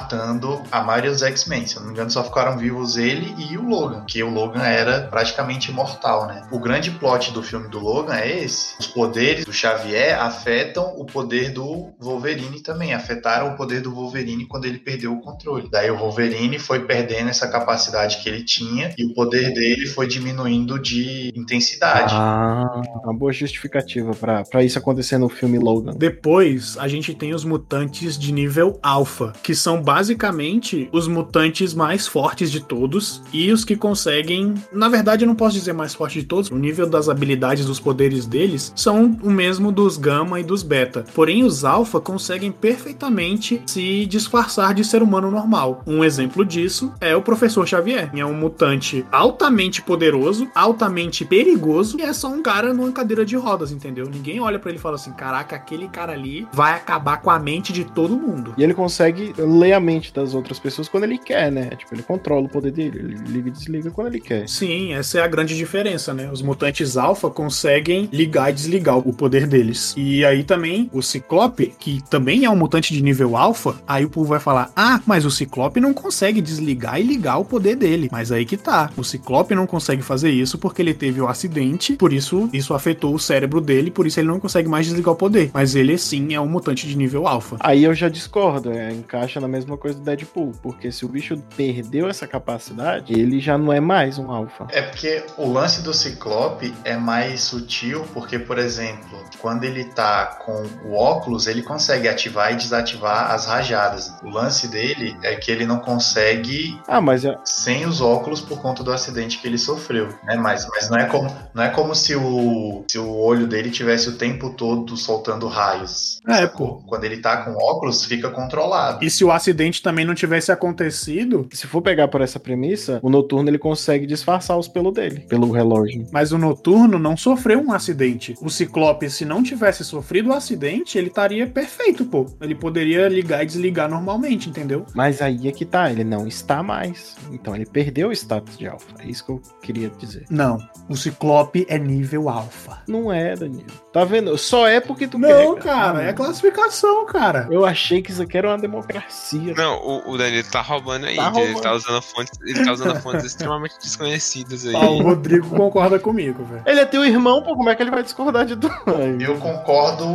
[0.72, 1.66] a maioria dos X-Men.
[1.66, 4.64] Se eu não me engano, só ficaram vivos ele e o Logan, que o Logan
[4.64, 6.44] era praticamente imortal, né?
[6.52, 8.76] O grande plot do filme do Logan é esse.
[8.80, 14.46] Os poderes do Xavier afetam o poder do Wolverine também, afetaram o poder do Wolverine
[14.46, 15.70] quando ele perdeu o controle.
[15.72, 20.08] Daí o Wolverine foi perdendo essa capacidade que ele tinha e o poder dele foi
[20.08, 22.14] diminuindo de intensidade.
[22.16, 25.94] Ah, uma boa justificativa pra, pra isso acontecer no filme Logan.
[25.96, 32.08] Depois, a gente tem os mutantes de nível alfa, que são basicamente os mutantes mais
[32.08, 36.22] fortes de todos e os que conseguem, na verdade, eu não posso dizer mais forte
[36.22, 40.44] de todos, o nível das habilidades dos poderes deles são o mesmo dos gama e
[40.44, 41.04] dos beta.
[41.14, 45.84] Porém, os alfa conseguem perfeitamente se disfarçar de ser humano normal.
[45.86, 52.04] Um exemplo disso é o professor Xavier, é um mutante altamente poderoso, altamente perigoso e
[52.04, 54.10] é só um cara numa cadeira de rodas, entendeu?
[54.10, 57.40] Ninguém olha pra ele e fala assim: "Caraca, aquele cara ali vai acabar com a
[57.40, 58.54] mente de todo mundo.
[58.58, 61.70] E ele consegue ler a mente das outras pessoas quando ele quer, né?
[61.78, 63.00] Tipo, ele controla o poder dele.
[63.00, 64.48] Ele liga e desliga quando ele quer.
[64.48, 66.30] Sim, essa é a grande diferença, né?
[66.32, 69.94] Os mutantes alfa conseguem ligar e desligar o poder deles.
[69.98, 74.10] E aí também o Ciclope, que também é um mutante de nível alfa, aí o
[74.10, 78.10] povo vai falar: "Ah, mas o Ciclope não consegue desligar e ligar o poder dele".
[78.12, 78.90] Mas aí que tá.
[78.98, 83.14] O Ciclope não consegue fazer isso porque ele teve o acidente, por isso isso afetou
[83.14, 85.52] o cérebro dele, por isso ele não consegue mais desligar o poder.
[85.54, 87.58] Mas ele sim é um mutante de nível alfa.
[87.60, 91.38] Aí eu já discordo, é, encaixa na mesma coisa do Deadpool, porque se o bicho
[91.56, 94.68] perdeu essa capacidade, ele já não é mais um alfa.
[94.72, 100.26] É porque o lance do Ciclope é mais sutil, porque, por exemplo, quando ele tá
[100.44, 104.14] com o óculos, ele consegue ativar e desativar as rajadas.
[104.24, 108.62] O lance dele é que ele não consegue Ah, mas é, sem os óculos por
[108.62, 110.36] conta do acidente que ele sofreu, né?
[110.36, 114.10] Mas, mas não é como não é como se o, se o olho dele tivesse
[114.10, 116.20] o tempo todo soltando raios.
[116.28, 116.84] É, sacou?
[116.88, 119.04] Quando ele tá com óculos, fica controlado.
[119.04, 123.10] E se o acidente também não tivesse acontecido, se for pegar por essa premissa, o
[123.10, 126.08] noturno ele consegue disfarçar os pelos dele, pelo relógio.
[126.12, 128.36] mas o noturno não sofreu um acidente.
[128.42, 132.26] O Ciclope, se não tivesse sofrido o acidente, ele estaria perfeito, pô.
[132.42, 134.86] Ele poderia ligar e desligar normalmente, entendeu?
[134.96, 137.16] Mas aí é que tá, ele não está mais.
[137.32, 138.88] Então ele perdeu o status de alfa.
[139.00, 140.26] É isso que eu queria dizer.
[140.30, 140.58] Não,
[140.90, 142.82] o Ciclope é nível alfa.
[142.88, 143.66] Não é, Danilo.
[143.92, 144.38] Tá vendo?
[144.38, 145.64] Só é porque tu Não, quer.
[145.64, 147.48] cara, é classificação, cara.
[147.52, 149.33] Eu achei que isso aqui era uma democracia.
[149.40, 151.16] Não, o, o Danilo tá roubando aí.
[151.16, 151.62] Tá Ele roubando.
[151.62, 154.76] tá usando fontes, ele tá usando fontes extremamente desconhecidas aí.
[154.76, 156.64] Ah, o Rodrigo concorda comigo, velho.
[156.66, 158.70] Ele é teu irmão, pô, como é que ele vai discordar de tu?
[159.20, 160.06] Eu concordo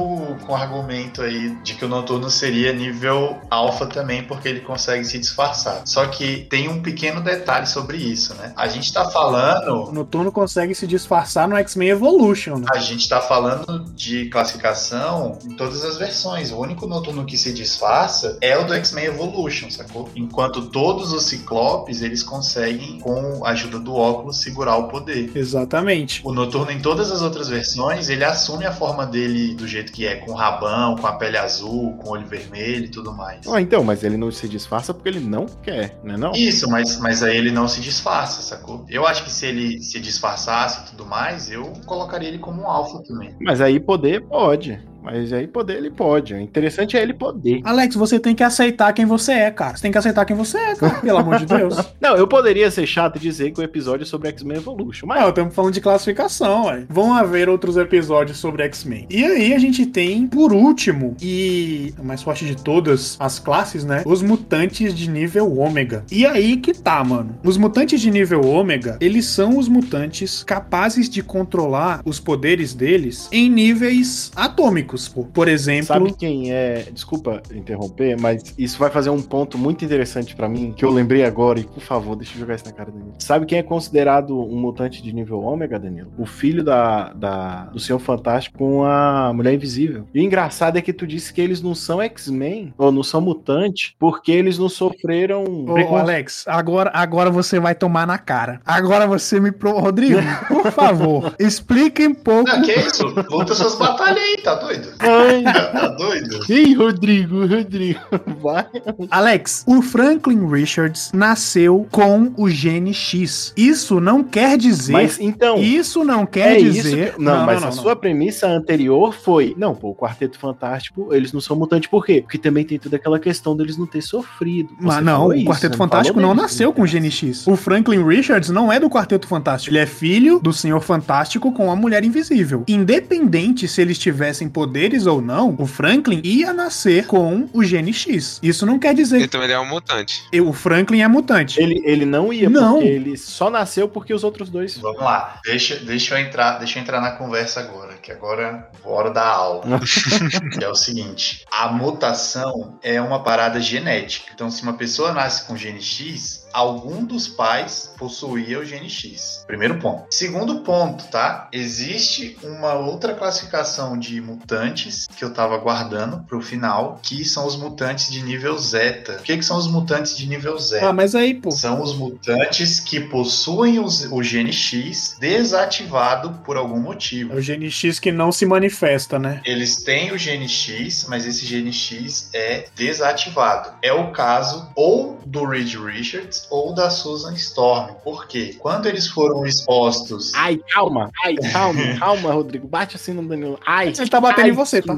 [0.46, 5.04] com o argumento aí de que o noturno seria nível alfa também, porque ele consegue
[5.04, 5.82] se disfarçar.
[5.84, 8.52] Só que tem um pequeno detalhe sobre isso, né?
[8.56, 12.66] A gente tá falando O Noturno consegue se disfarçar no X-Men Evolution, né?
[12.70, 16.50] A gente tá falando de classificação em todas as versões.
[16.50, 20.08] O único noturno que se disfarça é o do X-Men Evolution, sacou?
[20.14, 25.30] Enquanto todos os ciclopes, eles conseguem, com a ajuda do óculos, segurar o poder.
[25.34, 26.20] Exatamente.
[26.24, 30.06] O noturno, em todas as outras versões, ele assume a forma dele do jeito que
[30.06, 33.46] é, com rabão, com a pele azul, com olho vermelho e tudo mais.
[33.48, 36.32] Ah, então, mas ele não se disfarça porque ele não quer, né não?
[36.32, 38.84] Isso, mas, mas aí ele não se disfarça, sacou?
[38.88, 42.66] Eu acho que se ele se disfarçasse e tudo mais, eu colocaria ele como um
[42.66, 43.34] alfa também.
[43.40, 44.78] Mas aí poder pode.
[45.02, 46.34] Mas aí poder ele pode.
[46.34, 47.60] O interessante é ele poder.
[47.64, 49.76] Alex, você tem que aceitar quem você é, cara.
[49.76, 51.00] Você tem que aceitar quem você é, cara.
[51.00, 51.76] Pelo amor de Deus.
[52.00, 55.20] Não, eu poderia ser chato e dizer que o episódio é sobre X-Men Evolution, mas
[55.20, 56.84] Não, estamos falando de classificação, ué.
[56.88, 59.06] Vão haver outros episódios sobre X-Men.
[59.10, 63.84] E aí a gente tem, por último, e a mais forte de todas as classes,
[63.84, 64.02] né?
[64.04, 66.04] Os mutantes de nível ômega.
[66.10, 67.38] E aí que tá, mano.
[67.44, 73.28] Os mutantes de nível ômega, eles são os mutantes capazes de controlar os poderes deles
[73.32, 74.87] em níveis atômicos,
[75.32, 75.86] Por exemplo.
[75.86, 76.86] Sabe quem é?
[76.92, 81.24] Desculpa interromper, mas isso vai fazer um ponto muito interessante pra mim, que eu lembrei
[81.24, 83.14] agora, e por favor, deixa eu jogar isso na cara Danilo.
[83.18, 86.12] Sabe quem é considerado um mutante de nível ômega, Danilo?
[86.18, 90.06] O filho da, da- do Senhor Fantástico com a Mulher Invisível.
[90.14, 93.20] E o engraçado é que tu disse que eles não são X-Men, ou não são
[93.20, 95.44] mutantes, porque eles não sofreram.
[95.44, 98.60] Ô, Alex, agora, agora você vai tomar na cara.
[98.64, 99.52] Agora você me.
[99.52, 99.78] Pro...
[99.78, 102.48] Rodrigo, por favor, explique um pouco.
[102.50, 103.04] Ah, que isso?
[103.30, 104.77] Luta suas batalhas aí, tá doido?
[104.98, 105.42] Ai,
[105.72, 106.40] Tá doido?
[106.48, 108.00] Ei, Rodrigo, Rodrigo,
[108.40, 108.66] vai.
[109.10, 113.52] Alex, o Franklin Richards nasceu com o gene X.
[113.56, 114.92] Isso não quer dizer.
[114.92, 115.58] Mas então.
[115.58, 117.14] Isso não quer é isso dizer.
[117.14, 119.54] que- Não, mas a sua premissa anterior foi.
[119.56, 122.20] Não, pô, o Quarteto Fantástico, eles não são mutantes por quê?
[122.22, 124.70] Porque também tem toda aquela questão deles não ter sofrido.
[124.80, 127.46] Mas Você não, falou o isso, Quarteto não Fantástico não nasceu com o Gene X.
[127.46, 129.72] O Franklin Richards não é do Quarteto Fantástico.
[129.72, 132.64] Ele é filho do Senhor Fantástico com a Mulher Invisível.
[132.68, 138.38] Independente se eles tivessem poderes ou não, o Franklin ia nascer com o Gene X.
[138.42, 140.22] Isso não quer dizer Então ele é um mutante.
[140.40, 141.60] o Franklin é mutante.
[141.60, 142.74] Ele, ele não ia, Não.
[142.74, 144.76] porque ele só nasceu porque os outros dois.
[144.76, 148.88] Vamos lá, deixa, deixa, eu entrar, deixa eu entrar na conversa agora, que agora é
[148.88, 149.64] hora da aula.
[150.52, 154.30] que é o seguinte: a mutação é uma parada genética.
[154.34, 159.44] Então, se uma pessoa nasce com gene X, algum dos pais possuía o gene X.
[159.46, 160.06] Primeiro ponto.
[160.10, 161.48] Segundo ponto, tá?
[161.52, 167.56] Existe uma outra classificação de mutantes que eu tava guardando pro final, que são os
[167.56, 169.18] mutantes de nível zeta.
[169.20, 170.88] O que, que são os mutantes de nível zeta?
[170.88, 171.50] Ah, mas aí, pô.
[171.50, 177.32] São os mutantes que possuem os- o gene X desativado por algum motivo.
[177.32, 179.40] É o Gene X que não se manifesta, né?
[179.44, 183.70] Eles têm o gene X, mas esse gene X é desativado.
[183.82, 187.94] É o caso ou do Reed Richards, Ou da Susan Storm.
[188.04, 188.56] Por quê?
[188.58, 190.32] Quando eles foram expostos.
[190.34, 192.66] Ai, calma, ai, calma, calma, Rodrigo.
[192.68, 193.58] Bate assim no Danilo.
[193.66, 194.96] Ai, Ele tá batendo ai, em você, tá?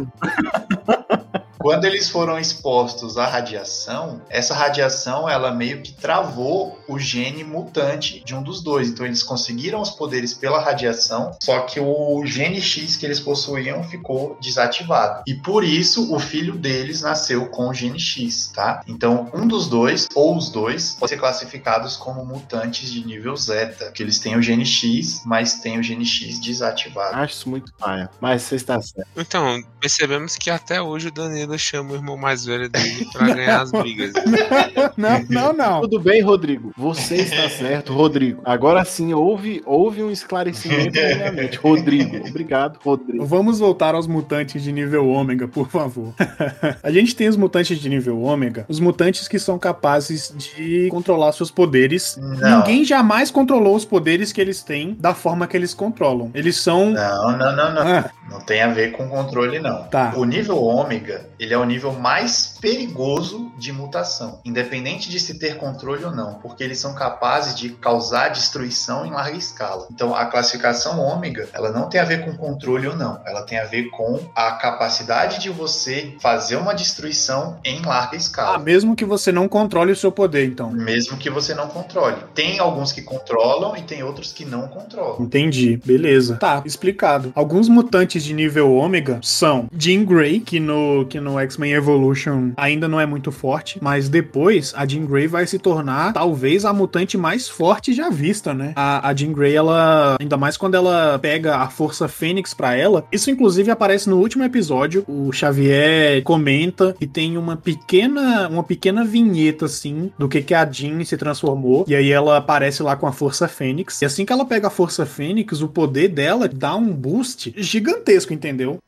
[1.61, 8.25] Quando eles foram expostos à radiação, essa radiação ela meio que travou o gene mutante
[8.25, 8.89] de um dos dois.
[8.89, 13.85] Então eles conseguiram os poderes pela radiação, só que o gene X que eles possuíam
[13.85, 15.23] ficou desativado.
[15.27, 18.83] E por isso o filho deles nasceu com o gene X, tá?
[18.89, 23.93] Então um dos dois ou os dois podem ser classificados como mutantes de nível zeta,
[23.93, 27.17] que eles têm o gene X, mas têm o gene X desativado.
[27.17, 28.09] Acho isso muito paia.
[28.19, 29.07] Mas você está certo.
[29.15, 33.63] Então, percebemos que até hoje o Danilo chama o irmão mais velho dele pra ganhar
[33.63, 34.13] as brigas.
[34.97, 35.81] Não, não, não.
[35.83, 36.73] Tudo bem, Rodrigo.
[36.77, 38.43] Você está certo, Rodrigo.
[38.45, 41.57] Agora sim, houve, houve um esclarecimento na minha mente.
[41.59, 43.25] Rodrigo, obrigado, Rodrigo.
[43.25, 46.13] Vamos voltar aos mutantes de nível ômega, por favor.
[46.83, 51.33] a gente tem os mutantes de nível ômega, os mutantes que são capazes de controlar
[51.33, 52.19] seus poderes.
[52.21, 52.59] Não.
[52.59, 56.31] Ninguém jamais controlou os poderes que eles têm da forma que eles controlam.
[56.35, 56.91] Eles são.
[56.91, 57.83] Não, não, não, não.
[57.83, 59.85] Ah, Não tem a ver com controle, não.
[59.85, 60.13] Tá.
[60.17, 65.57] O nível ômega, ele é o nível mais perigoso de mutação, independente de se ter
[65.57, 69.89] controle ou não, porque eles são capazes de causar destruição em larga escala.
[69.91, 73.59] Então, a classificação ômega, ela não tem a ver com controle ou não, ela tem
[73.59, 78.59] a ver com a capacidade de você fazer uma destruição em larga ah, escala.
[78.59, 80.71] mesmo que você não controle o seu poder, então.
[80.71, 82.17] Mesmo que você não controle.
[82.35, 85.21] Tem alguns que controlam e tem outros que não controlam.
[85.21, 86.37] Entendi, beleza.
[86.37, 87.33] Tá, explicado.
[87.35, 92.89] Alguns mutantes de nível ômega são Jean Grey, que no, que no X-Men Evolution ainda
[92.89, 97.17] não é muito forte, mas depois a Jean Grey vai se tornar talvez a mutante
[97.17, 98.73] mais forte já vista, né?
[98.77, 103.05] A, a Jean Grey, ela, ainda mais quando ela pega a força Fênix pra ela,
[103.11, 109.05] isso inclusive aparece no último episódio, o Xavier comenta e tem uma pequena, uma pequena
[109.05, 113.07] vinheta assim do que que a Jean se transformou, e aí ela aparece lá com
[113.07, 116.75] a força Fênix, e assim que ela pega a força Fênix, o poder dela dá
[116.75, 118.83] um boost gigantesco, entendeu?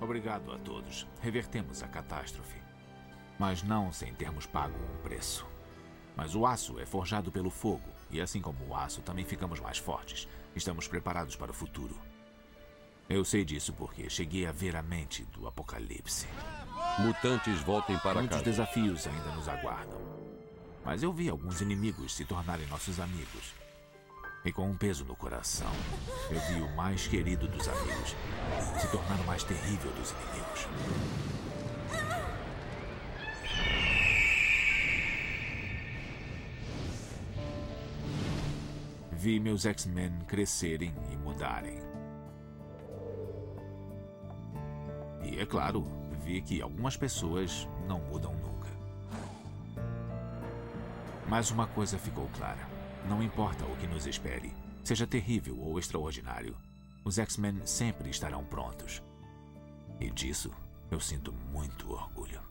[0.00, 1.06] Obrigado a todos.
[1.20, 2.56] Revertemos a catástrofe.
[3.38, 5.46] Mas não sem termos pago um preço.
[6.16, 9.78] Mas o aço é forjado pelo fogo, e assim como o aço, também ficamos mais
[9.78, 10.26] fortes.
[10.56, 11.96] Estamos preparados para o futuro.
[13.08, 16.26] Eu sei disso porque cheguei a ver a mente do apocalipse.
[16.98, 18.50] Mutantes voltem para Muitos casa.
[18.50, 20.00] desafios ainda nos aguardam.
[20.84, 23.54] Mas eu vi alguns inimigos se tornarem nossos amigos.
[24.48, 25.70] E com um peso no coração,
[26.30, 28.16] eu vi o mais querido dos amigos
[28.80, 30.66] se tornar o mais terrível dos inimigos.
[39.12, 41.82] Vi meus X-Men crescerem e mudarem.
[45.24, 45.84] E é claro,
[46.24, 48.68] vi que algumas pessoas não mudam nunca.
[51.28, 52.66] Mas uma coisa ficou clara:
[53.08, 54.52] não importa o que nos espere,
[54.84, 56.54] seja terrível ou extraordinário,
[57.04, 59.02] os X-Men sempre estarão prontos.
[59.98, 60.52] E disso
[60.90, 62.47] eu sinto muito orgulho.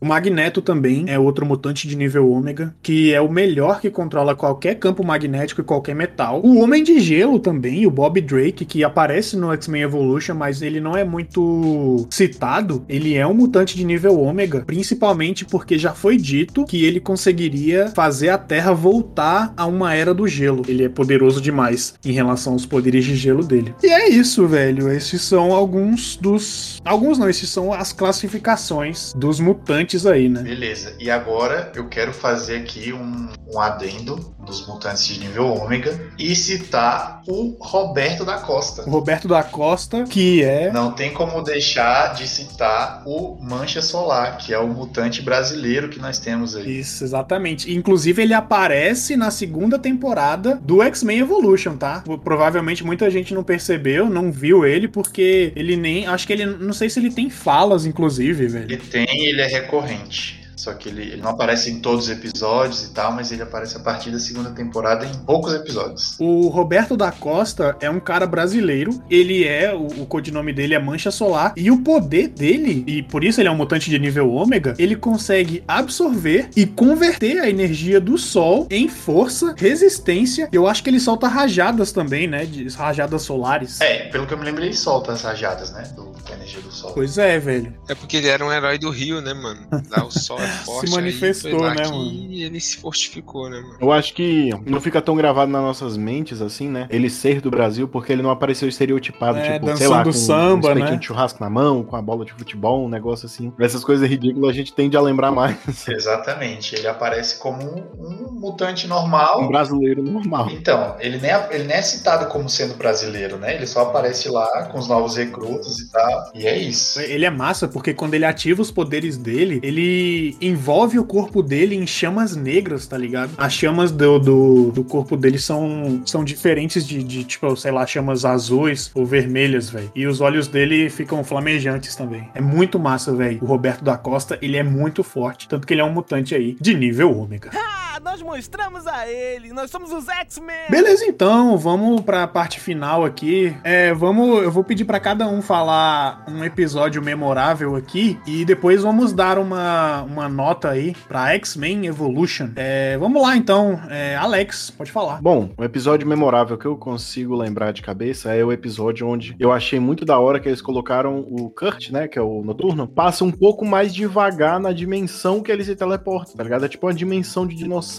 [0.00, 4.34] O Magneto também é outro mutante de nível ômega, que é o melhor que controla
[4.34, 6.40] qualquer campo magnético e qualquer metal.
[6.42, 10.80] O Homem de Gelo também, o Bob Drake, que aparece no X-Men Evolution, mas ele
[10.80, 12.82] não é muito citado.
[12.88, 17.88] Ele é um mutante de nível ômega, principalmente porque já foi dito que ele conseguiria
[17.88, 20.62] fazer a Terra voltar a uma era do gelo.
[20.66, 23.74] Ele é poderoso demais em relação aos poderes de gelo dele.
[23.82, 24.90] E é isso, velho.
[24.90, 26.80] Esses são alguns dos.
[26.86, 30.42] Alguns não, esses são as classificações dos mutantes aí, né?
[30.42, 35.98] Beleza, e agora eu quero fazer aqui um, um adendo dos mutantes de nível ômega
[36.18, 38.82] e citar o Roberto da Costa.
[38.82, 40.70] O Roberto da Costa, que é.
[40.72, 45.98] Não tem como deixar de citar o Mancha Solar, que é o mutante brasileiro que
[45.98, 46.80] nós temos aí.
[46.80, 47.72] Isso, exatamente.
[47.72, 52.02] Inclusive, ele aparece na segunda temporada do X-Men Evolution, tá?
[52.24, 56.06] Provavelmente muita gente não percebeu, não viu ele, porque ele nem.
[56.06, 56.46] Acho que ele.
[56.46, 58.64] Não sei se ele tem falas, inclusive, velho.
[58.64, 60.39] Ele tem, ele é recorrente corrente.
[60.60, 63.78] Só que ele, ele não aparece em todos os episódios e tal, mas ele aparece
[63.78, 66.16] a partir da segunda temporada em poucos episódios.
[66.18, 69.02] O Roberto da Costa é um cara brasileiro.
[69.08, 71.54] Ele é, o, o codinome dele é Mancha Solar.
[71.56, 74.96] E o poder dele, e por isso ele é um mutante de nível ômega, ele
[74.96, 80.46] consegue absorver e converter a energia do Sol em força, resistência.
[80.52, 82.44] Eu acho que ele solta rajadas também, né?
[82.44, 83.80] De rajadas solares.
[83.80, 85.90] É, pelo que eu me lembro, ele solta as rajadas, né?
[85.96, 86.92] Do, da energia do Sol.
[86.92, 87.74] Pois é, velho.
[87.88, 89.66] É porque ele era um herói do Rio, né, mano?
[89.90, 92.32] Lá o sol forte manifestou, aí, né, mano?
[92.32, 93.76] ele se fortificou, né, mano?
[93.80, 96.86] Eu acho que não fica tão gravado nas nossas mentes, assim, né?
[96.90, 100.12] Ele ser do Brasil, porque ele não apareceu estereotipado, É, tipo, sei lá, com dançando
[100.12, 100.96] samba, um né?
[100.96, 103.52] de churrasco na mão, com a bola de futebol, um negócio assim.
[103.58, 105.56] Essas coisas ridículas a gente tende a lembrar mais.
[105.88, 106.74] Exatamente.
[106.74, 109.42] Ele aparece como um, um mutante normal.
[109.42, 110.48] Um brasileiro normal.
[110.50, 113.54] Então, ele nem, é, ele nem é citado como sendo brasileiro, né?
[113.54, 116.30] Ele só aparece lá com os novos recrutas e tal.
[116.34, 117.00] E é isso.
[117.00, 121.74] Ele é massa porque quando ele ativa os poderes dele, ele envolve o corpo dele
[121.74, 123.32] em chamas negras, tá ligado?
[123.36, 127.86] As chamas do, do, do corpo dele são, são diferentes de, de, tipo, sei lá,
[127.86, 129.90] chamas azuis ou vermelhas, velho.
[129.94, 132.28] E os olhos dele ficam flamejantes também.
[132.34, 133.38] É muito massa, velho.
[133.42, 135.48] O Roberto da Costa, ele é muito forte.
[135.48, 137.50] Tanto que ele é um mutante aí de nível ômega.
[137.54, 139.52] Ah, nós mostramos a ele.
[139.52, 140.70] Nós somos os X-Men.
[140.70, 143.56] Beleza, então, vamos pra parte final aqui.
[143.64, 148.82] É, vamos, eu vou pedir pra cada um falar um episódio memorável aqui e depois
[148.82, 152.50] vamos dar uma, uma nota aí pra X-Men Evolution.
[152.56, 155.20] É, vamos lá então, É, Alex, pode falar.
[155.22, 159.50] Bom, um episódio memorável que eu consigo lembrar de cabeça é o episódio onde eu
[159.52, 163.24] achei muito da hora que eles colocaram o Kurt, né, que é o Noturno, passa
[163.24, 166.64] um pouco mais devagar na dimensão que ele se teleporta, tá ligado?
[166.64, 167.89] É tipo uma dimensão de dinossauro.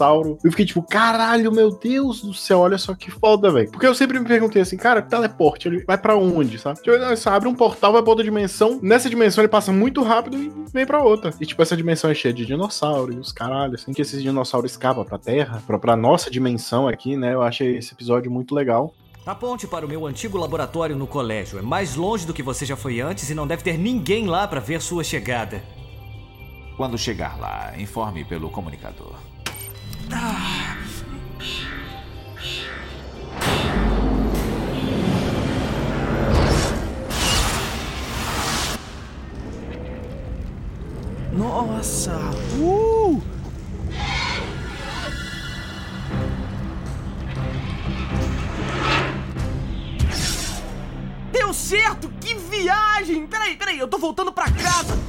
[0.43, 3.69] Eu fiquei tipo, caralho, meu Deus do céu, olha só que foda, velho.
[3.71, 6.81] Porque eu sempre me perguntei assim, cara, teleporte, ele vai pra onde, sabe?
[6.81, 8.79] Tipo, ele só abre um portal, vai pra outra dimensão.
[8.81, 11.33] Nessa dimensão ele passa muito rápido e vem pra outra.
[11.39, 14.71] E tipo, essa dimensão é cheia de dinossauros, e os caralhos, assim, que esses dinossauros
[14.71, 17.33] escapam pra Terra, pra, pra nossa dimensão aqui, né?
[17.33, 18.93] Eu achei esse episódio muito legal.
[19.25, 22.65] A ponte para o meu antigo laboratório no colégio é mais longe do que você
[22.65, 25.61] já foi antes e não deve ter ninguém lá para ver sua chegada.
[26.75, 29.13] Quando chegar lá, informe pelo comunicador.
[41.33, 42.19] Nossa!
[42.59, 43.21] Uh!
[51.31, 52.09] Deu certo!
[52.19, 53.25] Que viagem!
[53.25, 54.99] Peraí, peraí, eu tô voltando pra casa!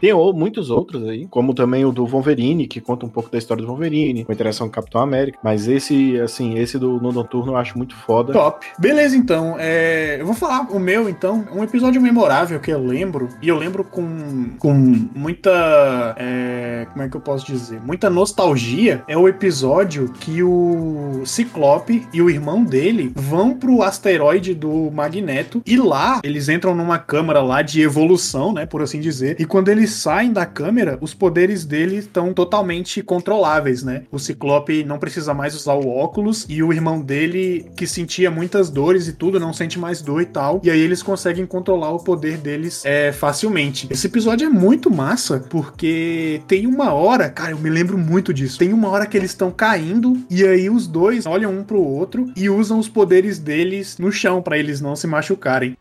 [0.00, 3.38] Tem ou- muitos outros aí, como também o do Wolverine, que conta um pouco da
[3.38, 5.38] história do Wolverine, com a interação com o Capitão América.
[5.42, 8.32] Mas esse, assim, esse do No Noturno eu acho muito foda.
[8.32, 8.66] Top.
[8.78, 9.56] Beleza, então.
[9.58, 11.44] é, eu vou falar o meu, então.
[11.54, 14.72] Um episódio memorável que eu lembro, e eu lembro com, com
[15.14, 16.14] muita.
[16.18, 17.80] é, como é que eu posso dizer?
[17.84, 19.02] Muita nostalgia.
[19.08, 25.62] É o episódio que o Ciclope e o irmão dele vão pro asteroide do Magneto.
[25.66, 28.66] E lá eles entram numa câmara lá de evolução, né?
[28.66, 29.36] Por assim dizer.
[29.38, 34.04] E quando eles saem da câmera, os poderes dele estão totalmente controláveis, né?
[34.10, 38.70] O Ciclope não precisa mais usar o óculos e o irmão dele, que sentia muitas
[38.70, 40.60] dores e tudo, não sente mais dor e tal.
[40.62, 43.86] E aí eles conseguem controlar o poder deles é, facilmente.
[43.90, 48.58] Esse episódio é muito massa porque tem uma hora, cara, eu me lembro muito disso.
[48.58, 52.30] Tem uma hora que eles estão caindo e aí os dois olham um pro outro
[52.36, 55.76] e usam os poderes deles no chão pra eles não se machucarem.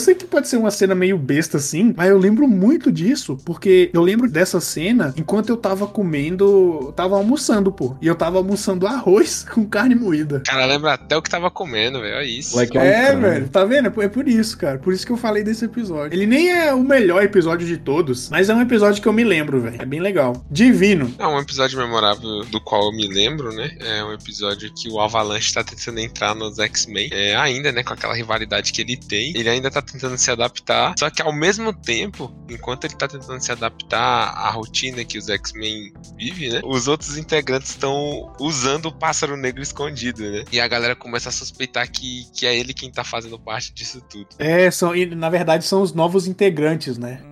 [0.00, 3.90] Sei que pode ser uma cena meio besta assim, mas eu lembro muito disso, porque
[3.94, 6.44] eu lembro dessa cena enquanto eu tava comendo,
[6.86, 7.96] eu tava almoçando, pô.
[8.00, 10.42] E eu tava almoçando arroz com carne moída.
[10.46, 12.16] Cara, lembra até o que tava comendo, velho.
[12.16, 12.58] Olha isso.
[12.60, 13.86] É, velho, tá vendo?
[13.86, 14.78] É por- É por isso, cara.
[14.78, 16.16] Por isso que eu falei desse episódio.
[16.16, 19.22] Ele nem é o melhor episódio de todos, mas é um episódio que eu me
[19.24, 19.76] lembro, velho.
[19.80, 20.44] É bem legal.
[20.50, 21.14] Divino.
[21.18, 23.70] É um episódio memorável do qual eu me lembro, né?
[23.80, 27.10] É um episódio que o Avalanche tá tentando entrar nos X-Men.
[27.12, 27.82] É, ainda, né?
[27.82, 29.32] Com aquela rivalidade que ele tem.
[29.36, 30.94] Ele ainda tá tentando se adaptar.
[30.98, 35.28] Só que ao mesmo tempo, enquanto ele tá tentando se adaptar à rotina que os
[35.28, 36.60] X-Men vivem, né?
[36.64, 40.44] Os outros integrantes estão usando o pássaro negro escondido, né?
[40.52, 44.00] E a galera começa a suspeitar que, que é ele quem tá fazendo parte disso
[44.08, 44.28] tudo.
[44.38, 47.22] É, são, e, na verdade são os novos integrantes, né?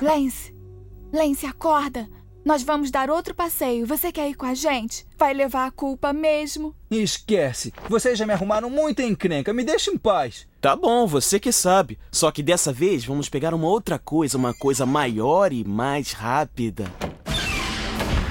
[0.00, 0.54] Lance.
[1.12, 2.08] Lance, acorda.
[2.44, 3.86] Nós vamos dar outro passeio.
[3.86, 5.06] Você quer ir com a gente?
[5.16, 6.74] Vai levar a culpa mesmo?
[6.90, 7.72] Esquece.
[7.88, 9.52] Vocês já me arrumaram muita encrenca.
[9.52, 10.48] Me deixa em paz.
[10.60, 11.98] Tá bom, você que sabe.
[12.10, 16.92] Só que dessa vez vamos pegar uma outra coisa, uma coisa maior e mais rápida.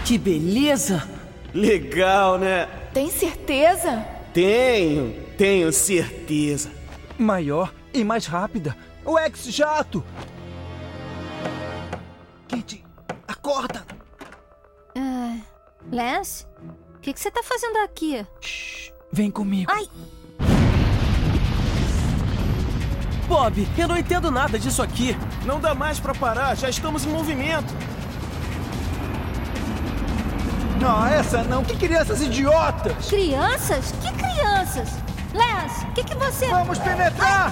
[0.06, 1.08] Que beleza!
[1.54, 2.66] Legal, né?
[2.94, 4.06] Tem certeza?
[4.34, 6.70] Tenho, tenho certeza.
[7.18, 8.76] Maior e mais rápida.
[9.06, 10.04] O X-Jato!
[12.50, 12.84] Kate,
[13.26, 14.01] acorda!
[14.96, 15.38] Ah,
[15.92, 16.46] Lance?
[16.96, 18.26] O que, que você tá fazendo aqui?
[18.42, 19.72] Shhh, vem comigo.
[19.74, 19.88] Ai!
[23.28, 25.16] Bob, eu não entendo nada disso aqui.
[25.46, 27.74] Não dá mais pra parar, já estamos em movimento.
[30.82, 31.64] Não, essa não.
[31.64, 33.08] Que crianças idiotas!
[33.08, 33.94] Crianças?
[34.02, 34.90] Que crianças?
[35.34, 36.48] Lance, o que, que você.
[36.48, 37.52] Vamos penetrar!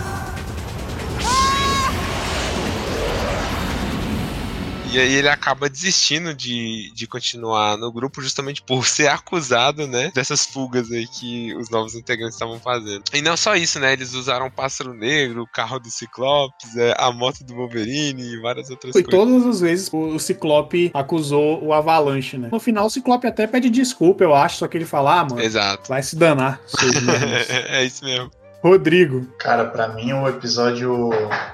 [4.91, 10.11] E aí ele acaba desistindo de, de continuar no grupo justamente por ser acusado, né?
[10.16, 13.03] Dessas fugas aí que os novos integrantes estavam fazendo.
[13.14, 13.94] E não só isso, né?
[13.94, 18.41] Eles usaram o pássaro negro, o carro do Ciclopes, é, a moto do Wolverine e
[18.41, 19.20] várias outras Foi coisas.
[19.20, 22.49] todas as vezes o Ciclope acusou o Avalanche, né?
[22.52, 25.40] No final o Ciclope até pede desculpa, eu acho, só que ele fala, ah, mano,
[25.41, 25.88] Exato.
[25.88, 26.60] vai se danar.
[26.66, 28.32] seus merdas." é isso mesmo.
[28.61, 29.26] Rodrigo.
[29.38, 31.10] Cara, pra mim o episódio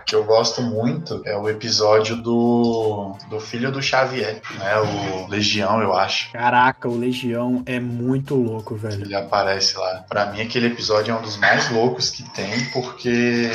[0.06, 4.76] que eu gosto muito é o episódio do, do filho do Xavier, né?
[4.78, 6.32] O Legião, eu acho.
[6.32, 9.02] Caraca, o Legião é muito louco, velho.
[9.02, 10.06] Ele aparece lá.
[10.10, 13.50] Pra mim, aquele episódio é um dos mais loucos que tem, porque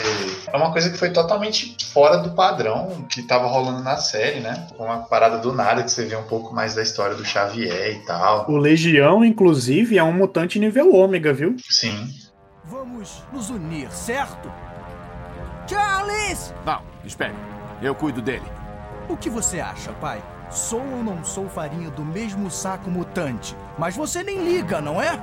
[0.53, 4.69] é uma coisa que foi totalmente fora do padrão que tava rolando na série, né?
[4.79, 8.07] Uma parada do nada que você vê um pouco mais da história do Xavier e
[8.07, 8.49] tal.
[8.49, 11.57] O Legião, inclusive, é um mutante nível ômega, viu?
[11.69, 12.09] Sim.
[12.91, 14.53] Vamos nos unir, certo?
[15.65, 16.53] Charles!
[16.67, 17.37] Não, espere.
[17.81, 18.45] Eu cuido dele.
[19.09, 20.21] O que você acha, pai?
[20.51, 23.57] Sou ou não sou farinha do mesmo saco mutante?
[23.79, 25.23] Mas você nem liga, não é?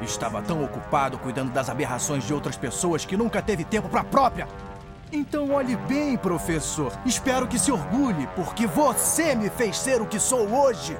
[0.00, 4.04] Estava tão ocupado cuidando das aberrações de outras pessoas que nunca teve tempo para a
[4.04, 4.48] própria.
[5.12, 6.90] Então olhe bem, professor.
[7.04, 10.96] Espero que se orgulhe, porque você me fez ser o que sou hoje.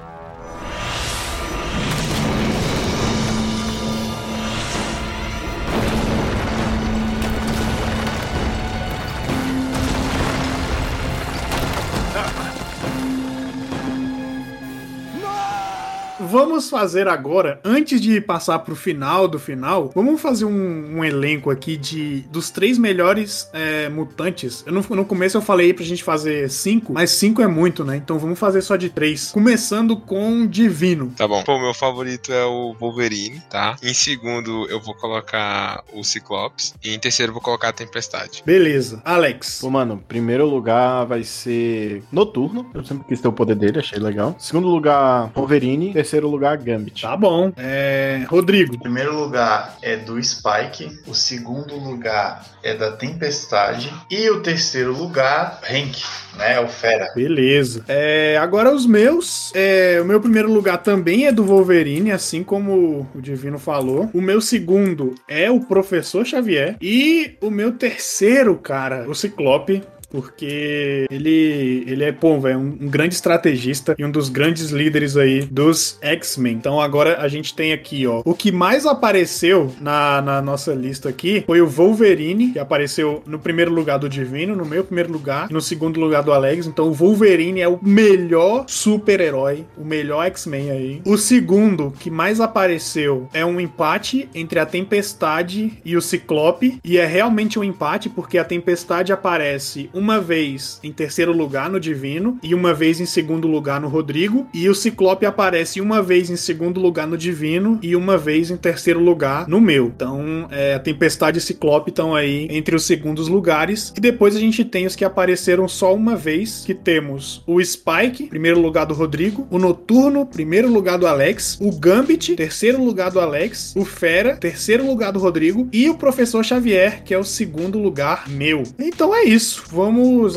[16.31, 21.51] Vamos fazer agora, antes de passar pro final do final, vamos fazer um, um elenco
[21.51, 24.63] aqui de dos três melhores é, mutantes.
[24.67, 27.97] Eu no, no começo eu falei pra gente fazer cinco, mas cinco é muito, né?
[27.97, 29.31] Então vamos fazer só de três.
[29.31, 31.15] Começando com Divino.
[31.17, 31.43] Tá bom.
[31.45, 33.77] Pô, meu favorito é o Wolverine, tá?
[33.83, 36.75] Em segundo, eu vou colocar o Ciclopes.
[36.85, 38.43] E em terceiro, eu vou colocar a Tempestade.
[38.45, 39.01] Beleza.
[39.03, 39.61] Alex.
[39.63, 42.71] Pô, mano, primeiro lugar vai ser Noturno.
[42.75, 44.37] Eu sempre quis ter o poder dele, achei legal.
[44.39, 45.93] Segundo lugar, Wolverine.
[45.93, 47.03] Terceiro lugar, Gambit.
[47.03, 47.53] Tá bom.
[47.57, 48.25] É.
[48.29, 48.75] Rodrigo.
[48.75, 54.93] O primeiro lugar é do Spike, o segundo lugar é da Tempestade e o terceiro
[54.93, 56.03] lugar, Hank,
[56.37, 56.59] né?
[56.61, 57.13] O Fera.
[57.15, 57.85] Beleza.
[57.87, 59.53] É, agora os meus.
[59.55, 64.11] É, o meu primeiro lugar também é do Wolverine, assim como o Divino falou.
[64.13, 66.77] O meu segundo é o Professor Xavier.
[66.81, 69.83] E o meu terceiro, cara, o Ciclope.
[70.11, 75.17] Porque ele, ele é, pô, velho, um, um grande estrategista e um dos grandes líderes
[75.17, 76.55] aí dos X-Men.
[76.55, 78.23] Então agora a gente tem aqui, ó.
[78.25, 83.39] O que mais apareceu na, na nossa lista aqui foi o Wolverine, que apareceu no
[83.39, 86.67] primeiro lugar do Divino, no meu primeiro lugar, no segundo lugar do Alex.
[86.67, 91.03] Então o Wolverine é o melhor super-herói, o melhor X-Men aí.
[91.05, 96.79] O segundo que mais apareceu é um empate entre a Tempestade e o Ciclope.
[96.83, 101.81] E é realmente um empate, porque a Tempestade aparece uma vez em terceiro lugar no
[101.81, 104.47] Divino e uma vez em segundo lugar no Rodrigo.
[104.55, 108.57] E o Ciclope aparece uma vez em segundo lugar no Divino e uma vez em
[108.57, 109.87] terceiro lugar no meu.
[109.87, 113.93] Então, é, a Tempestade e Ciclope estão aí entre os segundos lugares.
[113.97, 118.29] E depois a gente tem os que apareceram só uma vez, que temos o Spike,
[118.29, 123.21] primeiro lugar do Rodrigo, o Noturno, primeiro lugar do Alex, o Gambit, terceiro lugar do
[123.21, 127.79] Alex, o Fera, terceiro lugar do Rodrigo e o Professor Xavier, que é o segundo
[127.79, 128.63] lugar meu.
[128.79, 129.65] Então é isso.
[129.71, 129.88] Vamos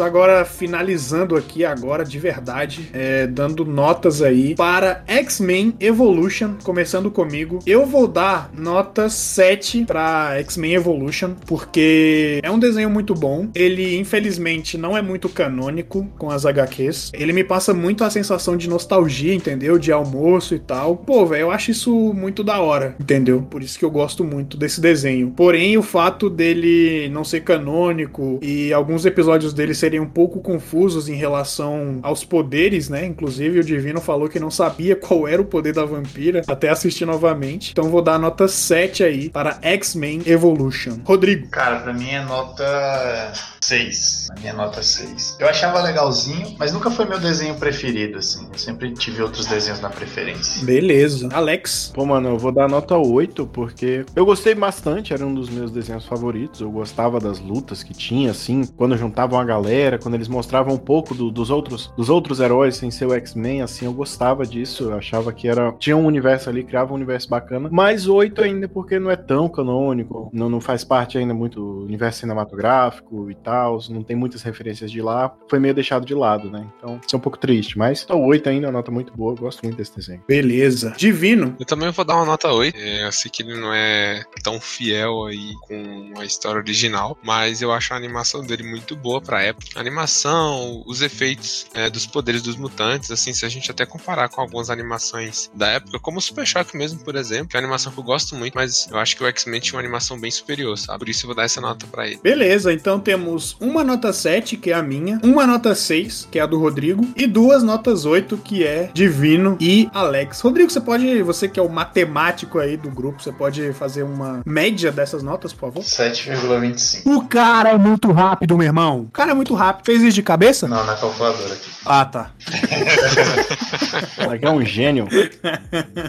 [0.02, 7.60] agora finalizando aqui agora de verdade, é, dando notas aí para X-Men Evolution, começando comigo.
[7.65, 13.49] Eu vou dar nota 7 para X-Men Evolution, porque é um desenho muito bom.
[13.56, 17.11] Ele infelizmente não é muito canônico com as HQs.
[17.14, 19.78] Ele me passa muito a sensação de nostalgia, entendeu?
[19.78, 20.95] De almoço e tal.
[20.98, 23.41] Pô, velho, eu acho isso muito da hora, entendeu?
[23.41, 25.32] Por isso que eu gosto muito desse desenho.
[25.32, 30.40] Porém, o fato dele não ser canônico e alguns episódios episódios dele serem um pouco
[30.40, 33.06] confusos em relação aos poderes, né?
[33.06, 37.06] Inclusive o Divino falou que não sabia qual era o poder da vampira até assistir
[37.06, 37.72] novamente.
[37.72, 41.00] Então vou dar nota 7 aí para X-Men Evolution.
[41.04, 41.48] Rodrigo.
[41.50, 44.28] Cara, pra mim é nota 6.
[44.32, 45.38] A minha nota 6.
[45.40, 48.48] Eu achava legalzinho, mas nunca foi meu desenho preferido, assim.
[48.52, 50.64] Eu sempre tive outros desenhos na preferência.
[50.64, 51.30] Beleza.
[51.32, 51.92] Alex.
[51.94, 55.72] Pô, mano, eu vou dar nota 8, porque eu gostei bastante, era um dos meus
[55.72, 56.62] desenhos favoritos.
[56.62, 58.96] Eu gostava das lutas que tinha, assim, quando
[59.32, 62.91] juntavam a galera, quando eles mostravam um pouco do- dos outros dos outros heróis sem
[62.91, 64.84] ser o X-Men, assim, eu gostava disso.
[64.84, 65.72] Eu achava que era.
[65.80, 67.70] Tinha um universo ali, criava um universo bacana.
[67.72, 71.86] Mas 8 ainda, porque não é tão canônico, não, não faz parte ainda muito do
[71.86, 75.34] universo cinematográfico e tal, não tem muitas referências de lá.
[75.49, 76.66] Foi meio deixado de lado, né?
[76.78, 77.78] Então, isso é um pouco triste.
[77.78, 80.22] Mas então, 8 ainda é uma nota muito boa, eu gosto muito desse desenho.
[80.28, 80.94] Beleza.
[80.98, 81.56] Divino.
[81.60, 82.76] Eu também vou dar uma nota 8.
[82.78, 87.62] É, eu sei que ele não é tão fiel aí com a história original, mas
[87.62, 89.68] eu acho a animação dele muito boa pra época.
[89.76, 94.30] A animação, os efeitos é, dos poderes dos mutantes, assim, se a gente até comparar
[94.30, 97.65] com algumas animações da época, como o Super Shock mesmo, por exemplo, que é uma
[97.65, 100.31] animação que eu gosto muito, mas eu acho que o X-Men tinha uma animação bem
[100.31, 100.99] superior, sabe?
[100.99, 102.19] Por isso eu vou dar essa nota pra ele.
[102.22, 106.41] Beleza, então temos uma nota 7, que é a minha, uma nota 6, que é
[106.41, 110.41] a do Rodrigo, e duas notas 8, que é Divino e Alex.
[110.41, 114.41] Rodrigo, você pode, você que é o matemático aí do grupo, você pode fazer uma
[114.45, 115.84] média dessas notas, por favor?
[115.84, 117.02] 7,25.
[117.06, 119.07] O cara é muito rápido, meu irmão.
[119.12, 119.86] O cara é muito rápido.
[119.86, 120.70] Fez isso de cabeça?
[120.70, 121.70] Não, na calculadora aqui.
[121.86, 122.32] Ah, tá.
[124.18, 125.06] Ela é um gênio.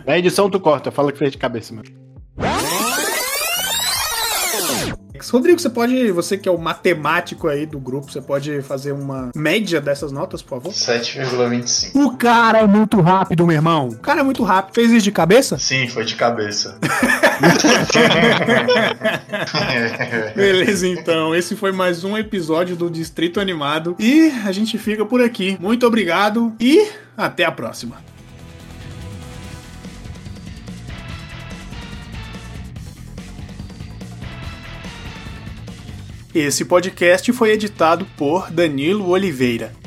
[0.06, 1.96] Na edição tu corta, fala que fez de cabeça mesmo.
[5.30, 9.30] Rodrigo, você pode, você que é o matemático aí do grupo, você pode fazer uma
[9.34, 10.72] média dessas notas, por favor?
[10.72, 11.90] 7,25.
[11.94, 13.88] O cara é muito rápido, meu irmão.
[13.88, 14.74] O cara é muito rápido.
[14.74, 15.58] Fez isso de cabeça?
[15.58, 16.78] Sim, foi de cabeça.
[20.34, 21.34] Beleza, então.
[21.34, 23.96] Esse foi mais um episódio do Distrito Animado.
[23.98, 25.56] E a gente fica por aqui.
[25.60, 28.11] Muito obrigado e até a próxima.
[36.34, 39.81] Esse podcast foi editado por Danilo Oliveira.